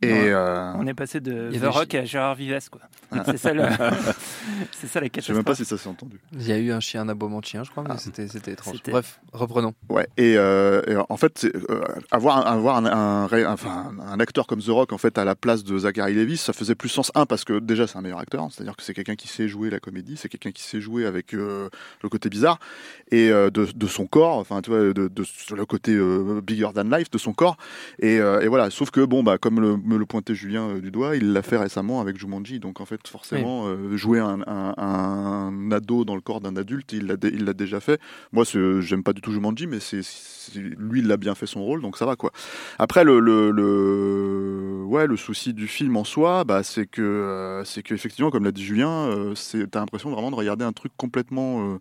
Et 0.03 0.13
Ouais. 0.13 0.29
euh, 0.31 0.73
On 0.77 0.87
est 0.87 0.93
passé 0.95 1.21
de 1.21 1.51
The 1.59 1.65
Rock 1.73 1.95
à 1.95 2.05
Gérard 2.05 2.35
Vives, 2.35 2.69
quoi. 2.71 2.83
C'est 3.25 3.39
ça, 3.39 3.55
le... 3.55 3.63
c'est 4.73 4.87
ça 4.89 5.01
la 5.01 5.07
je 5.15 5.21
sais 5.23 5.33
même 5.33 5.45
pas 5.45 5.55
si 5.55 5.65
ça 5.65 5.79
s'est 5.79 5.89
entendu. 5.89 6.21
Il 6.33 6.47
y 6.47 6.53
a 6.53 6.59
eu 6.59 6.71
un 6.73 6.81
chien, 6.81 7.03
un 7.03 7.09
aboiement 7.09 7.41
de 7.41 7.45
chien, 7.47 7.63
je 7.65 7.71
crois, 7.71 7.83
mais 7.83 7.91
Ah. 7.93 7.99
c'était, 7.99 8.29
c'était 8.29 8.53
étrange. 8.53 8.77
C'était- 8.77 8.91
Bref, 8.91 9.21
reprenons. 9.33 9.73
Ouais. 9.89 10.07
Et, 10.19 10.37
euh, 10.37 10.83
et 10.87 10.97
en 11.09 11.17
fait, 11.17 11.39
c'est, 11.39 11.55
euh, 11.71 11.81
avoir, 12.11 12.37
un, 12.47 12.53
avoir 12.53 12.77
un, 12.77 14.21
acteur 14.21 14.47
comme 14.47 14.61
The 14.61 14.69
Rock 14.69 14.93
en 14.93 14.99
fait 14.99 15.17
à 15.19 15.25
la 15.25 15.35
place 15.35 15.65
de 15.65 15.79
Zachary 15.79 16.15
Levi, 16.15 16.37
ça 16.37 16.53
faisait 16.53 16.75
plus 16.75 16.89
sens. 16.89 17.11
Un 17.15 17.25
parce 17.27 17.45
que 17.45 17.59
déjà 17.59 17.87
c'est 17.87 17.97
un 17.97 18.03
meilleur 18.03 18.19
acteur, 18.19 18.47
c'est-à-dire 18.51 18.77
que 18.77 18.83
c'est 18.83 18.93
quelqu'un 18.95 19.15
qui 19.17 19.29
sait 19.29 19.49
jouer 19.49 19.71
la 19.71 19.81
comédie, 19.81 20.17
c'est 20.17 20.29
quelqu'un 20.29 20.51
qui 20.53 20.63
sait 20.63 20.81
jouer 20.81 21.07
avec 21.07 21.33
euh, 21.35 21.69
le 22.03 22.09
côté 22.09 22.29
bizarre 22.29 22.59
et 23.11 23.31
euh, 23.31 23.51
de, 23.51 23.67
de 23.75 23.87
son 23.87 24.07
corps, 24.07 24.37
enfin 24.39 24.61
tu 24.63 24.71
vois, 24.71 24.81
de, 24.93 24.93
de 25.09 25.25
sur 25.25 25.57
le 25.57 25.65
côté 25.65 25.93
euh, 25.95 26.41
bigger 26.43 26.69
than 26.75 26.83
life 26.85 27.11
de 27.11 27.19
son 27.19 27.33
corps. 27.33 27.57
Et, 28.01 28.19
euh, 28.21 28.41
et 28.41 28.49
voilà. 28.49 28.71
Sauf 28.71 28.91
que 28.91 29.01
bon 29.05 29.23
bah 29.23 29.39
comme 29.39 29.61
le, 29.61 29.77
me 29.87 29.97
le 29.97 30.07
pointait 30.07 30.35
Julien 30.35 30.69
euh, 30.69 30.81
du 30.81 30.91
doigt, 30.91 31.17
il 31.17 31.33
l'a 31.33 31.43
fait 31.43 31.57
récemment 31.57 32.01
avec 32.01 32.19
Jumanji, 32.19 32.61
donc 32.61 32.81
en 32.81 32.85
fait 32.87 33.07
forcément 33.09 33.67
euh, 33.67 33.97
jouer 33.97 34.19
un, 34.21 34.41
un, 34.47 34.75
un 34.79 35.73
ado 35.73 36.05
dans 36.05 36.15
le 36.15 36.21
corps 36.21 36.41
d'un 36.41 36.57
adulte, 36.57 36.93
il 36.93 37.07
l'a 37.07 37.17
dé- 37.17 37.31
il 37.33 37.45
l'a 37.45 37.53
déjà 37.55 37.81
fait. 37.81 38.01
Moi, 38.33 38.45
j'aime 38.81 39.03
pas 39.03 39.13
du 39.13 39.21
tout 39.21 39.33
Jumanji, 39.33 39.67
mais 39.67 39.81
c'est 39.81 40.03
c'est- 40.03 40.59
lui, 40.59 41.01
il 41.01 41.11
a 41.11 41.17
bien 41.17 41.35
fait 41.35 41.47
son 41.47 41.63
rôle, 41.65 41.83
donc 41.83 41.97
ça 41.99 42.07
va 42.07 42.15
quoi. 42.17 42.31
Après, 42.79 43.03
le, 43.05 43.19
le, 43.21 43.51
le, 43.51 44.85
ouais, 44.85 45.07
le 45.07 45.17
souci 45.17 45.53
du 45.55 45.67
film 45.69 45.97
en 45.97 46.05
soi, 46.05 46.45
bah, 46.45 46.63
c'est 46.63 46.87
que, 46.87 47.03
euh, 47.03 47.65
c'est 47.65 47.83
que 47.83 47.95
effectivement, 47.95 48.31
comme 48.31 48.45
l'a 48.45 48.53
dit 48.53 48.65
Julien, 48.65 48.91
euh, 48.91 49.35
c'est, 49.35 49.69
t'as 49.71 49.81
l'impression 49.81 50.11
vraiment 50.11 50.31
de 50.31 50.37
regarder 50.37 50.65
un 50.65 50.73
truc 50.73 50.93
complètement 50.97 51.75
euh, 51.75 51.79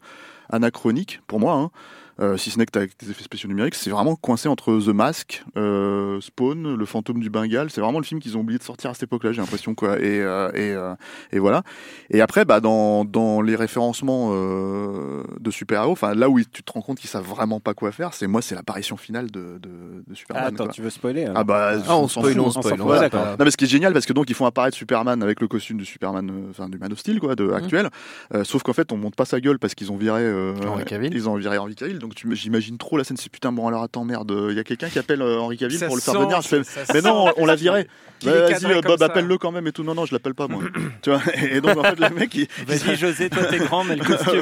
anachronique 0.49 1.21
pour 1.27 1.39
moi. 1.39 1.53
Hein. 1.55 1.71
Euh, 2.19 2.37
si 2.37 2.49
ce 2.49 2.57
n'est 2.57 2.65
que 2.65 2.71
t'as 2.71 2.79
avec 2.79 2.97
des 2.99 3.11
effets 3.11 3.23
spéciaux 3.23 3.49
numériques, 3.49 3.75
c'est 3.75 3.89
vraiment 3.89 4.15
coincé 4.15 4.47
entre 4.47 4.79
The 4.79 4.87
Mask, 4.93 5.43
euh, 5.57 6.21
Spawn, 6.21 6.75
Le 6.75 6.85
Fantôme 6.85 7.19
du 7.19 7.29
Bengale. 7.29 7.69
C'est 7.69 7.81
vraiment 7.81 7.99
le 7.99 8.05
film 8.05 8.19
qu'ils 8.21 8.37
ont 8.37 8.41
oublié 8.41 8.57
de 8.57 8.63
sortir 8.63 8.89
à 8.89 8.93
cette 8.93 9.03
époque-là, 9.03 9.31
j'ai 9.33 9.41
l'impression 9.41 9.75
quoi. 9.75 9.99
Et, 9.99 10.21
euh, 10.21 10.49
et, 10.53 10.71
euh, 10.71 10.93
et 11.31 11.39
voilà. 11.39 11.63
Et 12.09 12.21
après, 12.21 12.45
bah, 12.45 12.59
dans, 12.61 13.03
dans 13.05 13.41
les 13.41 13.55
référencements 13.55 14.29
euh, 14.33 15.23
de 15.39 15.51
super-héros, 15.51 15.91
enfin 15.91 16.13
là 16.15 16.29
où 16.29 16.39
tu 16.39 16.63
te 16.63 16.71
rends 16.71 16.81
compte 16.81 16.99
qu'ils 16.99 17.09
savent 17.09 17.25
vraiment 17.25 17.59
pas 17.59 17.73
quoi 17.73 17.91
faire, 17.91 18.13
c'est 18.13 18.27
moi, 18.27 18.41
c'est 18.41 18.55
l'apparition 18.55 18.97
finale 18.97 19.29
de, 19.31 19.57
de, 19.61 19.69
de 20.07 20.15
Superman. 20.15 20.43
Ah, 20.45 20.53
attends, 20.53 20.63
quoi. 20.65 20.73
tu 20.73 20.81
veux 20.81 20.89
spoiler 20.89 21.25
alors 21.25 21.37
Ah 21.37 21.43
bah, 21.43 21.73
Ah, 21.87 21.97
on 21.97 22.07
s'en 22.07 22.21
spoil, 22.21 22.33
fout, 22.35 22.43
on 22.45 22.51
s'en 22.51 22.61
spoil, 22.61 22.77
fout. 22.77 22.87
on 22.87 22.99
d'accord. 22.99 23.25
Non 23.37 23.45
mais 23.45 23.51
ce 23.51 23.57
qui 23.57 23.65
est 23.65 23.67
génial 23.67 23.93
parce 23.93 24.05
que 24.05 24.13
donc 24.13 24.29
ils 24.29 24.35
font 24.35 24.45
apparaître 24.45 24.77
Superman 24.77 25.21
avec 25.21 25.41
le 25.41 25.47
costume 25.47 25.77
du 25.77 25.85
Superman, 25.85 26.29
euh, 26.29 26.49
enfin 26.51 26.69
du 26.69 26.77
Man 26.77 26.91
of 26.93 26.99
Steel 26.99 27.19
quoi, 27.19 27.35
de 27.35 27.51
actuel. 27.51 27.89
Euh, 28.33 28.43
sauf 28.43 28.63
qu'en 28.63 28.73
fait 28.73 28.91
on 28.91 28.97
monte 28.97 29.15
pas 29.15 29.25
sa 29.25 29.39
gueule 29.41 29.59
parce 29.59 29.75
qu'ils 29.75 29.91
ont 29.91 29.97
viré 29.97 30.21
euh, 30.21 30.53
Henry 30.65 30.85
Cavill. 30.85 31.13
Ils 31.13 31.27
ont 31.29 31.35
viré 31.35 31.57
Henry 31.57 31.75
Cavill. 31.75 31.99
Donc 32.07 32.13
j'imagine 32.35 32.77
trop 32.77 32.97
la 32.97 33.03
scène. 33.03 33.17
C'est 33.17 33.29
putain 33.31 33.51
bon 33.51 33.67
alors 33.67 33.83
attends 33.83 34.05
merde, 34.05 34.31
il 34.49 34.55
y 34.55 34.59
a 34.59 34.63
quelqu'un 34.63 34.89
qui 34.89 34.99
appelle 34.99 35.21
euh, 35.21 35.39
Henry 35.39 35.57
Cavill 35.57 35.77
Ça 35.77 35.87
pour 35.87 35.95
le 35.95 36.01
faire 36.01 36.13
sent, 36.13 36.19
venir. 36.19 36.41
Je 36.41 36.47
fais, 36.47 36.63
ça- 36.63 36.85
ça 36.85 36.93
mais 36.93 37.01
non, 37.01 37.27
sent 37.27 37.33
on 37.37 37.45
l'a 37.45 37.55
viré. 37.55 37.87
Bah, 38.23 38.31
Vas-y 38.49 38.65
euh, 38.71 38.81
Bob 38.81 39.03
appelle-le 39.03 39.37
quand 39.37 39.51
même 39.51 39.67
et 39.67 39.73
tout. 39.73 39.83
Non 39.83 39.93
non 39.93 40.05
je 40.05 40.13
l'appelle 40.13 40.33
pas 40.33 40.47
moi. 40.47 40.63
tu 41.01 41.09
vois. 41.09 41.21
Et 41.51 41.59
donc 41.59 41.77
en 41.77 41.83
fait 41.83 41.99
le 41.99 42.09
mec 42.15 42.33
il, 42.33 42.47
Vas-y, 42.65 42.95
José, 42.95 43.29
toi 43.29 43.43
t'es 43.43 43.57
grand, 43.59 43.83
mais 43.83 43.97
le 43.97 44.05
costume. 44.05 44.41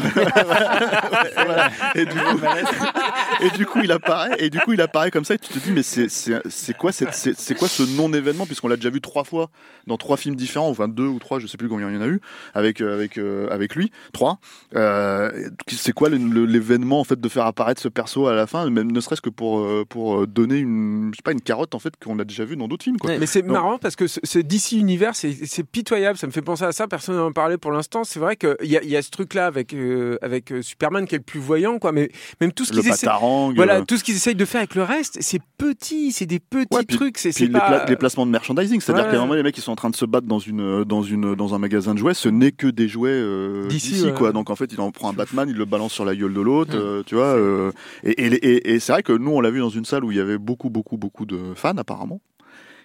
et, 1.95 2.05
du 2.05 2.11
coup, 2.15 2.39
et 3.41 3.49
du 3.57 3.65
coup, 3.65 3.79
il 3.83 3.91
apparaît, 3.91 4.35
et 4.39 4.49
du 4.49 4.59
coup, 4.59 4.73
il 4.73 4.81
apparaît 4.81 5.11
comme 5.11 5.25
ça, 5.25 5.33
et 5.35 5.37
tu 5.39 5.49
te 5.53 5.59
dis, 5.59 5.71
mais 5.71 5.83
c'est, 5.83 6.07
quoi, 6.77 6.91
cette- 6.91 7.57
quoi 7.57 7.67
ce 7.67 7.83
non-événement, 7.97 8.45
puisqu'on 8.45 8.67
l'a 8.67 8.75
déjà 8.75 8.89
vu 8.89 9.01
trois 9.01 9.23
fois 9.23 9.49
dans 9.87 9.97
trois 9.97 10.17
films 10.17 10.35
différents, 10.35 10.69
enfin 10.69 10.87
deux 10.87 11.07
ou 11.07 11.19
trois, 11.19 11.39
je 11.39 11.47
sais 11.47 11.57
plus 11.57 11.67
combien 11.69 11.89
il 11.89 11.95
y 11.95 11.97
en 11.97 12.01
a 12.01 12.07
eu, 12.07 12.21
avec, 12.53 12.81
euh, 12.81 12.93
avec, 12.93 13.17
euh, 13.17 13.49
avec 13.49 13.75
lui, 13.75 13.91
trois. 14.13 14.39
Euh, 14.75 15.49
c'est 15.67 15.93
quoi 15.93 16.09
l'événement, 16.09 16.99
en 16.99 17.03
fait, 17.03 17.19
de 17.19 17.29
faire 17.29 17.45
apparaître 17.53 17.81
ce 17.81 17.87
perso 17.87 18.27
à 18.27 18.33
la 18.33 18.47
fin, 18.47 18.69
même 18.69 18.91
ne 18.91 18.99
serait-ce 18.99 19.21
que 19.21 19.29
pour, 19.29 19.59
euh, 19.59 19.85
pour 19.87 20.25
donner 20.27 20.57
une, 20.57 21.11
je 21.13 21.17
sais 21.17 21.21
pas, 21.23 21.31
une 21.31 21.41
carotte, 21.41 21.75
en 21.75 21.79
fait, 21.79 21.93
qu'on 22.03 22.17
a 22.19 22.23
déjà 22.23 22.43
vu 22.45 22.57
dans 22.57 22.67
d'autres 22.67 22.83
films, 22.83 22.97
quoi. 22.97 23.17
Mais 23.19 23.25
c'est 23.27 23.41
Donc- 23.43 23.51
marrant 23.51 23.77
parce 23.77 23.95
que 23.95 24.07
ce, 24.07 24.39
DC 24.39 24.73
univers, 24.73 25.15
c'est 25.15 25.63
pitoyable. 25.63 26.17
Ça 26.17 26.27
me 26.27 26.31
fait 26.31 26.41
penser 26.41 26.63
à 26.63 26.71
ça. 26.71 26.87
Personne 26.87 27.15
n'en 27.15 27.31
parlait 27.31 27.57
pour 27.57 27.71
l'instant. 27.71 28.03
C'est 28.03 28.19
vrai 28.19 28.35
qu'il 28.35 28.55
y, 28.63 28.75
a- 28.77 28.83
y 28.83 28.95
a 28.95 29.01
ce 29.01 29.11
truc-là 29.11 29.45
avec, 29.45 29.73
euh, 29.73 30.17
avec 30.21 30.51
euh, 30.51 30.61
Superman 30.61 31.05
qui 31.05 31.15
est 31.15 31.19
le 31.19 31.23
plus 31.23 31.39
voyant, 31.39 31.77
quoi. 31.79 31.91
Mais 31.91 32.09
même 32.41 32.51
tout 32.51 32.65
ce 32.65 32.73
qu'ils 32.73 32.89
batarang, 32.89 33.53
voilà, 33.55 33.77
euh, 33.79 33.83
tout 33.87 33.97
ce 33.97 34.03
qu'ils 34.03 34.15
essayent 34.15 34.35
de 34.35 34.45
faire 34.45 34.59
avec 34.59 34.75
le 34.75 34.83
reste, 34.83 35.17
c'est 35.21 35.41
petit. 35.57 36.11
C'est 36.11 36.25
des 36.25 36.39
petits 36.39 36.75
Ouais, 36.75 36.83
puis- 36.87 36.97
trucs. 36.97 37.17
C'est 37.19 37.37
les, 37.39 37.49
pas. 37.49 37.59
pla- 37.61 37.85
les 37.87 37.95
placements 37.95 38.25
de 38.25 38.31
merchandising, 38.31 38.81
c'est-à-dire 38.81 39.05
Ouais. 39.05 39.11
qu'à 39.11 39.17
un 39.17 39.21
moment 39.21 39.33
les 39.35 39.43
mecs 39.43 39.57
ils 39.57 39.61
sont 39.61 39.71
en 39.71 39.75
train 39.75 39.89
de 39.89 39.95
se 39.95 40.05
battre 40.05 40.27
dans 40.27 40.39
une 40.39 40.83
dans 40.83 41.03
une 41.03 41.35
dans 41.35 41.53
un 41.53 41.59
magasin 41.59 41.93
de 41.93 41.99
jouets, 41.99 42.13
ce 42.13 42.29
n'est 42.29 42.51
que 42.51 42.67
des 42.67 42.87
jouets 42.87 43.09
euh, 43.11 43.67
D'ici, 43.67 44.05
quoi. 44.15 44.31
Donc 44.31 44.49
en 44.49 44.55
fait 44.55 44.71
il 44.73 44.79
en 44.81 44.91
prend 44.91 45.09
un 45.09 45.13
Batman, 45.13 45.47
il 45.49 45.55
le 45.55 45.65
balance 45.65 45.93
sur 45.93 46.05
la 46.05 46.15
gueule 46.15 46.33
de 46.33 46.41
l'autre, 46.41 46.71
euh, 46.75 47.03
tu 47.05 47.15
vois. 47.15 47.23
Euh, 47.43 47.71
et 48.03 48.11
et, 48.25 48.33
et, 48.33 48.73
et 48.73 48.79
c'est 48.79 48.91
vrai 48.93 49.03
que 49.03 49.13
nous 49.13 49.31
on 49.31 49.41
l'a 49.41 49.51
vu 49.51 49.59
dans 49.59 49.69
une 49.69 49.85
salle 49.85 50.03
où 50.03 50.11
il 50.11 50.17
y 50.17 50.21
avait 50.21 50.37
beaucoup 50.37 50.69
beaucoup 50.69 50.97
beaucoup 50.97 51.25
de 51.25 51.53
fans 51.55 51.77
apparemment 51.77 52.21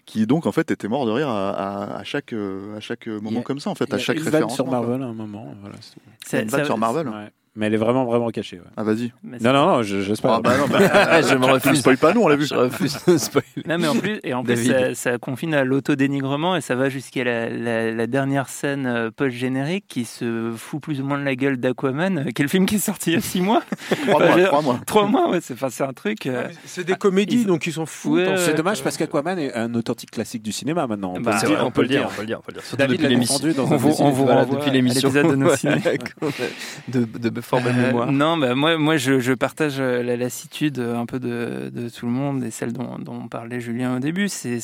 qui 0.06 0.26
donc 0.26 0.46
en 0.46 0.52
fait 0.52 0.70
étaient 0.70 0.88
morts 0.88 1.04
de 1.06 1.10
rire 1.10 1.28
à, 1.28 1.50
à, 1.50 1.98
à 1.98 2.04
chaque 2.04 2.32
euh, 2.32 2.76
à 2.76 2.80
chaque 2.80 3.06
moment 3.06 3.40
a- 3.40 3.42
comme 3.42 3.60
ça 3.60 3.68
en 3.70 3.74
fait 3.74 3.92
à 3.92 3.96
a 3.96 3.98
chaque 3.98 4.16
une 4.16 4.22
vanne 4.22 4.32
référence. 4.34 4.54
sur 4.54 4.66
Marvel 4.66 5.02
à 5.02 5.06
un 5.06 5.12
moment. 5.14 5.54
Voilà, 5.60 5.76
c'est 6.26 6.42
Une 6.42 6.48
vanne 6.48 6.64
sur 6.64 6.78
Marvel. 6.78 7.08
Ouais. 7.08 7.30
Mais 7.56 7.66
elle 7.66 7.74
est 7.74 7.78
vraiment, 7.78 8.04
vraiment 8.04 8.28
cachée. 8.30 8.56
ouais. 8.58 8.64
Ah 8.76 8.84
vas-y. 8.84 9.12
mais 9.24 9.38
Non, 9.40 9.52
non, 9.52 9.66
non, 9.66 9.82
je, 9.82 10.00
je 10.02 10.14
spoil. 10.14 10.34
Ah 10.36 10.40
bah 10.40 10.56
non, 10.58 10.66
bah, 10.68 11.20
je 11.22 11.34
me 11.34 11.40
tu- 11.40 11.46
tu 11.46 11.50
refuse. 11.68 11.80
spoil 11.80 11.96
pas 11.98 12.14
nous 12.14 12.20
on 12.22 12.28
l'a 12.28 12.36
vu. 12.36 12.46
Je 12.46 12.54
refuse 12.54 12.96
de 13.06 13.16
spoiler. 13.18 13.46
Non, 13.66 13.78
mais 13.78 13.88
en 13.88 13.96
plus, 13.96 14.20
et 14.22 14.32
en 14.34 14.44
plus 14.44 14.54
David. 14.54 14.94
ça, 14.94 15.10
ça 15.12 15.18
confine 15.18 15.54
à 15.54 15.64
l'autodénigrement 15.64 16.54
et 16.56 16.60
ça 16.60 16.74
va 16.76 16.88
jusqu'à 16.88 17.24
la, 17.24 17.48
la- 17.48 17.90
la 17.92 18.06
dernière 18.06 18.48
scène 18.48 18.86
euh, 18.86 19.10
post-générique 19.10 19.86
qui 19.88 20.04
se 20.04 20.52
fout 20.56 20.80
plus 20.80 21.00
ou 21.00 21.04
moins 21.04 21.18
de 21.18 21.24
la 21.24 21.34
gueule 21.34 21.56
d'Aquaman. 21.56 22.18
euh, 22.18 22.30
Quel 22.34 22.48
film 22.48 22.66
qui 22.66 22.76
est 22.76 22.78
sorti 22.78 23.10
il 23.10 23.14
y 23.14 23.16
a 23.16 23.20
six 23.20 23.40
mois 23.40 23.62
Trois 24.06 24.20
mois, 24.26 24.42
trois 24.44 24.62
mois. 24.62 24.80
Trois 24.86 25.06
mois, 25.06 25.30
ouais, 25.30 25.40
c'est 25.40 25.54
enfin, 25.54 25.68
c'est 25.70 25.84
un 25.84 25.92
truc. 25.92 26.26
euh, 26.26 26.46
C'est 26.64 26.84
des 26.84 26.94
comédies, 26.94 27.40
ils- 27.40 27.46
donc 27.46 27.66
ils 27.66 27.72
s'en 27.72 27.86
foutent. 27.86 28.18
Ouais, 28.18 28.26
en 28.28 28.30
ouais. 28.32 28.36
C'est 28.38 28.54
dommage 28.54 28.82
parce 28.84 28.96
qu'Aquaman 28.96 29.38
est 29.38 29.54
un 29.54 29.74
authentique 29.74 30.10
classique 30.12 30.42
du 30.42 30.52
cinéma 30.52 30.86
maintenant. 30.86 31.12
On 31.12 31.14
peut 31.16 31.22
Bah, 31.22 31.32
le 31.34 31.38
c'est 31.40 31.46
dire, 31.46 31.56
vrai, 31.56 31.64
on 31.66 31.70
peut 31.70 31.82
le 31.82 31.88
dire, 31.88 32.06
on 32.08 32.14
peut 32.14 32.20
le 32.20 32.26
dire, 32.26 32.38
on 32.38 32.42
peut 32.42 32.52
le 32.52 32.54
dire. 32.54 32.62
Surtout 32.62 32.76
David 32.76 32.92
depuis 32.92 33.02
l'a 33.04 33.08
l'émission. 33.10 33.38
dans 33.56 33.72
un 33.72 33.76
vous, 33.76 33.94
on 34.00 34.10
vous 34.10 34.24
voilà, 34.24 34.40
renvoie 34.42 34.56
depuis 34.58 34.70
à 34.70 34.72
l'émission. 34.74 35.08
l'épisode 35.08 35.30
de 35.30 35.36
nos 35.36 35.42
Voilà, 35.46 35.56
ciné. 35.58 35.80
qu'on 36.20 36.28
a- 36.28 36.30
de, 36.88 37.04
de, 37.04 37.28
de 37.30 37.40
fort 37.48 37.60
bonne 37.62 37.78
Euh, 37.78 38.06
non, 38.12 38.36
bah, 38.36 38.54
moi, 38.54 38.78
moi 38.78 38.96
je, 38.96 39.20
je 39.20 39.32
partage 39.32 39.80
euh, 39.80 40.02
la 40.02 40.16
lassitude 40.16 40.78
euh, 40.78 40.96
un 40.96 41.06
peu 41.06 41.18
de, 41.18 41.70
de 41.72 41.88
tout 41.88 42.06
le 42.06 42.12
monde 42.12 42.44
et 42.44 42.50
celle 42.50 42.72
dont, 42.72 42.98
dont 42.98 43.26
parlait 43.28 43.60
Julien 43.60 43.96
au 43.96 43.98
début. 43.98 44.28
C'est, 44.28 44.60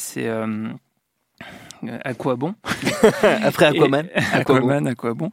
à 2.04 2.14
quoi 2.14 2.36
bon 2.36 2.54
Après 3.42 3.66
Aquaman, 3.66 4.06
Et- 4.14 4.18
à 4.36 4.44
quoi 4.44 4.60
bon 4.60 4.66
Aquaman, 4.68 4.86
à 4.88 4.94
quoi 4.94 5.14
bon 5.14 5.30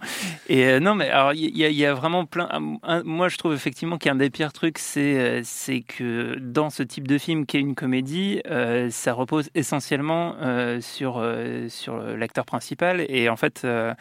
Et 0.49 0.65
euh, 0.65 0.79
non, 0.79 0.95
mais 0.95 1.09
alors 1.09 1.33
il 1.33 1.57
y, 1.57 1.63
a- 1.65 1.69
il 1.69 1.75
y 1.75 1.85
a 1.85 1.93
vraiment 1.93 2.25
plein. 2.25 2.49
un- 2.83 3.03
moi, 3.03 3.29
je 3.29 3.37
trouve 3.37 3.53
effectivement 3.53 3.97
qu'un 3.97 4.15
des 4.15 4.29
pires 4.29 4.53
trucs, 4.53 4.77
c'est 4.79 5.17
euh, 5.19 5.41
c'est 5.43 5.81
que 5.81 6.37
dans 6.39 6.69
ce 6.69 6.83
type 6.83 7.07
de 7.07 7.17
film 7.17 7.45
qui 7.45 7.57
est 7.57 7.61
une 7.61 7.75
comédie, 7.75 8.41
euh, 8.49 8.89
ça 8.89 9.13
repose 9.13 9.49
essentiellement 9.55 10.35
euh, 10.41 10.79
sur 10.81 11.17
euh, 11.19 11.67
sur 11.69 11.97
l'acteur 11.97 12.45
principal. 12.45 13.05
Et 13.09 13.29
en 13.29 13.35
fait, 13.37 13.61
euh, 13.65 13.93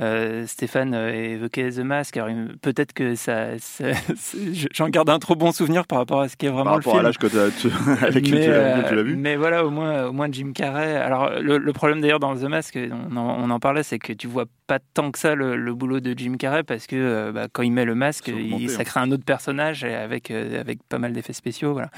euh, 0.00 0.46
Stéphane 0.46 0.94
euh, 0.94 1.12
évoquait 1.34 1.70
The 1.70 1.78
Mask. 1.80 2.16
Alors 2.16 2.28
peut-être 2.62 2.92
que 2.92 3.14
ça, 3.14 3.48
j'en 4.74 4.88
garde 4.88 5.10
un 5.10 5.18
trop 5.18 5.34
bon 5.36 5.52
souvenir 5.52 5.86
par 5.86 5.98
rapport 5.98 6.20
à 6.20 6.28
ce 6.28 6.36
qui 6.36 6.46
est 6.46 6.50
vraiment 6.50 6.64
Par 6.64 6.72
le 6.74 6.78
rapport 6.78 6.92
film 6.94 7.00
à 7.00 7.02
l'âge 7.04 7.18
que 7.18 7.26
tu- 7.26 8.04
avec 8.04 8.30
mais, 8.30 8.40
tu 8.44 8.50
l'as- 8.50 8.54
euh, 8.54 8.82
tu 8.88 8.94
l'as 8.94 9.02
vu. 9.02 9.16
mais 9.16 9.36
voilà, 9.36 9.64
au 9.64 9.70
moins, 9.70 10.06
au 10.06 10.12
moins 10.12 10.28
Jim 10.30 10.52
Carrey. 10.54 10.94
Alors, 10.96 11.30
le, 11.40 11.58
le 11.58 11.72
problème 11.72 11.93
d'ailleurs 12.00 12.20
dans 12.20 12.34
The 12.36 12.44
Mask, 12.44 12.78
on 12.90 13.16
en, 13.16 13.42
on 13.42 13.50
en 13.50 13.60
parlait, 13.60 13.82
c'est 13.82 13.98
que 13.98 14.12
tu 14.12 14.26
vois 14.26 14.46
pas 14.66 14.78
tant 14.94 15.10
que 15.10 15.18
ça 15.18 15.34
le, 15.34 15.56
le 15.56 15.74
boulot 15.74 16.00
de 16.00 16.14
Jim 16.16 16.36
Carrey 16.38 16.62
parce 16.62 16.86
que 16.86 16.96
euh, 16.96 17.32
bah, 17.32 17.48
quand 17.52 17.62
il 17.62 17.72
met 17.72 17.84
le 17.84 17.94
masque, 17.94 18.28
il, 18.28 18.70
ça 18.70 18.80
hein. 18.80 18.84
crée 18.84 19.00
un 19.00 19.10
autre 19.12 19.24
personnage 19.24 19.84
avec, 19.84 20.30
euh, 20.30 20.60
avec 20.60 20.82
pas 20.84 20.98
mal 20.98 21.12
d'effets 21.12 21.34
spéciaux. 21.34 21.72
Voilà. 21.72 21.90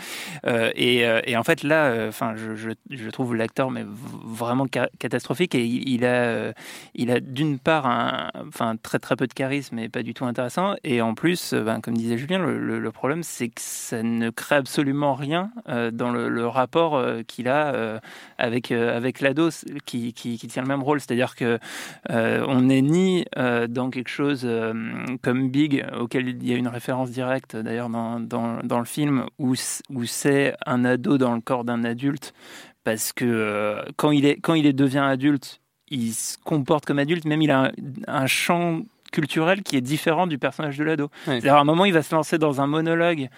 Euh, 0.46 0.70
et, 0.74 1.04
et 1.26 1.36
en 1.36 1.44
fait, 1.44 1.62
là, 1.62 2.06
enfin, 2.08 2.34
je, 2.36 2.54
je, 2.56 2.70
je 2.90 3.10
trouve 3.10 3.34
l'acteur 3.34 3.70
mais 3.70 3.84
vraiment 3.86 4.66
ca- 4.72 4.88
catastrophique 4.98 5.54
et 5.54 5.64
il, 5.64 5.88
il 5.88 6.04
a, 6.04 6.52
il 6.94 7.10
a 7.10 7.20
d'une 7.20 7.58
part 7.58 7.86
un, 7.86 8.30
enfin, 8.48 8.76
très 8.82 8.98
très 8.98 9.16
peu 9.16 9.26
de 9.26 9.32
charisme 9.34 9.78
et 9.78 9.88
pas 9.88 10.02
du 10.02 10.14
tout 10.14 10.24
intéressant. 10.24 10.74
Et 10.82 11.00
en 11.02 11.14
plus, 11.14 11.54
ben, 11.54 11.80
comme 11.80 11.94
disait 11.96 12.18
Julien, 12.18 12.38
le, 12.38 12.58
le- 12.58 12.80
le 12.80 12.92
problème 12.92 13.22
c'est 13.22 13.48
que 13.48 13.60
ça 13.60 14.02
ne 14.02 14.30
crée 14.30 14.56
absolument 14.56 15.14
rien 15.14 15.50
dans 15.92 16.10
le, 16.10 16.46
rapport 16.46 17.02
qu'il 17.26 17.48
a 17.48 18.00
avec, 18.38 18.72
avec 18.72 19.20
l'ado 19.20 19.50
qui, 19.86 20.12
qui, 20.12 20.36
qui 20.36 20.46
tient 20.48 20.62
le 20.62 20.68
même 20.68 20.82
rôle. 20.82 21.00
C'est-à-dire 21.00 21.34
que 21.34 21.58
euh, 22.10 22.44
on 22.46 22.62
n'est 22.62 22.82
ni 22.82 23.24
euh, 23.38 23.66
dans 23.66 23.88
quelque 23.88 24.10
chose 24.10 24.42
euh, 24.44 24.74
comme 25.22 25.48
Big, 25.48 25.86
auquel 25.98 26.28
il 26.28 26.46
y 26.46 26.52
a 26.52 26.56
une 26.56 26.68
référence 26.68 27.10
directe 27.10 27.56
d'ailleurs 27.56 27.88
dans, 27.88 28.20
dans, 28.20 28.58
dans 28.62 28.78
le 28.78 28.84
film, 28.84 29.26
où, 29.38 29.54
c'est 30.04 30.54
un 30.66 30.84
ado 30.84 31.16
dans 31.16 31.34
le 31.34 31.40
corps 31.40 31.64
d'un 31.64 31.84
adulte, 31.84 32.34
parce 32.84 33.12
que 33.12 33.24
euh, 33.24 33.82
quand, 33.96 34.10
il 34.10 34.26
est, 34.26 34.36
quand 34.40 34.54
il 34.54 34.74
devient 34.74 34.98
adulte, 34.98 35.60
il 35.88 36.12
se 36.12 36.36
comporte 36.38 36.84
comme 36.84 36.98
adulte, 36.98 37.24
même 37.24 37.42
il 37.42 37.50
a 37.50 37.66
un, 37.66 37.72
un 38.06 38.26
champ 38.26 38.80
culturel 39.20 39.62
qui 39.62 39.76
est 39.78 39.80
différent 39.94 40.26
du 40.26 40.36
personnage 40.38 40.76
de 40.76 40.84
l'ado. 40.84 41.04
Ouais. 41.04 41.10
C'est-à-dire 41.40 41.56
à 41.56 41.60
un 41.60 41.64
moment, 41.64 41.84
il 41.86 41.92
va 41.94 42.02
se 42.02 42.14
lancer 42.14 42.36
dans 42.38 42.60
un 42.60 42.66
monologue 42.66 43.28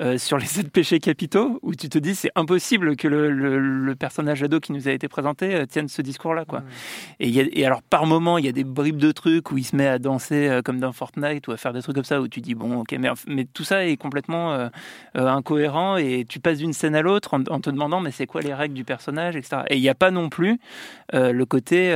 euh, 0.00 0.16
sur 0.18 0.38
les 0.38 0.46
sept 0.46 0.70
péchés 0.70 0.98
capitaux 0.98 1.58
où 1.62 1.74
tu 1.74 1.88
te 1.88 1.98
dis 1.98 2.14
c'est 2.14 2.30
impossible 2.34 2.96
que 2.96 3.08
le, 3.08 3.30
le- 3.30 3.58
le 3.58 3.94
personnage 3.94 4.42
ado 4.42 4.60
qui 4.60 4.72
nous 4.72 4.88
a 4.88 4.92
été 4.92 5.08
présenté 5.08 5.54
euh, 5.54 5.66
tienne 5.66 5.88
ce 5.88 6.00
discours-là. 6.02 6.44
quoi. 6.46 6.62
Et, 7.20 7.28
y 7.28 7.40
a- 7.40 7.44
et 7.52 7.64
alors 7.66 7.82
par 7.82 8.06
moment, 8.06 8.38
il 8.38 8.44
y 8.46 8.48
a 8.48 8.52
des 8.52 8.64
bribes 8.64 8.96
de 9.08 9.12
trucs 9.12 9.50
où 9.52 9.58
il 9.58 9.64
se 9.64 9.76
met 9.76 9.86
à 9.86 9.98
danser 9.98 10.48
euh, 10.48 10.62
comme 10.62 10.80
dans 10.80 10.92
Fortnite 10.92 11.46
ou 11.48 11.52
à 11.52 11.56
faire 11.58 11.72
des 11.74 11.82
trucs 11.82 11.94
comme 11.96 12.04
ça 12.04 12.20
où 12.22 12.28
tu 12.28 12.40
dis 12.40 12.54
bon 12.54 12.80
ok 12.80 12.94
mais, 12.98 13.08
mais 13.26 13.44
tout 13.44 13.64
ça 13.64 13.86
est 13.86 13.96
complètement 13.98 14.68
incohérent 15.14 15.96
et 15.96 16.24
tu 16.28 16.40
passes 16.40 16.58
d'une 16.58 16.72
scène 16.72 16.94
à 16.94 17.02
l'autre 17.02 17.34
en, 17.34 17.42
en 17.50 17.60
te 17.60 17.70
demandant 17.70 18.00
mais 18.00 18.10
c'est 18.10 18.26
quoi 18.26 18.40
les 18.40 18.54
règles 18.54 18.74
du 18.74 18.84
personnage 18.84 19.36
etc. 19.36 19.62
Et 19.70 19.76
il 19.76 19.80
n'y 19.82 19.88
a 19.88 19.94
pas 19.94 20.10
non 20.10 20.28
plus 20.28 20.58
le 21.12 21.44
côté 21.44 21.94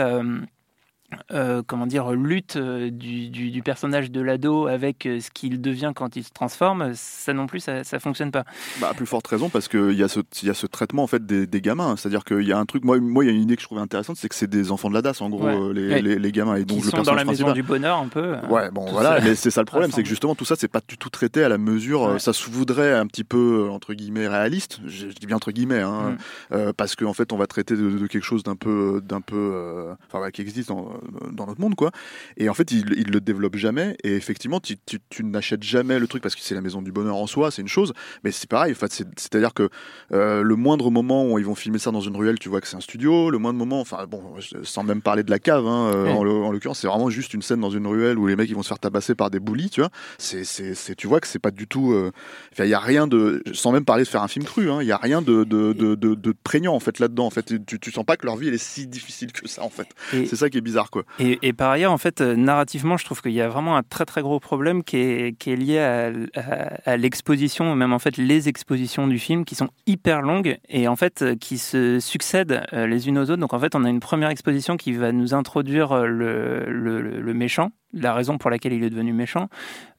euh, 1.33 1.41
euh, 1.41 1.63
comment 1.67 1.87
dire, 1.87 2.11
lutte 2.13 2.57
euh, 2.57 2.91
du, 2.91 3.29
du- 3.31 3.51
du 3.51 3.63
personnage 3.63 4.11
de 4.11 4.21
l'ado 4.21 4.67
avec 4.67 5.07
euh, 5.07 5.21
ce 5.21 5.31
qu'il 5.31 5.61
devient 5.61 5.93
quand 5.95 6.17
il 6.17 6.23
se 6.25 6.31
transforme, 6.33 6.93
ça 6.95 7.33
non 7.33 7.47
plus, 7.47 7.61
ça, 7.61 7.83
ça 7.85 7.99
fonctionne 7.99 8.31
pas. 8.31 8.45
Bah, 8.81 8.89
à 8.91 8.95
plus 8.95 9.07
forte 9.07 9.27
raison 9.27 9.49
parce 9.49 9.67
qu'il 9.69 9.93
y, 9.93 10.03
a 10.03 10.09
ce- 10.09 10.21
y 10.43 10.51
a 10.51 10.55
ce 10.55 10.67
traitement 10.67 11.03
en 11.03 11.07
fait 11.07 11.25
des, 11.25 11.47
des 11.47 11.61
gamins. 11.61 11.97
C'est-à-dire 11.97 12.25
qu'il 12.25 12.43
y 12.47 12.53
a 12.53 12.59
un 12.59 12.67
truc, 12.67 12.85
moi, 12.85 12.99
moi, 13.01 13.25
il 13.25 13.29
y 13.29 13.31
a 13.31 13.35
une 13.35 13.43
idée 13.43 13.57
que 13.57 13.63
je 13.63 13.67
trouvais 13.67 13.81
intéressante, 13.81 14.17
c'est 14.17 14.29
que 14.29 14.35
c'est 14.35 14.51
des 14.51 14.71
enfants 14.71 14.89
de 14.91 14.95
la 14.95 15.03
DAS 15.03 15.21
en 15.21 15.31
gros, 15.31 15.45
Ouais. 15.45 15.55
euh, 15.57 15.73
les, 15.73 15.89
Ouais. 15.89 16.03
les, 16.03 16.19
les 16.19 16.33
gamins. 16.33 16.57
Et 16.57 16.65
donc 16.65 16.79
Qui 16.79 16.85
le 16.85 16.91
sont 16.91 17.03
dans 17.03 17.15
la 17.15 17.25
maison 17.25 17.45
principal. 17.45 17.55
du 17.55 17.63
bonheur 17.63 17.99
un 17.99 18.09
peu. 18.09 18.21
euh, 18.37 18.47
Ouais, 18.49 18.71
bon 18.71 18.87
voilà, 18.91 19.19
ça. 19.19 19.25
mais 19.25 19.35
c'est 19.35 19.51
ça 19.51 19.61
le 19.63 19.67
problème, 19.67 19.91
c'est 19.93 20.03
que 20.03 20.09
justement 20.09 20.35
tout 20.35 20.45
ça, 20.45 20.55
c'est 20.57 20.69
pas 20.69 20.81
du 20.87 20.99
tout 20.99 21.11
traité 21.11 21.43
à 21.43 21.49
la 21.49 21.59
mesure. 21.59 22.05
euh, 22.05 22.13
Ouais. 22.15 22.19
Ça 22.19 22.33
se 22.33 22.49
voudrait 22.51 22.93
un 22.95 23.07
petit 23.07 23.25
peu 23.25 23.67
euh, 23.67 23.71
entre 23.71 23.95
guillemets 23.95 24.29
réaliste. 24.29 24.81
Je, 24.87 25.09
je 25.09 25.15
dis 25.15 25.27
bien 25.27 25.37
entre 25.37 25.51
guillemets, 25.53 25.81
hein, 25.81 26.11
Mm. 26.51 26.55
euh, 26.55 26.73
parce 26.77 26.95
qu'en 26.97 27.13
fait, 27.15 27.33
on 27.33 27.37
va 27.37 27.47
traiter 27.47 27.75
de, 27.77 27.91
de 27.91 28.07
quelque 28.07 28.25
chose 28.25 28.43
d'un 28.43 28.57
peu, 28.57 29.01
d'un 29.05 29.21
peu, 29.21 29.37
euh, 29.37 29.93
enfin 30.07 30.21
ouais, 30.23 30.31
qui 30.33 30.43
existe 30.43 30.69
dans, 30.69 30.91
dans 31.33 31.47
notre 31.47 31.61
monde, 31.61 31.75
quoi. 31.75 31.91
Et 32.37 32.49
en 32.49 32.55
fait, 32.55 32.71
il, 32.73 32.93
il 32.97 33.11
le 33.11 33.21
développe 33.21 33.57
jamais. 33.57 33.97
Et 34.05 34.15
effectivement, 34.15 34.61
tu, 34.61 34.77
tu, 34.87 34.99
tu 35.11 35.25
n'achètes 35.25 35.63
jamais 35.63 35.99
le 35.99 36.07
truc 36.07 36.23
parce 36.23 36.35
que 36.35 36.41
c'est 36.43 36.55
la 36.55 36.61
maison 36.61 36.83
du 36.83 36.93
bonheur 36.93 37.17
en 37.17 37.27
soi, 37.27 37.51
c'est 37.51 37.63
une 37.63 37.69
chose. 37.69 37.93
Mais 38.25 38.31
c'est 38.33 38.49
pareil. 38.49 38.73
En 38.73 38.77
fait, 38.77 38.93
c'est- 38.93 39.07
c'est-à-dire 39.17 39.55
que 39.55 39.69
euh, 40.13 40.43
le 40.43 40.57
moindre 40.57 40.91
moment 40.91 41.27
où 41.31 41.39
ils 41.39 41.45
vont 41.45 41.55
filmer 41.55 41.79
ça 41.79 41.91
dans 41.91 42.01
une 42.01 42.17
ruelle, 42.17 42.39
tu 42.39 42.49
vois 42.49 42.61
que 42.61 42.67
c'est 42.69 42.77
un 42.77 42.81
studio. 42.81 43.31
Le 43.31 43.39
moindre 43.39 43.59
moment, 43.59 43.81
enfin 43.81 44.07
bon, 44.09 44.23
sans 44.63 44.83
même 44.83 45.03
parler 45.03 45.23
de 45.23 45.31
la 45.31 45.39
cave, 45.39 45.67
hein, 45.67 45.91
euh, 45.95 46.05
Ouais. 46.05 46.13
en, 46.13 46.27
en 46.27 46.53
l'occurrence, 46.53 46.81
c'est 46.81 46.87
vraiment 46.89 47.11
juste 47.11 47.35
une 47.35 47.43
scène 47.43 47.61
dans 47.61 47.71
une 47.71 47.87
ruelle 47.87 48.19
où 48.19 48.27
les 48.27 48.37
mecs 48.37 48.49
ils 48.49 48.55
vont 48.55 48.63
se 48.63 48.69
faire 48.69 48.79
tabasser 48.79 49.15
par 49.15 49.31
des 49.31 49.41
boulis, 49.41 49.71
tu 49.71 49.81
vois. 49.81 49.91
C'est, 50.19 50.45
tu 50.97 51.07
vois 51.07 51.21
que 51.21 51.27
c'est 51.27 51.39
pas 51.39 51.51
du 51.51 51.67
tout. 51.67 51.93
euh, 51.93 52.11
il 52.59 52.67
y 52.67 52.75
a 52.75 52.81
rien 52.81 53.07
de, 53.07 53.43
sans 53.53 53.73
même 53.73 53.85
parler 53.85 54.05
de 54.05 54.09
faire 54.09 54.23
un 54.23 54.29
film 54.29 54.45
cru, 54.45 54.71
hein, 54.71 54.79
il 54.83 54.87
y 54.89 54.93
a 54.93 54.97
rien 54.97 55.23
de, 55.23 55.45
de, 55.45 55.73
de, 55.75 56.35
prégnant 56.45 56.75
en 56.75 56.81
fait 56.81 56.99
là-dedans. 56.99 57.27
En 57.27 57.31
fait, 57.31 57.53
tu, 57.67 57.79
tu 57.79 57.91
sens 57.93 58.05
pas 58.05 58.17
que 58.17 58.27
leur 58.27 58.37
vie 58.37 58.49
elle 58.49 58.55
est 58.55 58.59
si 58.59 58.87
difficile 58.87 59.33
que 59.33 59.49
ça 59.49 59.63
en 59.63 59.71
fait. 59.71 59.89
C'est 60.11 60.37
ça 60.37 60.49
qui 60.51 60.59
est 60.59 60.63
bizarre 60.63 60.90
Et, 61.19 61.53
par 61.53 61.71
ailleurs, 61.71 61.93
en 61.93 61.99
fait, 61.99 62.21
euh, 62.21 62.37
narrativement, 62.37 62.97
je 62.97 63.05
trouve 63.05 63.23
qu'il 63.23 63.33
y 63.33 63.41
a 63.41 63.49
vraiment 63.49 63.77
un 63.77 63.83
très 63.83 64.05
très 64.05 64.23
gros 64.23 64.41
problème 64.41 64.83
qui 64.83 64.97
est, 64.97 65.47
lié 65.47 65.79
à, 65.79 66.97
l'exposition, 66.97 67.75
même 67.75 67.93
en 67.93 67.99
fait 67.99 68.17
les 68.17 68.49
expositions 68.49 69.07
du 69.07 69.19
film 69.19 69.45
qui 69.45 69.55
sont 69.55 69.69
hyper 69.87 70.23
longues 70.23 70.59
et 70.69 70.89
en 70.89 70.97
fait 70.97 71.23
euh, 71.23 71.37
qui 71.37 71.59
se 71.59 72.01
succèdent 72.01 72.63
euh, 72.73 72.87
les 72.87 73.09
unes 73.09 73.19
aux 73.19 73.25
autres. 73.25 73.37
Donc 73.37 73.53
en 73.53 73.59
fait, 73.59 73.75
on 73.75 73.85
a 73.85 73.89
une 73.89 74.01
première 74.01 74.31
exposition 74.31 74.77
qui 74.77 74.93
va 74.93 75.13
nous 75.13 75.35
introduire 75.35 76.05
le 76.05 77.33
méchant, 77.35 77.71
la 77.93 78.15
raison 78.15 78.39
pour 78.39 78.51
laquelle 78.51 78.73
il 78.73 78.85
est 78.85 78.91
devenu 78.91 79.13
méchant, 79.13 79.49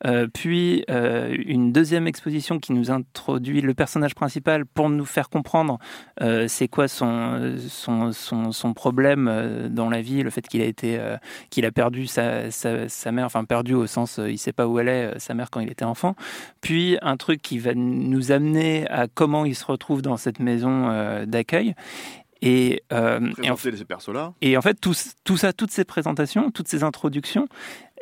Euh, 0.05 0.27
puis 0.27 0.83
euh, 0.89 1.35
une 1.45 1.71
deuxième 1.71 2.07
exposition 2.07 2.57
qui 2.59 2.73
nous 2.73 2.89
introduit 2.89 3.61
le 3.61 3.75
personnage 3.75 4.15
principal 4.15 4.65
pour 4.65 4.89
nous 4.89 5.05
faire 5.05 5.29
comprendre 5.29 5.77
euh, 6.21 6.47
c'est 6.47 6.67
quoi 6.67 6.87
son, 6.87 7.55
son, 7.67 8.11
son, 8.11 8.51
son 8.51 8.73
problème 8.73 9.69
dans 9.69 9.89
la 9.89 10.01
vie, 10.01 10.23
le 10.23 10.31
fait 10.31 10.47
qu'il 10.47 10.61
a 10.61 10.65
a 11.67 11.71
perdu 11.71 12.07
sa, 12.07 12.49
sa, 12.49 12.89
sa 12.89 13.11
mère, 13.11 13.25
enfin 13.25 13.43
perdu 13.45 13.75
au 13.75 13.85
sens 13.85 14.19
il 14.25 14.37
sait 14.39 14.53
pas 14.53 14.67
où 14.67 14.79
elle 14.79 14.87
est, 14.87 15.19
sa 15.19 15.33
mère 15.33 15.51
quand 15.51 15.59
il 15.59 15.71
était 15.71 15.85
enfant. 15.85 16.15
Puis 16.61 16.97
un 17.01 17.17
truc 17.17 17.41
qui 17.41 17.59
va 17.59 17.73
nous 17.75 18.31
amener 18.31 18.87
à 18.89 19.07
comment 19.07 19.45
il 19.45 19.55
se 19.55 19.65
retrouve 19.65 20.01
dans 20.01 20.17
cette 20.17 20.39
maison 20.39 21.25
d'accueil. 21.25 21.75
Et, 22.43 22.81
euh, 22.91 23.19
et 23.43 23.51
en 23.51 23.53
Présenter 23.55 23.77
ces 23.77 23.85
persos-là. 23.85 24.33
et 24.41 24.57
en 24.57 24.61
fait, 24.61 24.73
tout, 24.81 24.95
tout 25.23 25.37
ça, 25.37 25.53
toutes 25.53 25.69
ces 25.71 25.83
présentations, 25.85 26.49
toutes 26.49 26.67
ces 26.67 26.83
introductions, 26.83 27.47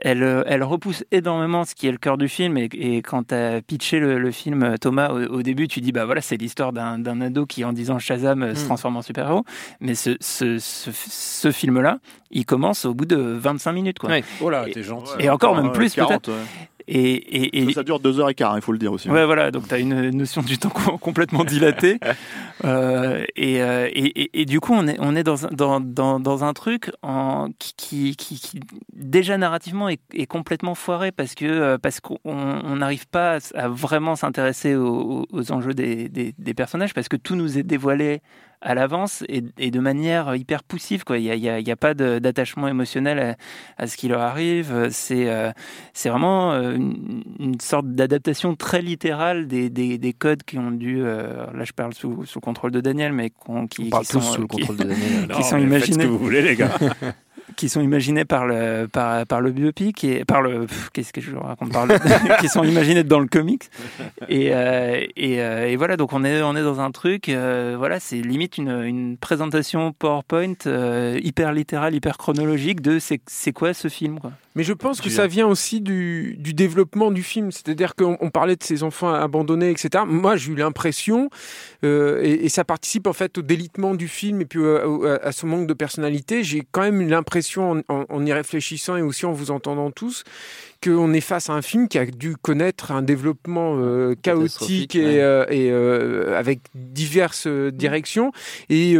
elles, 0.01 0.23
euh, 0.23 0.43
elles 0.45 0.63
repoussent 0.63 1.03
énormément 1.11 1.65
ce 1.65 1.75
qui 1.75 1.85
est 1.87 1.91
le 1.91 1.97
cœur 1.97 2.17
du 2.17 2.29
film. 2.29 2.57
Et, 2.57 2.69
et 2.71 3.01
quand 3.01 3.27
tu 3.27 3.35
as 3.35 3.61
pitché 3.61 3.99
le, 3.99 4.17
le 4.17 4.31
film, 4.31 4.63
euh, 4.63 4.77
Thomas, 4.77 5.09
au, 5.09 5.25
au 5.25 5.41
début, 5.43 5.67
tu 5.67 5.81
dis, 5.81 5.91
bah 5.91 6.05
voilà, 6.05 6.21
c'est 6.21 6.37
l'histoire 6.37 6.71
d'un 6.71 6.97
d'un 6.99 7.19
ado 7.19 7.45
qui, 7.45 7.65
en 7.65 7.73
disant 7.73 7.99
Shazam, 7.99 8.55
se 8.55 8.61
Mm. 8.63 8.65
transforme 8.65 8.95
en 8.95 9.01
super-héros. 9.01 9.43
Mais 9.81 9.93
ce, 9.95 10.15
ce, 10.21 10.57
ce, 10.57 10.89
ce 10.93 11.51
film-là, 11.51 11.99
il 12.31 12.45
commence 12.45 12.85
au 12.85 12.93
bout 12.93 13.05
de 13.05 13.17
25 13.17 13.73
minutes. 13.73 13.99
Quoi. 13.99 14.09
Ouais. 14.09 14.23
Oh 14.39 14.49
là, 14.49 14.65
t'es 14.71 14.83
gentil. 14.83 15.11
Et 15.19 15.29
encore, 15.29 15.53
même 15.57 15.65
Ouais, 15.67 15.73
plus, 15.73 15.93
40, 15.95 16.23
peut-être. 16.23 16.37
Et, 16.91 17.11
et, 17.13 17.59
et- 17.59 17.65
Ça, 17.67 17.73
ça 17.75 17.83
dure 17.83 17.99
deux 17.99 18.19
heures 18.19 18.29
et 18.31 18.33
quart, 18.33 18.57
il 18.57 18.61
faut 18.63 18.71
le 18.71 18.79
dire 18.79 18.91
aussi. 18.91 19.09
hein. 19.09 19.13
Ouais, 19.13 19.25
voilà, 19.25 19.51
donc 19.51 19.67
tu 19.67 19.73
as 19.75 19.77
une 19.77 20.09
notion 20.09 20.41
du 20.41 20.57
temps 20.57 20.69
com- 20.69 20.97
complètement 21.01 21.43
dilatée. 21.43 21.99
Euh, 22.65 23.23
et, 23.37 23.61
euh, 23.61 23.87
et, 23.93 24.41
et- 24.41 24.45
du 24.45 24.59
coup, 24.59 24.73
on 24.73 24.85
est, 24.85 24.97
on 24.99 25.15
est 25.15 25.23
dans, 25.23 25.45
un- 25.45 25.49
dans, 25.49 25.79
dans, 25.79 26.19
dans 26.19 26.43
un 26.43 26.51
truc 26.51 26.91
en, 27.03 27.47
qui, 27.57 28.17
qui, 28.17 28.37
qui- 28.37 28.59
déjà 28.93 29.37
narrativement, 29.37 29.87
est, 29.87 30.01
est 30.13 30.25
complètement 30.25 30.75
foiré 30.75 31.13
parce 31.13 31.35
que 31.35 31.45
euh, 31.45 31.77
parce 31.77 32.01
qu'on 32.01 32.17
on 32.25 32.75
n'arrive 32.75 33.07
pas 33.07 33.37
à, 33.55 33.59
à 33.63 33.67
vraiment 33.69 34.17
s'intéresser 34.17 34.75
aux, 34.75 35.25
aux 35.31 35.51
enjeux 35.53 35.73
des, 35.73 36.09
des, 36.09 36.33
des 36.37 36.53
personnages 36.53 36.93
parce 36.93 37.07
que 37.07 37.15
tout 37.15 37.35
nous 37.37 37.57
est 37.57 37.63
dévoilé 37.63 38.21
à 38.61 38.75
l'avance 38.75 39.23
et, 39.29 39.43
et 39.57 39.71
de 39.71 39.79
manière 39.79 40.35
hyper 40.35 40.63
poussive. 40.63 41.03
Quoi. 41.05 41.17
Il 41.17 41.23
n'y 41.23 41.31
a, 41.31 41.35
y 41.35 41.47
a- 41.49 41.59
il 41.59 41.67
y 41.67 41.71
a 41.71 41.75
pas 41.77 41.93
d'attachement 41.93 42.67
émotionnel 42.67 43.19
à, 43.77 43.83
à 43.83 43.87
ce 43.87 43.95
qui 43.95 44.07
leur 44.09 44.21
arrive. 44.21 44.89
C'est 44.91 45.29
euh, 45.29 45.51
c'est 45.93 46.09
vraiment 46.09 46.51
euh, 46.53 46.75
une, 46.75 47.23
une 47.39 47.59
sorte 47.61 47.87
d'adaptation 47.87 48.55
très 48.55 48.81
littérale 48.81 49.47
des, 49.47 49.69
des, 49.69 49.97
des 49.97 50.13
codes 50.13 50.43
qui 50.43 50.57
ont 50.57 50.71
dû, 50.71 51.01
euh, 51.01 51.45
là 51.53 51.63
je 51.63 51.71
parle 51.73 51.93
sous, 51.93 52.25
sous 52.25 52.39
le 52.39 52.43
contrôle 52.43 52.71
de 52.71 52.81
Daniel, 52.81 53.13
mais 53.13 53.29
qu'on- 53.29 53.67
qui, 53.67 53.83
On 53.85 53.89
parle 53.89 54.05
qui 54.05 54.11
tous 54.11 54.19
sont, 54.21 54.33
sous 54.33 54.41
le 54.41 54.47
qui- 54.47 54.57
contrôle 54.57 54.77
de 54.77 54.83
Daniel. 54.83 55.27
qui 55.35 55.43
sont 55.43 55.57
imaginés, 55.57 55.79
Faites 55.79 55.93
ce 55.93 55.99
que 55.99 56.07
vous 56.07 56.17
voulez, 56.17 56.41
les 56.41 56.55
gars. 56.55 56.71
qui 57.59 57.67
sont 57.69 57.81
imaginés 57.81 58.23
par 58.25 58.47
le 58.47 58.87
par, 58.87 59.25
par 59.27 59.41
le 59.41 59.51
biopic 59.51 60.03
et 60.05 60.23
par 60.23 60.41
le 60.41 60.65
qu'est-ce 60.93 61.11
que 61.11 61.19
je 61.21 61.35
raconte 61.35 61.71
par 61.73 61.85
le, 61.85 61.95
qui 62.39 62.47
sont 62.47 62.63
imaginés 62.63 63.03
dans 63.03 63.19
le 63.19 63.27
comics 63.27 63.63
et 64.29 64.53
euh, 64.53 65.01
et, 65.17 65.41
euh, 65.41 65.67
et 65.67 65.75
voilà 65.75 65.97
donc 65.97 66.13
on 66.13 66.23
est 66.23 66.41
on 66.41 66.55
est 66.55 66.63
dans 66.63 66.79
un 66.79 66.91
truc 66.91 67.27
euh, 67.27 67.75
voilà 67.77 67.99
c'est 67.99 68.21
limite 68.21 68.57
une, 68.57 68.69
une 68.83 69.17
présentation 69.17 69.91
PowerPoint 69.91 70.53
euh, 70.67 71.19
hyper 71.21 71.51
littérale 71.51 71.93
hyper 71.93 72.17
chronologique 72.17 72.81
de 72.81 72.97
c'est 72.97 73.19
c'est 73.27 73.51
quoi 73.51 73.73
ce 73.73 73.89
film 73.89 74.19
quoi. 74.19 74.31
Mais 74.55 74.63
je 74.63 74.73
pense 74.73 74.99
que 74.99 75.09
ça 75.09 75.27
vient 75.27 75.47
aussi 75.47 75.79
du, 75.79 76.35
du 76.37 76.53
développement 76.53 77.11
du 77.11 77.23
film. 77.23 77.49
C'est-à-dire 77.51 77.95
qu'on 77.95 78.17
on 78.19 78.29
parlait 78.29 78.57
de 78.57 78.63
ces 78.63 78.83
enfants 78.83 79.13
abandonnés, 79.13 79.69
etc. 79.69 80.03
Moi, 80.05 80.35
j'ai 80.35 80.51
eu 80.51 80.55
l'impression, 80.55 81.29
euh, 81.85 82.19
et, 82.23 82.45
et 82.45 82.49
ça 82.49 82.65
participe 82.65 83.07
en 83.07 83.13
fait 83.13 83.37
au 83.37 83.41
délitement 83.41 83.93
du 83.95 84.09
film 84.09 84.41
et 84.41 84.45
puis 84.45 84.59
au- 84.59 85.05
à, 85.05 85.17
à 85.23 85.31
ce 85.31 85.45
manque 85.45 85.67
de 85.67 85.73
personnalité. 85.73 86.43
J'ai 86.43 86.63
quand 86.71 86.81
même 86.81 86.99
eu 86.99 87.07
l'impression, 87.07 87.48
en, 87.57 87.79
en- 87.87 88.05
en 88.07 88.25
y 88.25 88.31
réfléchissant 88.33 88.95
et 88.97 89.01
aussi 89.01 89.25
en 89.25 89.31
vous 89.31 89.49
entendant 89.49 89.89
tous, 89.89 90.23
qu'on 90.83 91.11
est 91.13 91.21
face 91.21 91.49
à 91.49 91.53
un 91.53 91.61
film 91.61 91.87
qui 91.87 91.97
a 91.97 92.05
dû 92.05 92.35
connaître 92.37 92.91
un 92.91 93.01
développement 93.01 93.75
euh, 93.79 94.13
chaotique 94.21 94.95
et, 94.95 95.03
ouais. 95.05 95.19
euh, 95.21 95.45
et, 95.49 95.71
euh, 95.71 96.37
avec 96.37 96.59
diverses 96.75 97.47
euh, 97.47 97.71
directions. 97.71 98.31
Et 98.69 98.95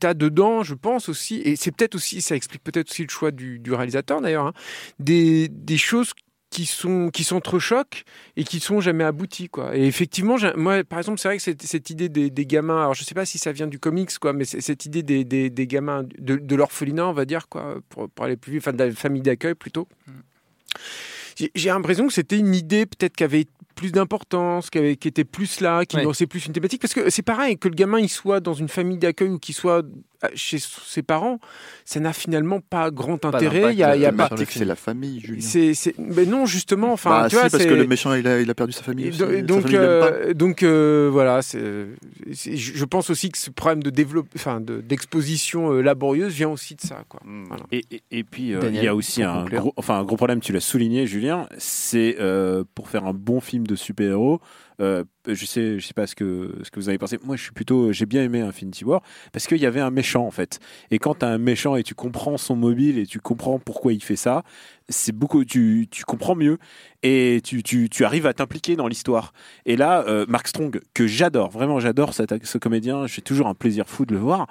tu 0.00 0.06
as 0.06 0.14
dedans, 0.14 0.62
je 0.62 0.74
pense 0.74 1.08
aussi, 1.08 1.40
et 1.44 1.56
c'est 1.56 1.70
peut-être 1.72 1.94
aussi, 1.94 2.20
ça 2.20 2.36
explique 2.36 2.62
peut-être 2.62 2.90
aussi 2.90 3.02
le 3.02 3.08
choix 3.10 3.30
du, 3.30 3.58
du 3.58 3.72
réalisateur 3.72 4.20
d'ailleurs, 4.20 4.46
hein, 4.46 4.52
des, 4.98 5.48
des 5.48 5.78
choses 5.78 6.12
qui 6.54 6.66
sont 6.66 7.10
qui 7.10 7.24
s'entrechoquent 7.24 8.04
et 8.36 8.44
qui 8.44 8.60
sont 8.60 8.80
jamais 8.80 9.02
abouties 9.04 9.48
quoi. 9.48 9.76
Et 9.76 9.84
effectivement, 9.86 10.36
moi 10.56 10.84
par 10.84 11.00
exemple, 11.00 11.18
c'est 11.18 11.28
vrai 11.28 11.38
que 11.38 11.42
cette, 11.42 11.62
cette 11.62 11.90
idée 11.90 12.08
des, 12.08 12.30
des 12.30 12.46
gamins, 12.46 12.78
alors 12.80 12.94
je 12.94 13.02
sais 13.02 13.14
pas 13.14 13.26
si 13.26 13.38
ça 13.38 13.50
vient 13.52 13.66
du 13.66 13.80
comics 13.80 14.16
quoi, 14.20 14.32
mais 14.32 14.44
cette 14.44 14.86
idée 14.86 15.02
des, 15.02 15.24
des, 15.24 15.50
des 15.50 15.66
gamins 15.66 16.04
de, 16.18 16.36
de 16.36 16.54
l'orphelinat, 16.56 17.08
on 17.08 17.12
va 17.12 17.24
dire 17.24 17.48
quoi, 17.48 17.78
pour, 17.88 18.08
pour 18.08 18.24
aller 18.24 18.36
plus 18.36 18.52
vite, 18.52 18.62
enfin 18.62 18.72
de 18.72 18.84
la 18.84 18.92
famille 18.92 19.22
d'accueil 19.22 19.54
plutôt. 19.54 19.88
J'ai 21.36 21.50
j'ai 21.54 21.68
l'impression 21.70 22.06
que 22.06 22.12
c'était 22.12 22.38
une 22.38 22.54
idée 22.54 22.86
peut-être 22.86 23.16
qui 23.16 23.24
avait 23.24 23.46
plus 23.74 23.90
d'importance, 23.90 24.70
qui, 24.70 24.78
avait- 24.78 24.94
qui 24.96 25.08
était 25.08 25.24
plus 25.24 25.60
là, 25.60 25.84
qui 25.84 25.96
Ouais. 25.96 26.04
lançait 26.04 26.28
plus 26.28 26.46
une 26.46 26.52
thématique. 26.52 26.80
Parce 26.80 26.94
que 26.94 27.10
c'est 27.10 27.22
pareil, 27.22 27.58
que 27.58 27.66
le 27.66 27.74
gamin 27.74 27.98
il 27.98 28.08
soit 28.08 28.38
dans 28.38 28.54
une 28.54 28.68
famille 28.68 28.98
d'accueil 28.98 29.30
ou 29.30 29.38
qu'il 29.40 29.54
soit 29.56 29.82
chez 30.34 30.58
ses 30.58 31.02
parents, 31.02 31.38
ça 31.84 32.00
n'a 32.00 32.12
finalement 32.12 32.60
pas 32.60 32.90
grand 32.90 33.24
intérêt. 33.24 33.72
Il 33.72 33.78
y 33.78 33.82
a, 33.84 33.96
y 33.96 34.12
pas. 34.12 34.28
c'est 34.48 34.64
la 34.64 34.74
famille, 34.76 35.20
Julien. 35.20 35.72
Mais 35.98 36.26
non, 36.26 36.46
justement, 36.46 36.92
enfin, 36.92 37.10
Bah, 37.10 37.24
tu 37.24 37.30
si, 37.30 37.34
vois, 37.40 37.50
parce 37.50 37.62
c'est- 37.62 37.68
que 37.68 37.74
le 37.74 37.86
méchant, 37.86 38.14
il 38.14 38.26
a, 38.26 38.40
il 38.40 38.48
a 38.50 38.54
perdu 38.54 38.72
sa 38.72 38.82
famille. 38.82 39.08
aussi. 39.08 39.18
Sa 39.18 39.26
donc, 39.42 39.62
famille 39.62 39.76
l'aime 39.78 40.00
pas. 40.00 40.10
euh, 40.12 40.34
donc 40.34 40.62
euh, 40.62 41.08
voilà, 41.12 41.40
je 41.42 41.86
je 42.30 42.84
pense 42.84 43.10
aussi 43.10 43.30
que 43.30 43.38
ce 43.38 43.50
problème 43.50 43.82
de 43.82 43.90
développe, 43.90 44.28
enfin, 44.36 44.60
de- 44.60 44.80
d'exposition 44.80 45.72
euh, 45.72 45.80
laborieuse 45.82 46.32
vient 46.34 46.48
aussi 46.50 46.74
de 46.74 46.80
ça, 46.80 47.04
quoi. 47.08 47.20
Voilà. 47.48 47.64
Et, 47.72 47.84
et- 47.90 48.02
et 48.10 48.24
puis, 48.24 48.54
euh, 48.54 48.60
Daniel, 48.60 48.82
il 48.82 48.86
y 48.86 48.88
a 48.88 48.94
aussi 48.94 49.22
un 49.22 49.40
conclure. 49.42 49.60
gros, 49.60 49.72
enfin, 49.76 49.98
un 49.98 50.04
gros 50.04 50.16
problème, 50.16 50.40
tu 50.40 50.52
l'as 50.52 50.60
souligné, 50.60 51.06
Julien, 51.06 51.48
c'est 51.58 52.16
euh, 52.20 52.64
pour 52.74 52.88
faire 52.88 53.04
un 53.04 53.14
bon 53.14 53.40
film 53.40 53.66
de 53.66 53.74
super-héros. 53.76 54.40
Euh, 54.80 55.04
je 55.26 55.46
sais, 55.46 55.78
je 55.78 55.86
sais 55.86 55.94
pas 55.94 56.06
ce 56.06 56.14
que 56.14 56.54
ce 56.62 56.70
que 56.70 56.80
vous 56.80 56.88
avez 56.88 56.98
pensé. 56.98 57.18
Moi, 57.24 57.36
je 57.36 57.42
suis 57.42 57.52
plutôt, 57.52 57.92
j'ai 57.92 58.06
bien 58.06 58.22
aimé 58.22 58.40
Infinity 58.40 58.84
War 58.84 59.02
parce 59.32 59.46
qu'il 59.46 59.58
y 59.58 59.66
avait 59.66 59.80
un 59.80 59.90
méchant 59.90 60.26
en 60.26 60.30
fait. 60.30 60.58
Et 60.90 60.98
quand 60.98 61.16
tu 61.20 61.24
as 61.24 61.28
un 61.28 61.38
méchant 61.38 61.76
et 61.76 61.82
tu 61.82 61.94
comprends 61.94 62.36
son 62.36 62.56
mobile 62.56 62.98
et 62.98 63.06
tu 63.06 63.20
comprends 63.20 63.58
pourquoi 63.58 63.92
il 63.92 64.02
fait 64.02 64.16
ça, 64.16 64.42
c'est 64.88 65.12
beaucoup, 65.12 65.44
tu, 65.44 65.86
tu 65.90 66.04
comprends 66.04 66.34
mieux 66.34 66.58
et 67.02 67.40
tu, 67.44 67.62
tu, 67.62 67.88
tu 67.88 68.04
arrives 68.04 68.26
à 68.26 68.34
t'impliquer 68.34 68.76
dans 68.76 68.88
l'histoire. 68.88 69.32
Et 69.66 69.76
là, 69.76 70.04
euh, 70.08 70.26
Mark 70.28 70.48
Strong, 70.48 70.80
que 70.92 71.06
j'adore, 71.06 71.50
vraiment 71.50 71.80
j'adore 71.80 72.12
ce 72.14 72.58
comédien, 72.58 73.06
j'ai 73.06 73.22
toujours 73.22 73.46
un 73.46 73.54
plaisir 73.54 73.88
fou 73.88 74.04
de 74.04 74.14
le 74.14 74.20
voir. 74.20 74.46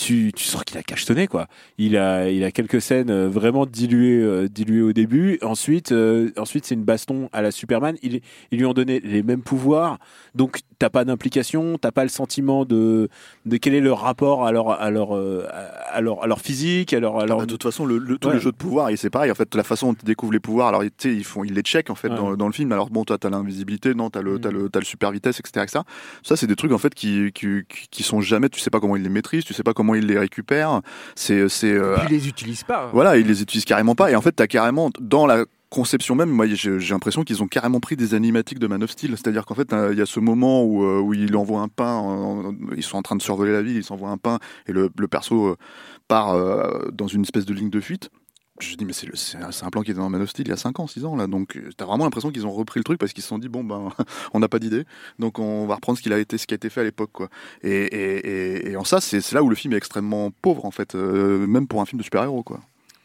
Tu, 0.00 0.32
tu 0.34 0.44
sens 0.44 0.64
qu'il 0.64 0.78
a 0.78 0.82
cachetonné 0.82 1.26
quoi. 1.26 1.46
Il 1.76 1.96
a, 1.98 2.30
il 2.30 2.42
a 2.44 2.50
quelques 2.50 2.80
scènes 2.80 3.10
euh, 3.10 3.28
vraiment 3.28 3.66
diluées, 3.66 4.22
euh, 4.22 4.48
diluées 4.48 4.80
au 4.82 4.92
début. 4.94 5.38
Ensuite, 5.42 5.92
euh, 5.92 6.30
ensuite 6.38 6.64
c'est 6.64 6.74
une 6.74 6.84
baston 6.84 7.28
à 7.32 7.42
la 7.42 7.50
Superman. 7.50 7.96
Il, 8.02 8.20
ils 8.50 8.58
lui 8.58 8.64
ont 8.64 8.72
donné 8.72 9.00
les 9.00 9.22
mêmes 9.22 9.42
pouvoirs, 9.42 9.98
donc 10.34 10.60
t'as 10.78 10.88
pas 10.88 11.04
d'implication, 11.04 11.76
t'as 11.76 11.90
pas 11.90 12.04
le 12.04 12.08
sentiment 12.08 12.64
de, 12.64 13.08
de 13.44 13.56
quel 13.58 13.74
est 13.74 13.80
leur 13.82 14.00
rapport 14.00 14.46
à 14.46 14.52
leur, 14.52 14.70
à 14.70 14.90
leur, 14.90 15.12
à 15.12 16.00
leur, 16.00 16.22
à 16.22 16.26
leur 16.26 16.40
physique, 16.40 16.94
à 16.94 17.00
leur, 17.00 17.18
à 17.20 17.26
leur... 17.26 17.38
Bah, 17.38 17.44
de 17.44 17.50
toute 17.50 17.62
façon, 17.64 17.84
le, 17.84 17.98
le- 17.98 18.16
tout 18.16 18.28
Ouais. 18.28 18.34
le 18.34 18.40
jeu 18.40 18.52
de 18.52 18.56
pouvoir, 18.56 18.88
et 18.88 18.96
c'est 18.96 19.10
pareil. 19.10 19.30
En 19.30 19.34
fait, 19.34 19.54
la 19.54 19.64
façon 19.64 19.88
dont 19.88 19.94
tu 19.94 20.06
découvres 20.06 20.32
les 20.32 20.40
pouvoirs, 20.40 20.68
alors 20.68 20.82
tu 20.82 20.90
sais, 20.96 21.12
ils 21.14 21.24
font, 21.24 21.44
ils 21.44 21.52
les 21.52 21.62
checkent 21.62 21.90
en 21.90 21.94
fait 21.94 22.08
Ouais. 22.08 22.16
dans, 22.16 22.36
dans 22.36 22.46
le 22.46 22.52
film. 22.54 22.72
Alors 22.72 22.88
bon, 22.88 23.04
toi, 23.04 23.18
t'as 23.18 23.28
l'invisibilité, 23.28 23.94
non, 23.94 24.08
t'as 24.08 24.22
le, 24.22 24.36
Mm. 24.36 24.40
t'as 24.40 24.50
le, 24.50 24.70
le 24.72 24.84
super 24.84 25.10
vitesse, 25.10 25.40
etc., 25.40 25.64
etc. 25.64 25.80
Ça, 26.22 26.36
c'est 26.36 26.46
des 26.46 26.56
trucs 26.56 26.72
en 26.72 26.78
fait 26.78 26.94
qui, 26.94 27.30
qui, 27.34 27.46
qui- 27.68 27.88
qui 27.90 28.02
sont 28.02 28.20
jamais. 28.22 28.48
Tu 28.48 28.60
sais 28.60 28.70
pas 28.70 28.80
comment 28.80 28.96
ils 28.96 29.02
les 29.02 29.08
maîtrisent, 29.10 29.44
tu 29.44 29.52
sais 29.52 29.62
pas 29.62 29.74
comment 29.74 29.89
ils 29.94 30.06
les 30.06 30.18
récupèrent. 30.18 30.80
C'est, 31.14 31.48
c'est. 31.48 31.72
euh, 31.72 31.96
ils 32.04 32.10
les 32.10 32.28
utilisent 32.28 32.64
pas. 32.64 32.90
Voilà, 32.92 33.16
ils 33.16 33.26
les 33.26 33.42
utilisent 33.42 33.64
carrément 33.64 33.94
pas. 33.94 34.10
Et 34.10 34.16
en 34.16 34.20
fait, 34.22 34.32
t'as 34.32 34.46
carrément 34.46 34.90
dans 35.00 35.26
la 35.26 35.44
conception 35.70 36.16
même, 36.16 36.30
moi 36.30 36.46
j'ai 36.48 36.78
l'impression 36.80 37.22
qu'ils 37.22 37.44
ont 37.44 37.46
carrément 37.46 37.78
pris 37.78 37.94
des 37.94 38.14
animatiques 38.14 38.58
de 38.58 38.66
Man 38.66 38.82
of 38.82 38.90
Steel. 38.90 39.10
C'est-à-dire 39.12 39.46
qu'en 39.46 39.54
fait, 39.54 39.72
euh, 39.72 39.90
il 39.92 39.98
y 40.00 40.02
a 40.02 40.06
ce 40.06 40.18
moment 40.18 40.64
où, 40.64 40.82
euh, 40.84 40.98
où 40.98 41.14
il 41.14 41.36
envoie 41.36 41.60
un 41.60 41.68
pain, 41.68 41.94
en- 41.94 42.52
ils 42.76 42.82
sont 42.82 42.96
en 42.98 43.02
train 43.02 43.14
de 43.14 43.22
survoler 43.22 43.52
la 43.52 43.62
ville, 43.62 43.76
ils 43.76 43.84
s'envoient 43.84 44.10
un 44.10 44.16
pain, 44.16 44.40
et 44.66 44.72
le, 44.72 44.90
le 44.98 45.06
perso 45.06 45.46
euh, 45.50 45.56
part 46.08 46.30
euh, 46.34 46.88
dans 46.92 47.06
une 47.06 47.22
espèce 47.22 47.44
de 47.46 47.54
ligne 47.54 47.70
de 47.70 47.80
fuite. 47.80 48.10
Je 48.60 48.76
dis, 48.76 48.84
mais 48.84 48.92
c'est 48.92 49.38
un, 49.38 49.70
plan 49.70 49.82
qui 49.82 49.90
était 49.90 50.00
dans 50.00 50.10
Man 50.10 50.22
of 50.22 50.30
Steel 50.30 50.46
il 50.46 50.50
y 50.50 50.52
a 50.52 50.56
5 50.56 50.80
ans, 50.80 50.86
6 50.86 51.04
ans, 51.04 51.16
là. 51.16 51.26
Donc, 51.26 51.56
euh, 51.56 51.70
t'as 51.76 51.86
vraiment 51.86 52.04
l'impression 52.04 52.30
qu'ils 52.30 52.46
ont 52.46 52.52
repris 52.52 52.78
le 52.78 52.84
truc 52.84 52.98
parce 52.98 53.12
qu'ils 53.12 53.22
se 53.22 53.28
sont 53.28 53.38
dit, 53.38 53.48
bon, 53.48 53.64
ben, 53.64 53.90
on 54.34 54.40
n'a 54.40 54.48
pas 54.48 54.58
d'idée. 54.58 54.84
Donc, 55.18 55.38
on 55.38 55.66
va 55.66 55.76
reprendre 55.76 55.98
ce, 55.98 56.02
qu'il 56.02 56.12
a 56.12 56.18
été, 56.18 56.38
ce 56.38 56.46
qui 56.46 56.54
a 56.54 56.56
été 56.56 56.68
fait 56.70 56.82
à 56.82 56.84
l'époque, 56.84 57.10
quoi. 57.12 57.28
Et, 57.62 58.74
en 58.76 58.84
ça, 58.84 59.00
c'est 59.00 59.32
là 59.32 59.42
où 59.42 59.48
le 59.48 59.56
film 59.56 59.72
est 59.74 59.76
extrêmement 59.76 60.30
pauvre, 60.42 60.64
en 60.64 60.70
fait, 60.70 60.94
euh, 60.94 61.46
même 61.46 61.66
pour 61.66 61.80
un 61.80 61.86
film 61.86 61.98
de 61.98 62.04
super-héros, 62.04 62.42
quoi. 62.42 62.60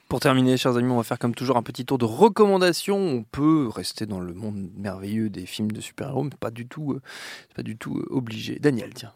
Pour 0.07 0.19
terminer, 0.19 0.55
chers 0.57 0.77
amis, 0.77 0.91
on 0.91 0.97
va 0.97 1.03
faire 1.03 1.17
comme 1.17 1.33
toujours 1.33 1.57
un 1.57 1.63
petit 1.63 1.83
tour 1.83 1.97
de 1.97 2.05
recommandations. 2.05 2.97
On 2.97 3.23
peut 3.23 3.67
rester 3.67 4.05
dans 4.05 4.19
le 4.19 4.33
monde 4.33 4.69
merveilleux 4.77 5.29
des 5.29 5.47
films 5.47 5.71
de 5.71 5.81
super-héros, 5.81 6.23
mais 6.23 6.29
pas 6.39 6.51
du 6.51 6.67
tout, 6.67 6.93
euh, 6.93 7.01
pas 7.55 7.63
du 7.63 7.75
tout 7.75 8.03
obligé. 8.09 8.59
Daniel, 8.59 8.93
tiens, 8.93 9.13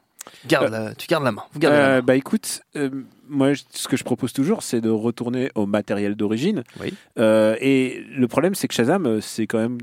garde 0.48 0.72
la- 0.72 0.94
tu 0.96 1.08
gardes 1.08 1.24
la 1.24 1.32
main. 1.32 1.44
Vous 1.54 1.60
gardez 1.60 1.78
la 1.78 1.84
Euh, 1.84 1.96
main. 1.98 2.02
bah 2.02 2.16
écoute, 2.16 2.62
euh, 2.76 2.90
moi 3.28 3.52
ce 3.72 3.88
que 3.88 3.96
je 3.98 4.04
propose 4.04 4.34
toujours, 4.34 4.64
c'est 4.64 4.82
de 4.82 4.90
retourner 4.90 5.52
au 5.56 5.66
matériel 5.66 6.16
d'origine. 6.16 6.64
Oui. 6.80 6.94
Euh, 7.20 7.56
et 7.62 8.04
le 8.16 8.28
problème, 8.28 8.56
c'est 8.56 8.68
que 8.68 8.74
Shazam, 8.74 9.22
c'est 9.22 9.46
quand 9.48 9.60
même, 9.60 9.78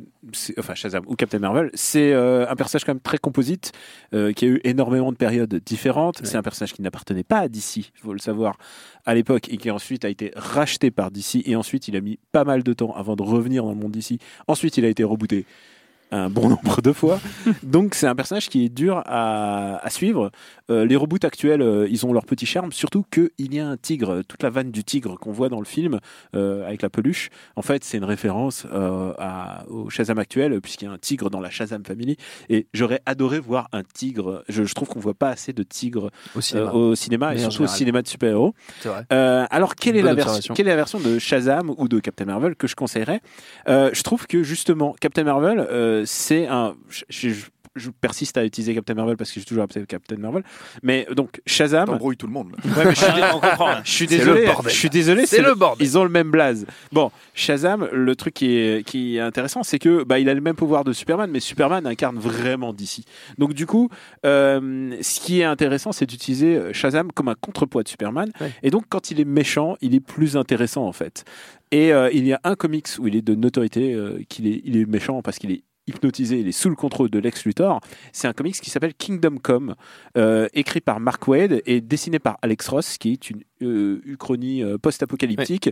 enfin 0.58 0.74
Shazam 0.74 1.04
ou 1.06 1.14
Captain 1.16 1.38
Marvel, 1.38 1.70
c'est 1.74 2.12
euh, 2.12 2.48
un 2.48 2.56
personnage 2.56 2.84
quand 2.84 2.92
même 2.94 3.00
très 3.00 3.18
composite, 3.18 3.72
euh, 4.14 4.32
qui 4.32 4.44
a 4.44 4.48
eu 4.48 4.60
énormément 4.64 5.12
de 5.12 5.16
périodes 5.16 5.54
différentes. 5.64 6.20
C'est 6.24 6.36
un 6.36 6.42
personnage 6.42 6.72
qui 6.72 6.82
n'appartenait 6.82 7.22
pas 7.24 7.38
à 7.40 7.48
DC, 7.48 7.76
il 7.94 8.00
faut 8.02 8.12
le 8.12 8.18
savoir, 8.18 8.58
à 9.04 9.14
l'époque, 9.14 9.48
et 9.52 9.56
qui 9.56 9.70
ensuite 9.70 10.04
a 10.04 10.08
été 10.08 10.32
racheté 10.36 10.90
par 10.90 11.10
DC. 11.10 11.42
Et 11.46 11.54
ensuite, 11.56 11.88
il 11.88 11.96
a 11.96 12.00
mis 12.00 12.18
pas 12.32 12.44
mal 12.44 12.62
de 12.62 12.72
temps 12.72 12.94
avant 12.96 13.14
de 13.16 13.22
revenir 13.22 13.62
dans 13.64 13.70
le 13.70 13.76
monde 13.76 13.92
DC. 13.92 14.18
Ensuite, 14.48 14.76
il 14.76 14.84
a 14.84 14.88
été 14.88 15.04
rebooté 15.04 15.44
un 16.12 16.30
bon 16.30 16.48
nombre 16.48 16.80
de 16.82 16.92
fois. 16.92 17.20
Donc 17.62 17.94
c'est 17.94 18.06
un 18.06 18.14
personnage 18.14 18.48
qui 18.48 18.64
est 18.64 18.68
dur 18.68 19.02
à, 19.06 19.84
à 19.84 19.90
suivre. 19.90 20.30
Euh, 20.70 20.84
les 20.84 20.96
reboots 20.96 21.24
actuels, 21.24 21.62
euh, 21.62 21.86
ils 21.90 22.06
ont 22.06 22.12
leur 22.12 22.24
petit 22.26 22.46
charme, 22.46 22.72
surtout 22.72 23.04
qu'il 23.10 23.54
y 23.54 23.58
a 23.60 23.66
un 23.68 23.76
tigre. 23.76 24.22
Toute 24.28 24.42
la 24.42 24.50
vanne 24.50 24.70
du 24.70 24.84
tigre 24.84 25.16
qu'on 25.18 25.32
voit 25.32 25.48
dans 25.48 25.58
le 25.58 25.64
film 25.64 25.98
euh, 26.34 26.66
avec 26.66 26.82
la 26.82 26.90
peluche, 26.90 27.28
en 27.56 27.62
fait, 27.62 27.84
c'est 27.84 27.98
une 27.98 28.04
référence 28.04 28.66
à- 29.18 29.64
au 29.68 29.90
Shazam 29.90 30.18
actuel, 30.18 30.60
puisqu'il 30.60 30.84
y 30.86 30.88
a 30.88 30.92
un 30.92 30.98
tigre 30.98 31.30
dans 31.30 31.40
la 31.40 31.50
Shazam 31.50 31.84
Family. 31.84 32.16
Et 32.48 32.66
j'aurais 32.74 33.00
adoré 33.06 33.38
voir 33.40 33.68
un 33.72 33.82
tigre. 33.82 34.44
Je, 34.48 34.64
je 34.64 34.74
trouve 34.74 34.88
qu'on 34.88 35.00
voit 35.00 35.14
pas 35.14 35.28
assez 35.30 35.52
de 35.52 35.62
tigres 35.62 36.10
Au 36.34 36.40
cinéma. 36.40 36.72
au 36.72 36.94
cinéma 36.94 37.34
et 37.34 37.38
surtout 37.38 37.62
au 37.64 37.66
cinéma 37.66 38.02
de 38.02 38.08
super-héros. 38.08 38.54
Alors, 39.10 39.74
quelle 39.74 39.96
est, 39.96 40.02
la 40.02 40.14
version, 40.14 40.54
quelle 40.54 40.66
est 40.68 40.70
la 40.70 40.76
version 40.76 41.00
de 41.00 41.18
Shazam 41.18 41.72
ou 41.76 41.88
de 41.88 41.98
Captain 42.00 42.24
Marvel 42.26 42.54
que 42.56 42.66
je 42.66 42.74
conseillerais? 42.76 43.20
Je 43.66 44.02
trouve 44.02 44.26
que 44.26 44.42
justement, 44.42 44.94
Captain 45.00 45.24
Marvel, 45.24 45.66
euh, 45.96 46.02
c'est 46.06 46.46
un. 46.46 46.74
Je, 46.88 47.04
je- 47.28 47.46
je 47.78 47.90
persiste 47.90 48.38
à 48.38 48.44
utiliser 48.46 48.74
Captain 48.74 48.94
Marvel 48.94 49.18
parce 49.18 49.30
que 49.30 49.38
j'ai 49.38 49.44
toujours 49.44 49.62
appelé 49.64 49.84
Captain 49.84 50.16
Marvel. 50.16 50.42
Mais 50.82 51.06
donc, 51.14 51.42
Shazam. 51.44 51.84
T'embrouilles 51.84 52.16
tout 52.16 52.26
le 52.26 52.32
monde. 52.32 52.52
là. 52.52 52.72
Ouais, 52.74 52.84
mais 52.86 52.94
je 52.94 53.04
suis, 53.04 53.12
dé- 53.12 53.20
On 53.34 53.38
comprend, 53.38 53.74
je 53.84 53.90
suis 53.90 54.08
C'est 54.08 54.16
désolé. 54.16 54.40
le 54.40 54.46
bordel. 54.46 54.72
Je 54.72 54.76
suis 54.78 54.88
désolé. 54.88 55.26
C'est 55.26 55.42
le 55.42 55.54
bordel. 55.54 55.86
Ils 55.86 55.98
ont 55.98 56.02
le 56.02 56.08
même 56.08 56.30
blaze. 56.30 56.64
Bon, 56.90 57.10
Shazam, 57.34 57.86
le 57.92 58.16
truc 58.16 58.32
qui 58.32 58.56
est, 58.56 58.82
qui 58.86 59.16
est 59.18 59.20
intéressant, 59.20 59.62
c'est 59.62 59.78
que 59.78 60.04
bah, 60.04 60.18
il 60.18 60.30
a 60.30 60.32
le 60.32 60.40
même 60.40 60.56
pouvoir 60.56 60.84
de 60.84 60.94
Superman, 60.94 61.30
mais 61.30 61.38
Superman 61.40 61.86
incarne 61.86 62.16
vraiment 62.18 62.72
DC. 62.72 63.00
Donc 63.36 63.52
du 63.52 63.66
coup, 63.66 63.90
euh, 64.24 64.96
ce 65.02 65.20
qui 65.20 65.40
est 65.40 65.44
intéressant, 65.44 65.92
c'est 65.92 66.06
d'utiliser 66.06 66.56
euh, 66.56 66.72
Shazam 66.72 67.12
comme 67.12 67.28
un 67.28 67.34
contrepoids 67.38 67.82
de 67.82 67.88
Superman. 67.88 68.30
Ouais. 68.40 68.52
Et 68.62 68.70
donc, 68.70 68.84
quand 68.88 69.10
il 69.10 69.20
est 69.20 69.24
méchant, 69.26 69.76
il 69.82 69.94
est 69.94 70.00
plus 70.00 70.38
intéressant 70.38 70.86
en 70.86 70.92
fait. 70.92 71.24
Et 71.72 71.92
euh, 71.92 72.08
il 72.12 72.26
y 72.26 72.32
a 72.32 72.40
un 72.44 72.54
comics 72.54 72.86
où 73.00 73.06
il 73.08 73.16
est 73.16 73.22
de 73.22 73.34
notoriété 73.34 73.92
euh, 73.92 74.20
qu'il 74.28 74.46
est, 74.46 74.62
il 74.64 74.76
est 74.76 74.86
méchant 74.86 75.20
parce 75.20 75.38
qu'il 75.38 75.50
est 75.50 75.62
hypnotisé, 75.86 76.40
il 76.40 76.48
est 76.48 76.52
sous 76.52 76.68
le 76.68 76.76
contrôle 76.76 77.10
de 77.10 77.18
Lex 77.18 77.44
Luthor. 77.44 77.80
C'est 78.12 78.28
un 78.28 78.32
comics 78.32 78.54
qui 78.60 78.70
s'appelle 78.70 78.94
Kingdom 78.94 79.36
Come, 79.42 79.74
euh, 80.16 80.48
écrit 80.52 80.80
par 80.80 81.00
Mark 81.00 81.26
Wade 81.28 81.62
et 81.66 81.80
dessiné 81.80 82.18
par 82.18 82.38
Alex 82.42 82.68
Ross, 82.68 82.98
qui 82.98 83.12
est 83.12 83.30
une 83.30 83.42
euh, 83.62 84.00
uchronie 84.04 84.62
euh, 84.62 84.78
post-apocalyptique 84.78 85.70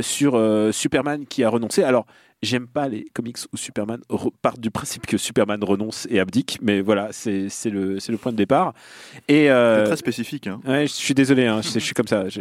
sur 0.00 0.32
Superman 0.72 1.26
qui 1.26 1.44
a 1.44 1.50
renoncé. 1.50 1.82
Alors, 1.82 2.06
j'aime 2.42 2.66
pas 2.66 2.88
les 2.88 3.06
comics 3.14 3.36
où 3.52 3.56
Superman 3.56 4.00
part 4.42 4.58
du 4.58 4.70
principe 4.70 5.06
que 5.06 5.16
Superman 5.16 5.62
renonce 5.62 6.06
et 6.10 6.18
abdique, 6.20 6.58
mais 6.62 6.80
voilà, 6.80 7.08
c'est 7.12 7.48
c'est 7.48 7.70
le, 7.70 8.00
c'est 8.00 8.12
le 8.12 8.18
point 8.18 8.32
de 8.32 8.36
départ. 8.36 8.74
Et, 9.28 9.50
euh, 9.50 9.78
C'est 9.80 9.84
très 9.90 9.96
spécifique. 9.96 10.46
Hein. 10.48 10.60
Ouais, 10.66 10.86
je 10.86 10.92
suis 10.92 11.14
désolé, 11.14 11.46
hein, 11.46 11.60
je, 11.62 11.68
je 11.70 11.78
suis 11.78 11.94
comme 11.94 12.06
ça. 12.08 12.28
je- 12.28 12.40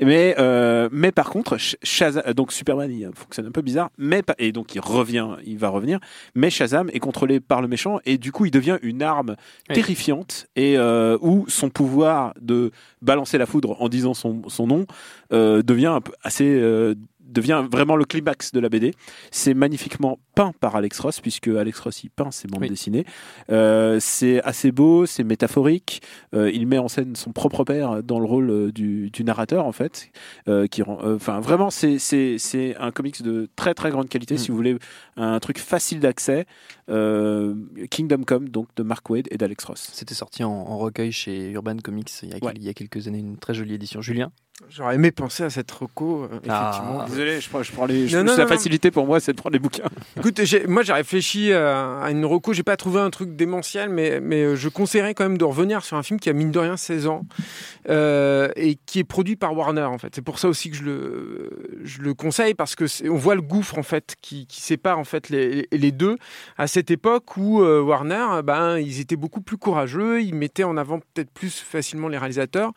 Mais, 0.00 0.34
euh, 0.38 0.88
mais 0.92 1.12
par 1.12 1.30
contre, 1.30 1.56
Sh- 1.56 1.76
Shazam, 1.82 2.22
donc 2.34 2.52
Superman, 2.52 2.90
il 2.90 3.08
fonctionne 3.14 3.46
un 3.46 3.50
peu 3.52 3.62
bizarre, 3.62 3.90
mais 3.98 4.22
et 4.38 4.52
donc 4.52 4.74
il 4.74 4.80
revient, 4.80 5.28
il 5.44 5.58
va 5.58 5.68
revenir. 5.68 5.98
Mais 6.34 6.50
Shazam 6.50 6.88
est 6.92 7.00
contrôlé 7.00 7.40
par 7.40 7.60
le 7.60 7.68
méchant 7.68 7.98
et 8.06 8.18
du 8.18 8.32
coup, 8.32 8.46
il 8.46 8.50
devient 8.50 8.78
une 8.82 9.02
arme 9.02 9.36
Oui. 9.68 9.74
terrifiante 9.74 10.46
et 10.56 10.78
euh, 10.78 11.18
où 11.20 11.44
son 11.48 11.68
pouvoir 11.70 12.32
de 12.40 12.70
balancer 13.02 13.36
la 13.38 13.46
foudre 13.46 13.76
en 13.82 13.88
disant 13.88 14.14
son, 14.14 14.42
son 14.48 14.66
nom 14.66 14.86
euh, 15.32 15.62
devient 15.62 15.86
un 15.86 16.00
peu 16.00 16.12
assez 16.22 16.44
euh, 16.48 16.94
devient 17.26 17.64
vraiment 17.70 17.96
le 17.96 18.04
climax 18.04 18.52
de 18.52 18.60
la 18.60 18.68
BD. 18.68 18.92
C'est 19.30 19.54
magnifiquement 19.54 20.18
peint 20.34 20.52
par 20.60 20.76
Alex 20.76 20.98
Ross, 21.00 21.20
puisque 21.20 21.48
Alex 21.48 21.78
Ross 21.80 22.04
il 22.04 22.10
peint 22.10 22.30
ses 22.30 22.48
bandes 22.48 22.62
Oui. 22.62 22.68
dessinées. 22.68 23.04
Euh, 23.50 23.98
c'est 24.00 24.42
assez 24.42 24.72
beau, 24.72 25.06
c'est 25.06 25.24
métaphorique. 25.24 26.02
Euh, 26.34 26.50
il 26.52 26.66
met 26.66 26.78
en 26.78 26.88
scène 26.88 27.16
son 27.16 27.32
propre 27.32 27.64
père 27.64 28.02
dans 28.02 28.18
le 28.18 28.26
rôle 28.26 28.50
euh, 28.50 28.72
du, 28.72 29.10
du 29.10 29.24
narrateur 29.24 29.66
en 29.66 29.72
fait. 29.72 30.10
Euh, 30.48 30.66
qui 30.66 30.82
rend, 30.82 30.98
enfin 31.04 31.40
vraiment, 31.40 31.70
c'est 31.70 31.98
c'est 31.98 32.36
c'est 32.38 32.76
un 32.76 32.90
comics 32.90 33.22
de 33.22 33.48
très 33.56 33.74
très 33.74 33.90
grande 33.90 34.08
qualité. 34.08 34.34
Mm. 34.34 34.38
Si 34.38 34.50
vous 34.50 34.56
voulez 34.56 34.76
un 35.16 35.38
truc 35.40 35.58
facile 35.58 36.00
d'accès, 36.00 36.46
Kingdom 37.90 38.22
Come 38.26 38.48
donc 38.48 38.68
de 38.76 38.82
Mark 38.82 39.08
Wade 39.10 39.28
et 39.30 39.36
d'Alex 39.36 39.64
Ross. 39.64 39.90
C'était 39.92 40.14
sorti 40.14 40.44
en, 40.44 40.50
en 40.50 40.78
recueil 40.78 41.12
chez 41.12 41.50
Urban 41.50 41.76
Comics 41.82 42.10
il 42.22 42.30
y, 42.30 42.32
a, 42.34 42.44
Ouais. 42.44 42.52
il 42.56 42.62
y 42.62 42.68
a 42.68 42.74
quelques 42.74 43.08
années, 43.08 43.18
une 43.18 43.38
très 43.38 43.54
jolie 43.54 43.74
édition. 43.74 44.00
Julien? 44.02 44.30
J'aurais 44.68 44.94
aimé 44.94 45.10
penser 45.10 45.42
à 45.42 45.50
cette 45.50 45.68
reco, 45.72 46.28
euh, 46.32 46.38
Ah. 46.48 47.04
Désolé, 47.08 47.40
je 47.40 47.48
prends, 47.50 47.64
je 47.64 47.72
prends 47.72 47.86
les. 47.86 48.06
je- 48.06 48.16
Non, 48.16 48.22
non, 48.22 48.36
la 48.36 48.44
non, 48.44 48.48
facilité 48.48 48.92
pour 48.92 49.04
moi, 49.04 49.18
c'est 49.18 49.32
de 49.32 49.36
prendre 49.36 49.52
les 49.52 49.58
bouquins. 49.58 49.82
Écoute, 50.16 50.40
moi 50.68 50.84
j'ai 50.84 50.92
réfléchi 50.92 51.52
à, 51.52 51.98
à 52.00 52.10
une 52.12 52.24
reco, 52.24 52.52
j'ai 52.52 52.62
pas 52.62 52.76
trouvé 52.76 53.00
un 53.00 53.10
truc 53.10 53.34
démentiel, 53.34 53.88
mais, 53.88 54.20
mais 54.20 54.42
euh, 54.44 54.54
je 54.54 54.68
conseillerais 54.68 55.12
quand 55.14 55.24
même 55.24 55.38
de 55.38 55.44
revenir 55.44 55.84
sur 55.84 55.96
un 55.96 56.04
film 56.04 56.20
qui 56.20 56.30
a 56.30 56.32
mine 56.32 56.52
de 56.52 56.58
rien 56.60 56.76
16 56.76 57.08
ans 57.08 57.22
euh, 57.88 58.48
et 58.54 58.76
qui 58.86 59.00
est 59.00 59.04
produit 59.04 59.34
par 59.34 59.56
Warner 59.56 59.82
en 59.82 59.98
fait. 59.98 60.14
C'est 60.14 60.22
pour 60.22 60.38
ça 60.38 60.48
aussi 60.48 60.70
que 60.70 60.76
je 60.76 60.84
le, 60.84 61.50
je 61.82 62.00
le 62.02 62.14
conseille 62.14 62.54
parce 62.54 62.76
que 62.76 62.84
on 63.08 63.16
voit 63.16 63.34
le 63.34 63.42
gouffre 63.42 63.76
en 63.76 63.82
fait 63.82 64.14
qui, 64.22 64.46
qui 64.46 64.60
sépare 64.60 65.00
en 65.00 65.04
fait 65.04 65.30
les, 65.30 65.66
les 65.72 65.90
deux 65.90 66.16
à 66.58 66.68
cette 66.68 66.92
époque 66.92 67.36
où 67.36 67.60
euh, 67.60 67.80
Warner, 67.82 68.40
ben 68.44 68.78
ils 68.78 69.00
étaient 69.00 69.16
beaucoup 69.16 69.40
plus 69.40 69.56
courageux, 69.56 70.22
ils 70.22 70.34
mettaient 70.34 70.62
en 70.64 70.76
avant 70.76 71.00
peut-être 71.00 71.30
plus 71.32 71.58
facilement 71.58 72.06
les 72.06 72.18
réalisateurs 72.18 72.70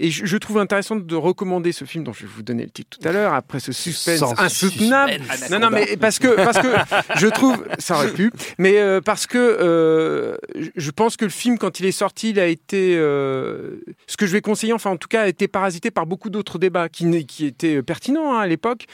et 0.00 0.10
je, 0.10 0.26
je 0.26 0.36
trouve 0.36 0.58
intéressant 0.58 0.96
de 0.96 1.19
recommander 1.20 1.72
ce 1.72 1.84
film 1.84 2.04
dont 2.04 2.12
je 2.12 2.22
vais 2.22 2.28
vous 2.34 2.42
donner 2.42 2.64
le 2.64 2.70
titre 2.70 2.98
tout 2.98 3.08
à 3.08 3.12
l'heure 3.12 3.34
après 3.34 3.60
ce 3.60 3.72
suspense 3.72 4.18
Sans 4.18 4.38
insoutenable. 4.40 5.12
suspense. 5.28 5.50
Non, 5.50 5.58
non, 5.58 5.70
mais 5.70 5.96
parce 5.96 6.18
que, 6.18 6.34
parce 6.36 6.58
que 6.58 6.68
je 7.16 7.26
trouve, 7.28 7.64
ça 7.78 7.96
aurait 7.96 8.12
pu, 8.12 8.32
mais 8.58 8.78
euh, 8.78 9.00
parce 9.00 9.26
que 9.26 9.38
euh, 9.38 10.36
je- 10.76 10.90
pense 10.90 11.16
que 11.16 11.24
le 11.24 11.30
film, 11.30 11.56
quand 11.58 11.80
il 11.80 11.86
est 11.86 11.92
sorti, 11.92 12.30
il 12.30 12.40
a 12.40 12.46
été, 12.46 12.94
euh, 12.96 13.80
ce 14.06 14.16
que 14.16 14.26
je 14.26 14.32
vais 14.32 14.40
conseiller, 14.40 14.72
enfin 14.72 14.90
en 14.90 14.96
tout 14.96 15.08
cas, 15.08 15.22
a 15.22 15.28
été 15.28 15.48
parasité 15.48 15.90
par 15.90 16.06
beaucoup 16.06 16.30
d'autres 16.30 16.58
débats 16.58 16.88
qui, 16.88 17.26
qui 17.26 17.46
étaient 17.46 17.82
pertinents 17.82 18.34
hein, 18.34 18.40
à 18.40 18.46
l'époque. 18.46 18.86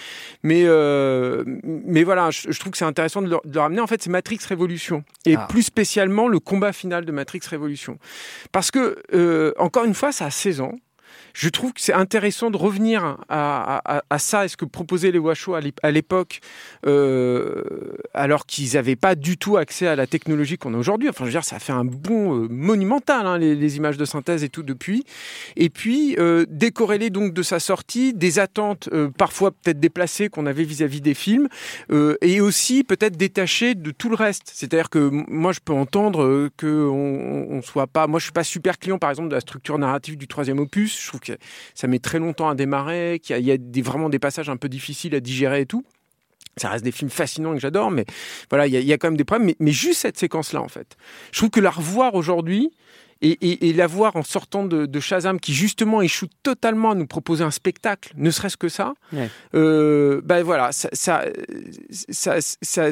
Mais, 0.43 0.65
mais 1.65 2.05
voilà, 2.05 2.31
je, 2.31 2.51
je 2.51 2.61
trouve 2.61 2.73
que 2.73 2.79
c'est 2.79 2.85
intéressant 2.85 3.23
de 3.23 3.29
le, 3.29 3.37
de 3.45 3.55
le 3.55 3.61
ramener. 3.61 3.81
En 3.81 3.87
fait, 3.87 4.03
c'est 4.03 4.11
Matrix 4.11 4.39
Révolution. 4.49 5.05
Et 5.25 5.37
Ah. 5.37 5.47
plus 5.49 5.63
spécialement 5.63 6.29
le 6.29 6.39
combat 6.39 6.73
final 6.73 7.05
de 7.05 7.13
Matrix 7.13 7.41
Révolution. 7.51 7.99
Parce 8.53 8.71
que, 8.71 9.55
encore 9.59 9.85
une 9.85 9.95
fois, 9.95 10.13
ça 10.13 10.27
a 10.27 10.31
16 10.31 10.61
ans. 10.61 10.73
Je 11.39 11.51
trouve 11.51 11.75
que 11.75 11.83
c'est 11.83 11.93
intéressant 11.93 12.51
de 12.51 12.57
revenir 12.57 13.19
à, 13.29 13.77
à- 13.85 14.03
à 14.09 14.19
ça 14.19 14.47
et 14.47 14.49
ce 14.49 14.57
que 14.57 14.65
proposaient 14.65 15.11
les 15.11 15.19
Washoe 15.19 15.55
à 15.55 15.61
l'ép- 15.61 15.79
à 15.83 15.91
l'époque, 15.91 16.41
euh, 16.87 17.63
alors 18.15 18.47
qu'ils 18.47 18.73
n'avaient 18.73 18.97
pas 18.97 19.15
du 19.15 19.37
tout 19.37 19.59
accès 19.59 19.87
à 19.87 19.97
la 19.97 20.07
technologie 20.07 20.57
qu'on 20.57 20.73
a 20.73 20.79
aujourd'hui. 20.79 21.11
Enfin, 21.11 21.25
je 21.25 21.27
veux 21.27 21.33
dire, 21.33 21.45
ça 21.45 21.59
fait 21.59 21.75
un 21.75 21.85
bond 21.85 22.35
euh, 22.35 22.49
monumental, 22.49 23.27
hein, 23.27 23.37
les, 23.37 23.77
images 23.77 23.99
de 23.99 24.07
synthèse 24.07 24.45
et 24.45 24.49
tout 24.49 24.63
depuis. 24.63 25.05
Et 25.57 25.69
puis, 25.69 26.17
euh, 26.19 26.47
décorrélé 26.49 27.11
donc 27.11 27.35
de 27.35 27.43
sa 27.43 27.61
sortie, 27.61 28.15
des 28.15 28.39
attentes 28.39 28.89
euh, 28.95 29.11
parfois 29.11 29.51
peut-être 29.51 29.79
déplacées 29.79 30.31
qu'on 30.31 30.47
avait 30.47 30.65
vis-à-vis 30.65 31.03
des 31.03 31.13
films, 31.15 31.49
et 32.23 32.41
aussi 32.41 32.83
peut-être 32.83 33.19
détaché 33.19 33.75
de 33.75 33.91
tout 33.91 34.09
le 34.09 34.15
reste. 34.17 34.51
C'est-à-dire 34.55 34.89
que 34.89 35.11
moi, 35.29 35.53
je 35.53 35.61
peux 35.63 35.75
entendre 35.75 36.49
que 36.57 36.89
on, 36.89 37.47
on 37.51 37.61
soit 37.61 37.87
pas. 37.87 38.07
Moi, 38.07 38.21
je 38.21 38.25
suis 38.25 38.33
pas 38.33 38.45
super 38.45 38.79
client, 38.79 38.99
par 38.99 39.11
exemple, 39.11 39.29
de 39.29 39.35
la 39.35 39.41
structure 39.41 39.79
narrative 39.79 40.17
du 40.17 40.27
troisième 40.29 40.59
opus. 40.61 40.99
Je 41.03 41.09
trouve 41.09 41.21
ça 41.75 41.87
met 41.87 41.99
très 41.99 42.19
longtemps 42.19 42.49
à 42.49 42.55
démarrer, 42.55 43.21
qu'il 43.23 43.39
y 43.39 43.53
a, 43.53 43.83
vraiment 43.83 44.09
des 44.09 44.19
passages 44.19 44.49
un 44.49 44.57
peu 44.57 44.69
difficiles 44.69 45.15
à 45.15 45.21
digérer 45.21 45.63
et 45.63 45.67
tout. 45.67 45.85
Ça 46.59 46.71
reste 46.71 46.85
des 46.85 46.93
films 46.93 47.11
fascinants 47.11 47.53
que 47.53 47.61
j'adore, 47.61 47.91
mais 47.91 48.07
voilà, 48.49 48.67
il 48.67 48.73
y, 48.73 48.77
a, 48.79 48.81
il 48.81 48.87
y 48.87 48.93
a 48.93 48.99
quand 48.99 49.09
même 49.09 49.19
des 49.19 49.25
problèmes. 49.25 49.47
Mais, 49.47 49.57
mais 49.61 49.73
juste 49.73 50.01
cette 50.01 50.19
séquence-là, 50.19 50.63
en 50.63 50.69
fait. 50.69 50.97
Je 51.33 51.39
trouve 51.39 51.51
que 51.51 51.61
la 51.61 51.71
revoir 51.71 52.15
aujourd'hui, 52.15 52.71
et, 53.23 53.31
et, 53.31 53.69
et 53.69 53.73
la 53.73 53.87
voir 53.87 54.17
en 54.17 54.23
sortant 54.23 54.65
de, 54.65 54.87
de 54.87 55.01
Shazam, 55.01 55.41
qui 55.41 55.55
justement 55.55 56.03
échoue 56.03 56.27
totalement 56.43 56.91
à 56.91 56.95
nous 56.95 57.07
proposer 57.07 57.45
un 57.45 57.51
spectacle, 57.51 58.13
ne 58.17 58.31
serait-ce 58.31 58.57
que 58.57 58.69
ça, 58.69 58.95
Ouais. 59.13 59.29
euh, 59.55 60.21
ben 60.25 60.43
voilà, 60.43 60.73
ça, 60.73 60.89
ça, 60.93 61.25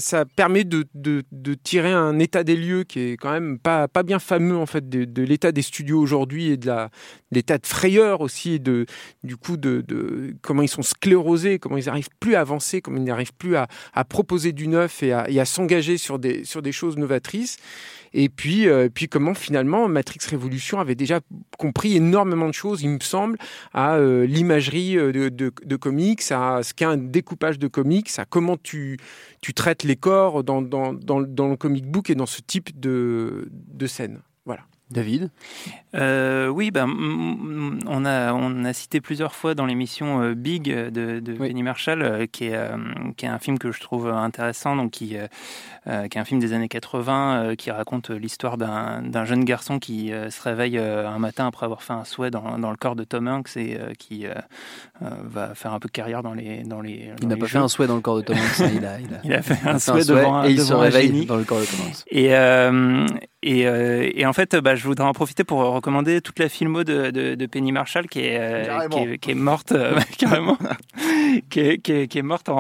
ça, 0.01 0.25
permet 0.37 0.65
de, 0.65 0.85
de- 0.95 1.23
de 1.33 1.55
tirer 1.55 1.93
un 1.93 2.19
état 2.19 2.45
des 2.45 2.57
lieux 2.57 2.85
qui 2.85 3.01
est 3.01 3.17
quand 3.17 3.31
même 3.33 3.59
pas, 3.59 3.89
pas 3.89 4.03
bien 4.03 4.19
fameux 4.19 4.57
en 4.57 4.67
fait 4.67 4.89
de, 4.89 5.23
l'état 5.23 5.53
des 5.53 5.63
studios 5.63 6.01
aujourd'hui 6.01 6.49
et 6.49 6.57
de 6.57 6.67
la 6.67 6.91
l'état 7.31 7.59
de 7.59 7.67
frayeur 7.67 8.21
aussi 8.21 8.55
et 8.55 8.59
de 8.61 8.87
du 9.25 9.37
coup 9.37 9.57
de, 9.57 9.81
de 9.87 10.35
comment 10.43 10.63
ils 10.63 10.69
sont 10.69 10.83
sclérosés, 10.83 11.59
comment 11.59 11.77
ils 11.77 11.87
n'arrivent 11.87 12.11
plus 12.21 12.35
à 12.37 12.41
avancer, 12.41 12.81
comment 12.81 12.99
ils 12.99 13.05
n'arrivent 13.05 13.35
plus 13.35 13.57
à, 13.57 13.67
à 13.93 14.05
proposer 14.05 14.53
du 14.53 14.69
neuf 14.69 15.03
et 15.03 15.13
à, 15.13 15.29
et 15.29 15.41
à 15.41 15.45
s'engager 15.45 15.99
sur 15.99 16.19
des 16.19 16.45
sur 16.45 16.63
des 16.63 16.73
choses 16.73 16.97
novatrices. 16.97 17.57
Et 18.15 18.29
puis, 18.29 18.69
euh, 18.69 18.89
puis 18.89 19.09
comment 19.09 19.35
finalement 19.35 19.89
Matrix 19.89 20.21
Révolution 20.31 20.79
avait 20.79 20.95
déjà 20.95 21.21
compris 21.59 21.97
énormément 21.97 22.47
de 22.47 22.55
choses, 22.55 22.83
il 22.83 22.91
me 22.91 23.01
semble, 23.01 23.37
à 23.73 23.97
euh, 23.97 24.25
l'imagerie 24.25 24.97
euh, 24.97 25.31
de, 25.31 25.77
comics, 25.77 26.23
à 26.31 26.63
ce 26.63 26.73
qu'est 26.73 26.85
un 26.85 26.97
découpage 26.97 27.59
de 27.59 27.67
comics, 27.67 28.09
à 28.17 28.25
comment 28.25 28.57
tu, 28.57 28.99
tu 29.41 29.53
traites 29.53 29.83
les 29.83 29.97
corps 29.97 30.45
dans, 30.45 30.63
dans, 30.63 30.95
dans, 30.95 31.23
dans 31.23 31.49
le 31.49 31.57
comic 31.57 31.87
book 31.87 32.09
et 32.09 32.15
dans 32.15 32.27
ce 32.27 32.41
type 32.41 32.79
de, 32.79 33.49
de 33.51 33.87
scène. 33.89 34.21
Voilà. 34.47 34.63
David? 34.95 35.31
Euh, 35.95 36.49
oui, 36.49 36.71
ben, 36.71 36.87
mm, 36.87 37.81
on, 37.87 38.05
a, 38.05 38.33
on 38.33 38.65
a 38.65 38.73
cité 38.73 39.01
plusieurs 39.01 39.35
fois 39.35 39.55
dans 39.55 39.67
l'émission 39.67 40.23
euh, 40.23 40.35
Big 40.35 40.65
de, 40.65 41.21
de 41.21 41.33
Penny 41.35 41.63
Marshall, 41.63 42.03
euh, 42.03 42.27
qui, 42.27 42.47
est, 42.47 42.59
qui 43.17 43.27
est 43.27 43.29
un 43.29 43.39
film 43.39 43.59
que 43.59 43.71
je 43.71 43.81
trouve 43.81 44.09
intéressant, 44.09 44.75
donc 44.77 44.93
qui, 44.93 45.09
qui 45.11 45.15
est 45.15 46.17
un 46.19 46.25
film 46.25 46.41
des 46.41 46.53
années 46.53 46.69
80, 46.69 47.37
euh, 47.51 47.55
qui 47.55 47.71
raconte 47.71 48.11
l'histoire 48.11 48.57
d'un 48.57 49.25
jeune 49.25 49.45
garçon 49.45 49.79
qui 49.79 50.09
se 50.31 50.43
réveille 50.43 50.79
un 50.79 51.19
matin 51.19 51.47
après 51.47 51.67
avoir 51.67 51.83
fait 51.83 51.93
un 51.93 52.05
souhait 52.05 52.31
dans, 52.31 52.59
dans 52.59 52.71
le 52.71 52.77
corps 52.77 52.97
de 52.97 53.05
Tom 53.05 53.29
Hanks 53.29 53.57
et 53.57 53.79
qui 53.99 54.27
va 55.01 55.55
faire 55.55 55.73
un 55.75 55.79
peu 55.81 55.89
carrière 55.89 56.23
dans 56.23 56.35
les 56.35 56.63
dans 56.65 56.81
les. 56.81 57.11
Il 57.21 57.29
n'a 57.29 57.37
pas 57.37 57.47
jeux. 57.47 57.59
fait 57.59 57.65
un 57.65 57.69
souhait 57.69 57.87
dans 57.87 57.97
le 57.97 58.01
corps 58.01 58.17
de 58.17 58.23
Tom 58.23 58.37
Hanks, 58.37 58.61
hein, 58.61 58.71
il 58.75 58.85
a, 58.87 58.99
il 59.01 59.15
a, 59.15 59.19
Il 59.25 59.33
a 59.33 59.43
fait 59.43 59.69
un 59.69 59.79
souhait 59.79 60.05
devant 60.05 60.37
un- 60.37 60.45
et 60.45 60.53
il 60.53 60.61
se 60.61 60.69
devant 60.69 60.81
réveille 60.81 61.27
dans 61.27 61.37
le 61.37 61.45
corps 61.45 61.61
de 61.61 61.65
Tom 61.67 61.81
Hanks. 61.87 62.03
Et, 62.09 62.35
euh, 62.35 63.07
et, 63.43 64.21
et 64.21 64.27
en 64.27 64.33
fait, 64.33 64.57
bah, 64.57 64.75
je 64.75 64.84
voudrais 64.87 65.07
en 65.07 65.13
profiter 65.13 65.45
pour 65.45 65.59
recommander 65.61 66.21
toute 66.21 66.39
la 66.39 66.49
filmo 66.49 66.85
de, 66.85 67.11
de, 67.11 67.35
de 67.35 67.47
Penny 67.47 67.73
Marshall 67.73 68.07
qui 68.07 68.21
est, 68.21 68.39
euh, 68.39 68.65
Carrément. 68.67 68.97
qui 68.97 69.03
est, 69.13 69.19
qui 69.19 69.31
est 69.31 69.35
morte 69.35 69.73
euh, 69.73 69.99
carrément, 70.19 70.59
qui 71.51 71.61
est, 71.61 72.09
qui 72.09 72.23
morte 72.23 72.49
en, 72.49 72.57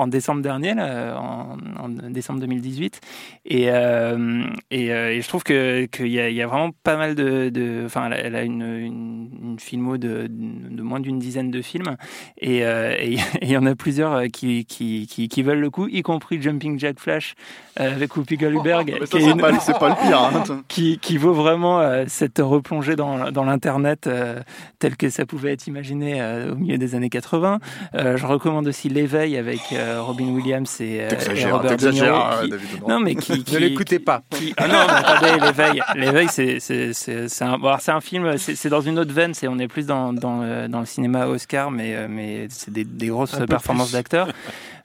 en 0.00 0.06
décembre 0.06 0.42
dernier, 0.42 0.74
là, 0.74 1.18
en, 1.20 1.56
en 1.78 1.88
décembre 1.88 2.40
2018. 2.40 3.00
Et, 3.46 3.70
euh, 3.70 4.44
et, 4.70 4.92
euh, 4.92 5.10
et 5.12 5.20
je 5.20 5.28
trouve 5.28 5.42
que 5.42 5.84
qu'il 5.86 6.08
y, 6.08 6.20
a- 6.20 6.28
il 6.30 6.36
y 6.36 6.42
a 6.42 6.46
vraiment 6.46 6.70
pas 6.82 6.96
mal 6.96 7.14
de, 7.14 7.82
enfin, 7.84 8.10
elle 8.10 8.34
a- 8.36 8.42
une, 8.42 8.62
une, 8.62 9.30
une 9.42 9.58
filmo 9.58 9.96
de, 9.98 10.26
de 10.28 10.82
moins 10.82 11.00
d'une 11.00 11.18
dizaine 11.18 11.50
de 11.50 11.62
films, 11.62 11.96
et 12.38 12.64
euh, 12.64 12.94
il 13.02 13.18
y 13.50 13.56
en 13.56 13.66
a 13.66 13.74
plusieurs 13.74 14.12
euh, 14.14 14.26
qui, 14.26 14.64
qui, 14.64 15.06
qui, 15.06 15.28
qui 15.28 15.42
veulent 15.42 15.60
le 15.60 15.70
coup, 15.70 15.88
y 15.88 16.02
compris 16.02 16.40
Jumping 16.42 16.78
Jack 16.78 16.98
Flash 17.00 17.34
euh, 17.34 17.63
avec 17.76 18.16
Whoopi 18.16 18.36
Goldberg, 18.36 18.94
ça, 19.00 19.06
qui 19.18 19.24
est 19.24 19.30
une- 19.30 19.40
pas- 19.40 19.50
le 19.50 19.58
pire, 20.06 20.18
hein. 20.18 20.62
qui, 20.68 20.98
qui 20.98 21.16
vaut 21.18 21.32
vraiment 21.32 21.80
euh, 21.80 22.04
cette 22.08 22.38
replongée 22.38 22.96
dans, 22.96 23.30
dans 23.30 23.44
l'internet 23.44 24.06
euh, 24.06 24.40
tel 24.78 24.96
que 24.96 25.10
ça 25.10 25.26
pouvait 25.26 25.52
être 25.52 25.66
imaginé 25.66 26.20
euh, 26.20 26.52
au 26.52 26.54
milieu 26.56 26.78
des 26.78 26.94
années 26.94 27.10
80. 27.10 27.58
Euh, 27.94 28.16
je 28.16 28.26
recommande 28.26 28.66
aussi 28.68 28.88
l'éveil 28.88 29.36
avec 29.36 29.60
euh, 29.72 30.00
Robin 30.02 30.26
Williams 30.28 30.80
et, 30.80 31.00
euh, 31.02 31.08
et 31.34 31.50
Robert 31.50 31.76
De 31.76 31.90
Niro. 31.90 32.16
qui- 32.42 32.50
David, 32.50 32.68
non. 32.88 33.00
mais 33.00 33.14
qui, 33.16 33.42
qui 33.44 33.54
Ne 33.54 33.58
l'écoutez 33.60 33.98
pas. 33.98 34.22
qui- 34.30 34.54
ah 34.56 34.68
non, 34.68 34.74
mais 34.86 34.92
attendez, 34.94 35.44
l'éveil, 35.46 35.82
l'éveil, 35.96 36.28
c'est 36.30 36.60
c'est 36.60 36.92
c'est 36.92 37.28
c'est 37.28 37.44
un, 37.44 37.58
bon, 37.58 37.68
alors, 37.68 37.80
c'est 37.80 37.92
un 37.92 38.00
film, 38.00 38.36
c'est 38.38 38.54
c'est 38.54 38.68
dans 38.68 38.80
une 38.80 38.98
autre 38.98 39.12
veine, 39.12 39.34
c'est 39.34 39.48
on 39.48 39.58
est 39.58 39.68
plus 39.68 39.86
dans 39.86 40.12
dans, 40.12 40.42
le- 40.42 40.68
dans 40.68 40.80
le 40.80 40.86
cinéma 40.86 41.26
Oscar, 41.26 41.70
mais 41.70 41.94
euh, 41.94 42.06
mais 42.08 42.46
c'est 42.50 42.72
des, 42.72 42.84
des 42.84 43.08
grosses 43.08 43.36
performances 43.48 43.92
d'acteurs. 43.92 44.28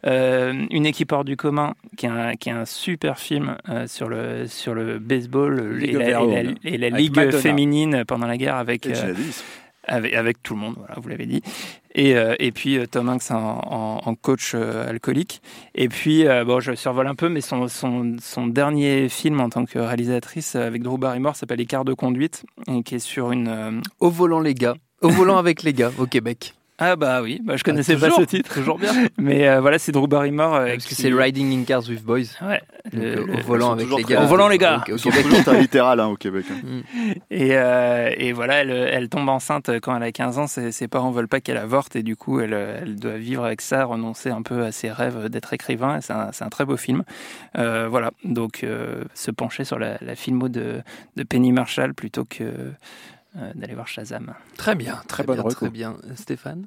Euh, 0.05 0.65
une 0.71 0.85
équipe 0.85 1.11
hors 1.11 1.25
du 1.25 1.35
commun, 1.35 1.73
qui 1.97 2.05
est 2.05 2.09
un, 2.09 2.35
qui 2.35 2.47
est 2.49 2.53
un 2.53 2.65
super 2.65 3.19
film 3.19 3.57
euh, 3.67 3.85
sur 3.85 4.07
le 4.07 4.47
sur 4.47 4.73
le 4.73 4.97
baseball 4.97 5.75
League 5.77 5.95
et 5.95 5.97
la, 5.97 6.07
et 6.07 6.11
la- 6.11 6.21
Own. 6.23 6.55
et 6.63 6.77
la 6.77 6.87
Avec 6.87 6.99
ligue 6.99 7.15
Madonna. 7.17 7.37
féminine 7.37 8.03
pendant 8.07 8.25
la 8.27 8.37
guerre 8.37 8.55
avec 8.55 8.85
euh, 8.87 9.13
avec, 9.85 10.13
avec 10.13 10.43
tout 10.43 10.53
le 10.53 10.61
monde, 10.61 10.75
voilà, 10.77 10.95
vous 11.01 11.09
l'avez 11.09 11.25
dit. 11.25 11.41
Et, 11.95 12.15
euh, 12.15 12.35
et 12.39 12.51
puis 12.51 12.77
euh, 12.77 12.85
Tom 12.85 13.09
Hanks 13.09 13.31
en, 13.31 13.35
en- 13.35 14.01
en 14.05 14.15
coach 14.15 14.51
euh, 14.53 14.87
alcoolique. 14.87 15.41
Et 15.73 15.89
puis, 15.89 16.27
euh, 16.27 16.45
bon, 16.45 16.59
je 16.59 16.75
survole 16.75 17.07
un 17.07 17.15
peu, 17.15 17.27
mais 17.27 17.41
son, 17.41 17.67
son, 17.67 18.15
son 18.21 18.45
dernier 18.47 19.09
film 19.09 19.41
en 19.41 19.49
tant 19.49 19.65
que 19.65 19.79
réalisatrice 19.79 20.55
euh, 20.55 20.67
avec 20.67 20.83
Drew 20.83 20.97
Barrymore 20.99 21.35
s'appelle 21.35 21.59
Écart 21.59 21.85
de 21.85 21.93
conduite, 21.93 22.45
et 22.67 22.83
qui 22.83 22.95
est 22.95 22.99
sur 22.99 23.31
une. 23.31 23.47
euh, 23.47 23.71
Au 23.99 24.09
volant, 24.11 24.39
les 24.41 24.53
gars. 24.53 24.75
Au 25.01 25.09
volant 25.09 25.37
avec 25.39 25.63
les 25.63 25.73
gars, 25.73 25.91
au 25.97 26.05
Québec. 26.05 26.53
Ah 26.79 26.95
bah 26.95 27.21
oui, 27.21 27.41
bah, 27.43 27.57
je 27.57 27.63
connaissais 27.63 27.93
toujours, 27.95 28.09
pas 28.15 28.21
ce 28.21 28.25
titre. 28.25 28.53
toujours 28.53 28.77
bien. 28.79 28.91
Mais 29.17 29.47
euh, 29.47 29.59
voilà, 29.59 29.77
c'est 29.79 29.91
Drew 29.91 30.07
Barrymore. 30.07 30.55
euh, 30.55 30.67
Parce 30.73 30.85
que 30.85 30.95
c'est 30.95 31.11
Riding 31.11 31.61
in 31.61 31.63
Cars 31.65 31.83
with 31.89 32.03
Boys. 32.03 32.37
Ouais. 32.41 32.61
Le- 32.93 33.01
euh, 33.19 33.25
le- 33.27 33.33
au 33.33 33.41
volant 33.41 33.71
avec 33.73 33.87
les 33.95 34.03
gars. 34.03 34.23
Au 34.23 34.27
volant, 34.27 34.47
les 34.47 34.57
gars. 34.57 34.83
Au- 34.87 34.93
au 34.93 34.97
Québec. 34.97 35.23
toujours 35.23 35.53
littéral 35.55 35.99
hein, 35.99 36.07
au 36.07 36.15
Québec. 36.15 36.45
hein. 36.49 36.81
Et, 37.29 37.49
euh, 37.57 38.09
et 38.17 38.31
voilà, 38.31 38.61
elle, 38.61 38.71
elle 38.71 39.09
tombe 39.09 39.27
enceinte 39.29 39.69
quand 39.81 39.95
elle 39.95 40.03
a 40.03 40.11
15 40.11 40.37
ans. 40.39 40.47
Ses, 40.47 40.71
ses 40.71 40.87
parents 40.87 41.11
veulent 41.11 41.27
pas 41.27 41.41
qu'elle 41.41 41.57
avorte 41.57 41.95
et 41.95 42.03
du 42.03 42.15
coup, 42.15 42.39
elle, 42.39 42.53
elle 42.53 42.95
doit 42.95 43.17
vivre 43.17 43.43
avec 43.43 43.61
ça, 43.61 43.83
renoncer 43.83 44.29
un 44.29 44.41
peu 44.41 44.63
à 44.63 44.71
ses 44.71 44.89
rêves 44.91 45.27
d'être 45.29 45.51
écrivain. 45.53 45.99
C'est 46.01 46.13
un, 46.13 46.29
c'est 46.31 46.43
un 46.45 46.49
très 46.49 46.65
beau 46.65 46.77
film. 46.77 47.03
Euh, 47.57 47.87
voilà, 47.89 48.11
donc 48.23 48.63
euh, 48.63 49.03
se 49.13 49.31
pencher 49.31 49.63
sur 49.65 49.79
la, 49.79 49.97
la 50.01 50.15
filmo 50.15 50.47
de, 50.49 50.81
de 51.17 51.23
Penny 51.23 51.51
Marshall 51.51 51.93
plutôt 51.93 52.23
que 52.25 52.43
euh, 52.43 52.71
d'aller 53.35 53.75
voir 53.75 53.87
Shazam. 53.87 54.33
Très 54.57 54.75
bien, 54.75 55.01
très, 55.07 55.23
bonne 55.23 55.41
bien, 55.41 55.49
très 55.49 55.69
bien. 55.69 55.97
Stéphane 56.15 56.65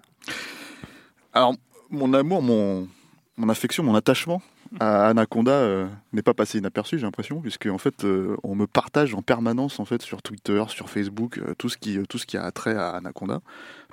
Alors, 1.33 1.55
mon 1.91 2.15
amour, 2.15 2.43
mon, 2.43 2.89
mon 3.37 3.49
affection, 3.49 3.83
mon 3.83 3.95
attachement 3.95 4.43
à 4.81 5.09
Anaconda 5.09 5.53
euh, 5.53 5.87
n'est 6.13 6.23
pas 6.23 6.35
passé 6.35 6.59
inaperçu, 6.59 6.99
j'ai 6.99 7.05
l'impression, 7.05 7.41
puisque 7.41 7.67
en 7.67 7.79
fait, 7.79 8.05
euh, 8.05 8.37
on 8.43 8.55
me 8.55 8.67
partage 8.67 9.15
en 9.15 9.23
permanence 9.23 9.81
en 9.81 9.85
fait 9.85 10.03
sur 10.03 10.23
Twitter, 10.23 10.63
sur 10.69 10.89
Facebook, 10.89 11.39
euh, 11.39 11.55
tout 11.59 11.69
ce 11.69 11.77
qui 11.77 11.99
tout 12.09 12.19
ce 12.19 12.27
qui 12.27 12.37
a 12.37 12.51
trait 12.53 12.75
à 12.75 12.91
Anaconda. 12.91 13.41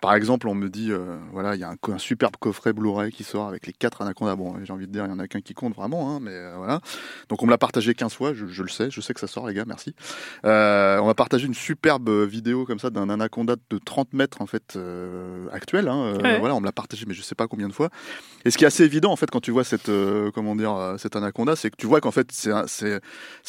Par 0.02 0.14
exemple, 0.16 0.47
on 0.47 0.56
me 0.56 0.70
dit, 0.70 0.91
euh, 0.91 1.18
voilà, 1.32 1.56
il 1.56 1.62
y 1.62 1.64
a 1.64 1.70
un, 1.72 1.97
superbe 1.97 2.36
coffret 2.39 2.72
Blu-ray 2.74 3.12
qui 3.12 3.24
sort 3.24 3.47
avec 3.47 3.68
les 3.68 3.74
quatre 3.74 4.02
Anaconda. 4.02 4.36
Bon, 4.36 4.56
j'ai 4.64 4.72
envie 4.72 4.88
de 4.88 4.91
dire, 4.91 5.06
il 5.06 5.10
y 5.10 5.14
en 5.14 5.20
a 5.20 5.28
qu'un 5.28 5.41
qui 5.41 5.54
compte 5.54 5.76
vraiment, 5.76 6.16
hein, 6.16 6.20
mais 6.22 6.32
euh, 6.34 6.54
voilà. 6.58 6.80
Donc 7.28 7.43
on 7.43 7.45
me 7.45 7.52
l'a 7.52 7.58
partagé 7.58 7.93
15 7.93 8.14
fois, 8.14 8.34
je, 8.34 8.45
je 8.47 8.64
le 8.64 8.70
sais, 8.70 8.89
je 8.91 9.02
sais 9.02 9.14
que 9.14 9.20
ça 9.20 9.28
sort, 9.28 9.47
les 9.47 9.54
gars, 9.54 9.66
merci. 9.68 9.93
Euh, 10.45 11.00
on 11.00 11.08
m'a 11.08 11.14
partagé 11.16 11.47
une 11.47 11.54
superbe 11.54 12.10
vidéo 12.10 12.66
comme 12.66 12.80
ça 12.80 12.89
d'un 12.89 13.10
Anaconda 13.10 13.56
de 13.70 13.78
30 13.78 14.14
mètres 14.14 14.41
en 14.41 14.45
fait 14.45 14.76
euh, 14.76 15.47
actuel. 15.52 15.88
Hein, 15.88 16.14
Ouais. 16.24 16.39
Voilà, 16.39 16.56
on 16.56 16.62
me 16.62 16.66
l'a 16.66 16.72
partagé, 16.72 17.06
mais 17.08 17.14
je 17.14 17.22
sais 17.22 17.36
pas 17.36 17.47
combien 17.47 17.68
de 17.68 17.74
fois. 17.74 17.89
Et 18.45 18.52
ce 18.52 18.58
qui 18.58 18.64
est 18.64 18.68
assez 18.68 18.84
évident 18.84 19.12
en 19.12 19.16
fait 19.16 19.30
quand 19.30 19.41
tu 19.41 19.52
vois 19.52 19.64
cette 19.64 19.89
euh, 19.89 20.32
comment 20.32 20.56
dire 20.56 20.95
cette 20.97 21.16
anaconda, 21.16 21.56
c'est 21.56 21.70
que 21.70 21.76
tu 21.78 21.88
vois 21.88 22.00
qu'en 22.02 22.12
fait 22.12 22.32
c'est 22.32 22.52
un- 22.52 22.66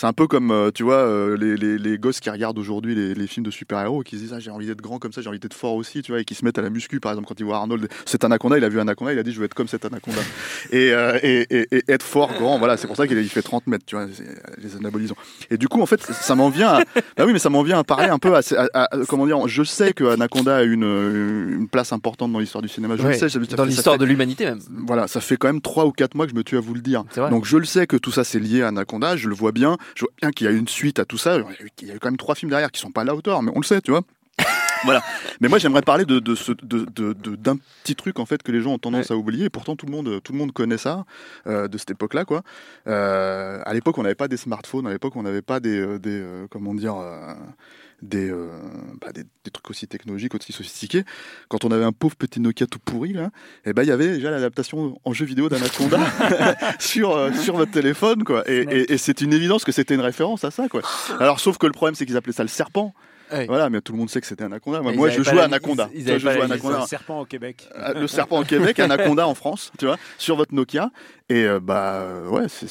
un 0.03 0.13
peu 0.13 0.27
comme 0.27 0.71
tu 0.75 0.83
vois 0.83 1.37
les, 1.37 1.57
les, 1.57 1.79
les 1.79 1.99
gosses 1.99 2.21
qui 2.21 2.31
regardent 2.31 2.59
aujourd'hui 2.59 2.95
les, 2.95 3.15
les 3.15 3.27
films 3.27 3.47
de 3.47 3.51
super-héros 3.51 4.03
et 4.03 4.05
qui 4.05 4.17
se 4.17 4.23
disent 4.23 4.33
ah 4.33 4.41
j'ai 4.41 4.51
envie 4.51 4.67
d'être 4.67 4.81
grand 4.81 4.99
comme 4.99 5.13
ça, 5.13 5.21
j'ai 5.23 5.29
envie 5.29 5.39
d'être 5.39 5.55
fort 5.55 5.75
aussi, 5.75 6.03
tu 6.03 6.13
vois, 6.13 6.21
et 6.21 6.25
qui 6.25 6.35
se 6.41 6.45
mettent 6.45 6.59
à 6.59 6.63
la 6.63 6.71
muscu 6.71 7.01
par 7.01 7.13
exemple 7.13 7.29
quand 7.29 7.39
ils 7.39 7.45
voient 7.45 7.57
Arnold 7.59 7.89
cet 8.07 8.25
anaconda, 8.25 8.59
il 8.59 8.65
a 8.65 8.69
vu 8.69 8.81
anaconda, 8.81 9.13
il 9.13 9.19
a 9.19 9.23
dit 9.23 9.33
je 9.33 9.39
veux 9.39 9.45
être 9.45 9.55
comme 9.55 9.69
cet 9.69 9.85
anaconda 9.85 10.19
et, 10.73 10.93
euh, 10.93 11.19
et, 11.23 11.47
et, 11.51 11.67
et 11.77 11.83
être 11.89 12.03
fort 12.03 12.33
grand, 12.35 12.59
voilà, 12.59 12.77
c'est 12.77 12.87
pour 12.87 12.97
ça 12.97 13.07
qu'il 13.07 13.17
a- 13.19 13.21
il 13.21 13.29
fait 13.29 13.43
30 13.43 13.67
mètres, 13.67 13.85
tu 13.87 13.95
vois, 13.97 14.07
les 14.59 14.77
anabolisants. 14.77 15.17
Et 15.51 15.57
du 15.57 15.69
coup 15.69 15.81
en 15.83 15.87
fait 15.87 16.01
ça 16.03 16.35
m'en 16.35 16.49
vient 16.49 16.69
à, 16.75 16.81
bah 17.17 17.25
oui 17.27 17.33
mais 17.33 17.39
ça 17.39 17.51
m'en 17.51 17.63
vient 17.63 17.79
à 17.79 17.85
parler 17.85 18.09
un 18.09 18.19
peu 18.19 18.35
à, 18.35 18.41
à- 18.75 18.85
à- 18.85 18.89
comment 19.09 19.27
dire, 19.27 19.47
je 19.49 19.63
sais 19.63 19.93
que 19.93 20.05
Anaconda 20.05 20.57
a 20.57 20.63
une 20.63 20.81
une 21.61 21.69
place 21.69 21.93
importante 21.93 22.33
dans 22.33 22.39
l'histoire 22.39 22.63
du 22.63 22.69
cinéma, 22.69 22.97
je 22.97 23.03
Ouais, 23.03 23.09
le 23.09 23.15
sais, 23.15 23.29
ça- 23.29 23.41
ça 23.41 23.57
Dans 23.57 23.65
l'histoire 23.65 23.99
de 23.99 24.05
l'humanité 24.05 24.45
même. 24.47 24.61
voilà, 24.87 25.07
ça 25.09 25.21
fait 25.21 25.37
quand 25.37 25.49
même 25.49 25.61
trois 25.61 25.87
ou 25.87 25.93
quatre 25.93 26.15
mois 26.15 26.27
que 26.27 26.33
je 26.33 26.37
me 26.37 26.43
tue 26.45 26.57
à 26.57 26.61
vous 26.61 26.75
le 26.75 26.81
dire. 26.81 27.05
Donc 27.31 27.45
je 27.45 27.57
le 27.57 27.65
sais 27.65 27.87
que 27.87 27.97
tout 27.97 28.11
ça 28.13 28.25
c'est 28.25 28.39
lié 28.41 28.63
à 28.63 28.69
Anaconda, 28.69 29.17
je 29.17 29.29
le 29.29 29.35
vois 29.35 29.53
bien, 29.53 29.77
je 29.95 30.05
vois 30.05 30.13
bien 30.21 30.31
qu'il 30.31 30.47
y 30.47 30.49
a 30.49 30.53
une 30.53 30.69
suite 30.69 30.99
à 30.99 31.05
tout 31.05 31.19
ça, 31.19 31.37
il 31.37 31.41
y 31.41 31.43
a 31.45 31.65
eu- 31.65 31.69
il 31.83 31.89
y 31.89 31.91
a 31.91 31.95
eu 31.95 31.99
quand 31.99 32.09
même 32.09 32.17
trois 32.17 32.35
films 32.35 32.51
derrière 32.51 32.71
qui 32.71 32.81
sont 32.81 32.91
pas 32.91 33.03
à 33.03 33.05
la 33.05 33.15
hauteur, 33.15 33.43
mais 33.43 33.53
on 33.55 33.61
le 33.61 33.65
sait, 33.65 33.81
tu 33.81 33.91
vois. 33.91 34.03
Voilà. 34.85 35.03
Mais 35.41 35.49
moi 35.49 35.59
j'aimerais 35.59 35.83
parler 35.83 36.05
de, 36.05 36.19
de 36.19 36.35
ce 36.35 36.53
de, 36.53 36.85
d'un 37.35 37.57
petit 37.83 37.95
truc 37.95 38.19
en 38.19 38.27
fait 38.27 38.43
que 38.43 38.53
les 38.53 38.61
gens 38.61 38.73
ont 38.73 38.79
tendance 38.79 39.11
à 39.11 39.17
oublier 39.17 39.47
et 39.47 39.51
pourtant 39.51 39.77
tout 39.77 39.87
le 39.87 39.93
monde 39.93 40.21
tout 40.23 40.33
le 40.33 40.39
monde 40.39 40.53
connaît 40.53 40.79
ça 40.79 41.05
euh, 41.47 41.69
de 41.69 41.79
cette 41.79 41.91
époque-là 41.91 42.25
quoi. 42.25 42.43
Euh, 42.87 43.61
à 43.65 43.75
l'époque 43.75 43.99
on 43.99 44.03
n'avait 44.03 44.15
pas 44.15 44.29
des 44.29 44.37
smartphones, 44.37 44.87
à 44.87 44.91
l'époque 44.91 45.17
on 45.17 45.23
n'avait 45.23 45.43
pas 45.43 45.61
des 45.61 45.79
euh, 45.79 45.99
des 45.99 46.21
euh, 46.21 46.47
comment 46.51 46.75
dire 46.75 46.97
euh, 46.97 47.35
des, 48.03 48.31
euh, 48.31 48.49
bah, 49.01 49.13
des, 49.13 49.25
des 49.45 49.51
trucs 49.51 49.69
aussi 49.71 49.87
technologiques, 49.87 50.35
aussi 50.35 50.53
sophistiqués. 50.53 51.05
Quand 51.49 51.65
on 51.65 51.71
avait 51.71 51.85
un 51.85 51.93
pauvre 51.93 52.17
petit 52.17 52.41
Nokia 52.41 52.67
tout 52.67 52.79
pourri, 52.79 53.13
là, 53.13 53.31
eh 53.65 53.73
ben, 53.73 53.83
il 53.83 53.89
y 53.89 53.93
avait 53.93 54.09
déjà 54.09 54.31
l'adaptation 54.31 54.99
en 55.05 55.13
jeu 55.13 55.27
vidéo 55.27 55.49
d'Anaconda 55.49 55.99
sur, 56.79 57.11
euh, 57.17 57.33
sur 57.33 57.57
votre 57.57 57.73
téléphone. 57.73 58.25
Quoi. 58.25 58.49
Et, 58.51 58.61
et, 58.63 58.93
et 58.93 58.99
c'est 58.99 59.21
une 59.21 59.33
évidence 59.33 59.65
que 59.65 59.73
c'était 59.73 59.95
une 59.95 60.01
référence 60.01 60.45
à 60.45 60.51
ça. 60.51 60.69
Quoi. 60.69 60.83
Alors, 61.19 61.41
sauf 61.41 61.59
que 61.59 61.67
le 61.67 61.73
problème, 61.73 61.95
c'est 61.95 62.07
qu'ils 62.07 62.17
appelaient 62.17 62.33
ça 62.33 62.43
le 62.43 62.49
serpent. 62.49 62.95
Voilà, 63.49 63.71
mais 63.71 63.81
tout 63.81 63.93
le 63.93 63.99
monde 63.99 64.11
sait 64.11 64.21
que 64.21 64.27
c'était 64.27 64.45
Anaconda. 64.45 64.81
Moi, 64.83 65.09
je 65.11 65.23
jouais 65.23 65.41
à 65.41 65.45
Anaconda. 65.45 65.89
ils- 65.95 66.09
ils 66.09 66.19
je 66.19 66.27
la- 66.27 66.45
Anaconda. 66.45 66.83
Un 66.83 66.87
serpent 66.87 67.21
au 67.21 67.25
Québec. 67.25 67.69
Euh, 67.77 67.95
Le 68.01 68.07
serpent 68.07 68.41
au 68.41 68.45
Québec, 68.45 68.79
Anaconda 68.81 69.27
en 69.27 69.35
France, 69.35 69.71
tu 69.79 69.87
vois, 69.87 69.97
sur 70.19 70.37
votre 70.37 70.55
Nokia. 70.55 70.91
Et 71.33 71.45
euh, 71.45 71.61
bah 71.63 72.01
euh, 72.03 72.27
ouais, 72.29 72.47
c'est 72.49 72.67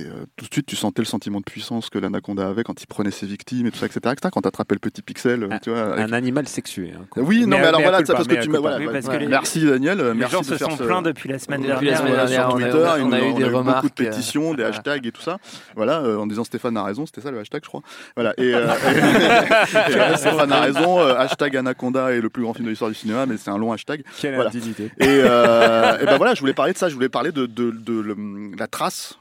euh, 0.00 0.26
tout 0.36 0.44
de 0.46 0.52
suite 0.52 0.66
tu 0.66 0.76
sentais 0.76 1.00
le 1.00 1.06
sentiment 1.06 1.38
de 1.38 1.44
puissance 1.44 1.88
que 1.88 1.98
l'Anaconda 1.98 2.46
avait 2.48 2.62
quand 2.62 2.82
il 2.82 2.86
prenait 2.86 3.10
ses 3.10 3.24
victimes 3.24 3.66
et 3.66 3.70
tout 3.70 3.78
ça, 3.78 3.86
etc. 3.86 4.00
etc. 4.12 4.28
quand 4.30 4.42
t'attrapais 4.42 4.74
le 4.74 4.78
petit 4.78 5.00
pixel, 5.00 5.44
euh, 5.44 5.48
tu 5.62 5.70
vois. 5.70 5.94
avec- 5.94 6.10
Un 6.10 6.12
animal 6.12 6.46
sexué. 6.46 6.92
hein. 6.94 7.06
Oui, 7.16 7.46
non, 7.46 7.56
Mais- 7.56 7.60
mais 7.62 7.66
alors 7.68 7.80
voilà, 7.80 7.96
culpa, 7.98 8.12
ça 8.12 8.16
parce 8.18 8.28
que 8.28 8.42
tu 8.44 8.50
voilà. 8.50 8.76
Oui, 8.76 8.88
parce 8.92 9.06
ouais. 9.06 9.14
que 9.14 9.20
les- 9.20 9.26
Merci 9.26 9.64
Daniel, 9.64 10.00
euh, 10.00 10.12
Les 10.12 10.18
merci 10.18 10.34
gens 10.34 10.40
de 10.42 10.44
se 10.44 10.54
faire 10.56 10.70
sont 10.70 10.76
ce- 10.76 10.82
plaints 10.82 11.00
depuis 11.00 11.30
la 11.30 11.38
semaine 11.38 11.62
dernière. 11.62 11.96
sur 11.96 12.04
on 12.04 12.12
a- 12.12 12.50
Twitter, 12.52 12.88
on 13.04 13.12
a 13.12 13.20
eu 13.22 13.32
des 13.32 13.44
remarques, 13.44 13.76
beaucoup 13.84 13.88
de 13.88 13.94
pétitions, 14.10 14.52
des 14.52 14.64
hashtags 14.84 15.06
et 15.06 15.12
tout 15.12 15.22
ça. 15.22 15.38
Voilà, 15.74 16.00
euh, 16.02 16.18
en 16.18 16.26
disant 16.26 16.44
Stéphane 16.44 16.76
a 16.76 16.84
raison, 16.84 17.06
c'était 17.06 17.22
ça 17.22 17.30
le 17.30 17.38
hashtag, 17.38 17.62
je 17.64 17.68
crois. 17.68 17.80
Voilà, 18.16 18.34
et, 18.36 18.52
Stéphane 20.16 20.52
a 20.52 20.60
raison. 20.60 21.00
euh, 21.00 21.14
hashtag 21.16 21.56
Anaconda 21.56 22.12
est 22.12 22.20
le 22.20 22.30
plus 22.30 22.42
grand 22.42 22.54
film 22.54 22.64
de 22.66 22.70
l'histoire 22.70 22.90
du 22.90 22.96
cinéma, 22.96 23.26
mais 23.26 23.36
c'est 23.36 23.50
un 23.50 23.58
long 23.58 23.72
hashtag. 23.72 24.02
Quelle 24.20 24.34
Voilà. 24.34 24.50
indignité. 24.50 24.90
Et, 24.98 25.06
euh, 25.08 25.98
et 26.00 26.04
ben 26.06 26.16
voilà, 26.16 26.34
je 26.34 26.40
voulais 26.40 26.54
parler 26.54 26.72
de 26.72 26.78
ça. 26.78 26.88
Je 26.88 26.94
voulais 26.94 27.08
parler 27.08 27.32
de, 27.32 27.46
de, 27.46 27.70
de 27.70 28.00
le- 28.00 28.56
la 28.58 28.66
trace 28.66 29.18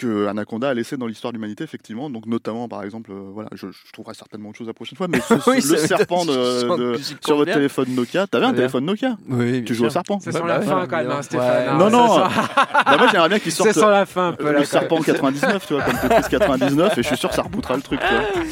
que 0.00 0.26
Anaconda 0.26 0.70
a 0.70 0.74
laissé 0.74 0.96
dans 0.96 1.06
l'histoire 1.06 1.32
de 1.32 1.36
l'humanité, 1.36 1.62
effectivement. 1.64 2.08
Donc, 2.10 2.26
notamment, 2.26 2.68
par 2.68 2.82
exemple, 2.82 3.12
euh, 3.12 3.30
voilà, 3.32 3.48
je, 3.52 3.66
je 3.70 3.92
trouverai 3.92 4.14
certainement 4.14 4.48
autre 4.48 4.58
chose 4.58 4.66
la 4.66 4.72
prochaine 4.72 4.96
fois, 4.96 5.08
mais 5.08 5.20
ce- 5.20 5.34
Oui, 5.50 5.56
le 5.56 5.60
ça 5.60 5.86
serpent 5.86 6.24
de, 6.24 6.98
sur 7.24 7.36
votre 7.36 7.52
téléphone 7.52 7.88
Nokia. 7.94 8.26
T'avais 8.26 8.46
un 8.46 8.54
téléphone 8.54 8.84
Nokia 8.86 9.16
Oui, 9.28 9.62
Tu 9.64 9.74
joues 9.74 9.84
au 9.86 9.90
serpent 9.90 10.18
C'est 10.20 10.32
sur 10.32 10.42
Ouais, 10.42 10.48
la 10.48 10.60
fin 10.62 10.86
quand 10.86 10.96
même, 10.96 11.10
hein. 11.10 11.22
Stéphane. 11.22 11.76
Non, 11.78 11.86
hein, 11.86 11.90
non. 11.90 12.08
ça 12.14 12.28
sent- 12.28 12.50
Bah, 12.86 12.96
moi, 12.98 13.08
j'aimerais 13.12 13.28
bien 13.28 13.38
qu'il 13.38 13.52
sorte 13.52 13.70
C'est 13.72 13.78
sur 13.78 13.88
la 13.90 14.06
fin 14.06 14.28
un 14.28 14.32
peu 14.32 14.50
là. 14.52 14.58
le 14.60 14.64
serpent 14.64 14.96
même. 14.96 15.04
99, 15.04 15.66
tu 15.66 15.74
vois, 15.74 15.82
comme 15.82 15.98
Tetris 15.98 16.30
99, 16.30 16.98
et 16.98 17.02
je 17.02 17.06
suis 17.06 17.16
sûr 17.16 17.28
que 17.28 17.34
ça 17.34 17.42
rebootera 17.42 17.76
le 17.76 17.82
truc, 17.82 18.00
tu 18.00 18.14
vois. 18.14 18.44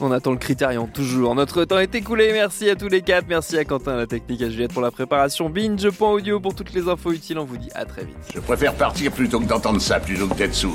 On 0.00 0.12
attend 0.12 0.30
le 0.32 0.38
critérion, 0.38 0.86
toujours. 0.86 1.34
Notre 1.34 1.64
temps 1.64 1.78
est 1.78 1.94
écoulé. 1.94 2.30
Merci 2.32 2.68
à 2.70 2.76
tous 2.76 2.88
les 2.88 3.02
quatre. 3.02 3.26
Merci 3.28 3.58
à 3.58 3.64
Quentin, 3.64 3.92
à 3.92 3.96
la 3.96 4.06
technique, 4.06 4.42
à 4.42 4.48
Juliette 4.50 4.72
pour 4.72 4.82
la 4.82 4.90
préparation. 4.90 5.50
Binge.audio 5.50 6.40
pour 6.40 6.54
toutes 6.54 6.72
les 6.72 6.88
infos 6.88 7.12
utiles. 7.12 7.38
On 7.38 7.44
vous 7.44 7.56
dit 7.58 7.70
à 7.74 7.84
très 7.84 8.02
vite. 8.04 8.16
Je 8.34 8.40
préfère 8.40 8.74
partir 8.74 9.12
plutôt 9.12 9.40
que 9.40 9.44
d'entendre 9.46 9.80
ça, 9.80 10.00
plutôt 10.00 10.26
que 10.28 10.34
d'être 10.34 10.54
sourd. 10.54 10.74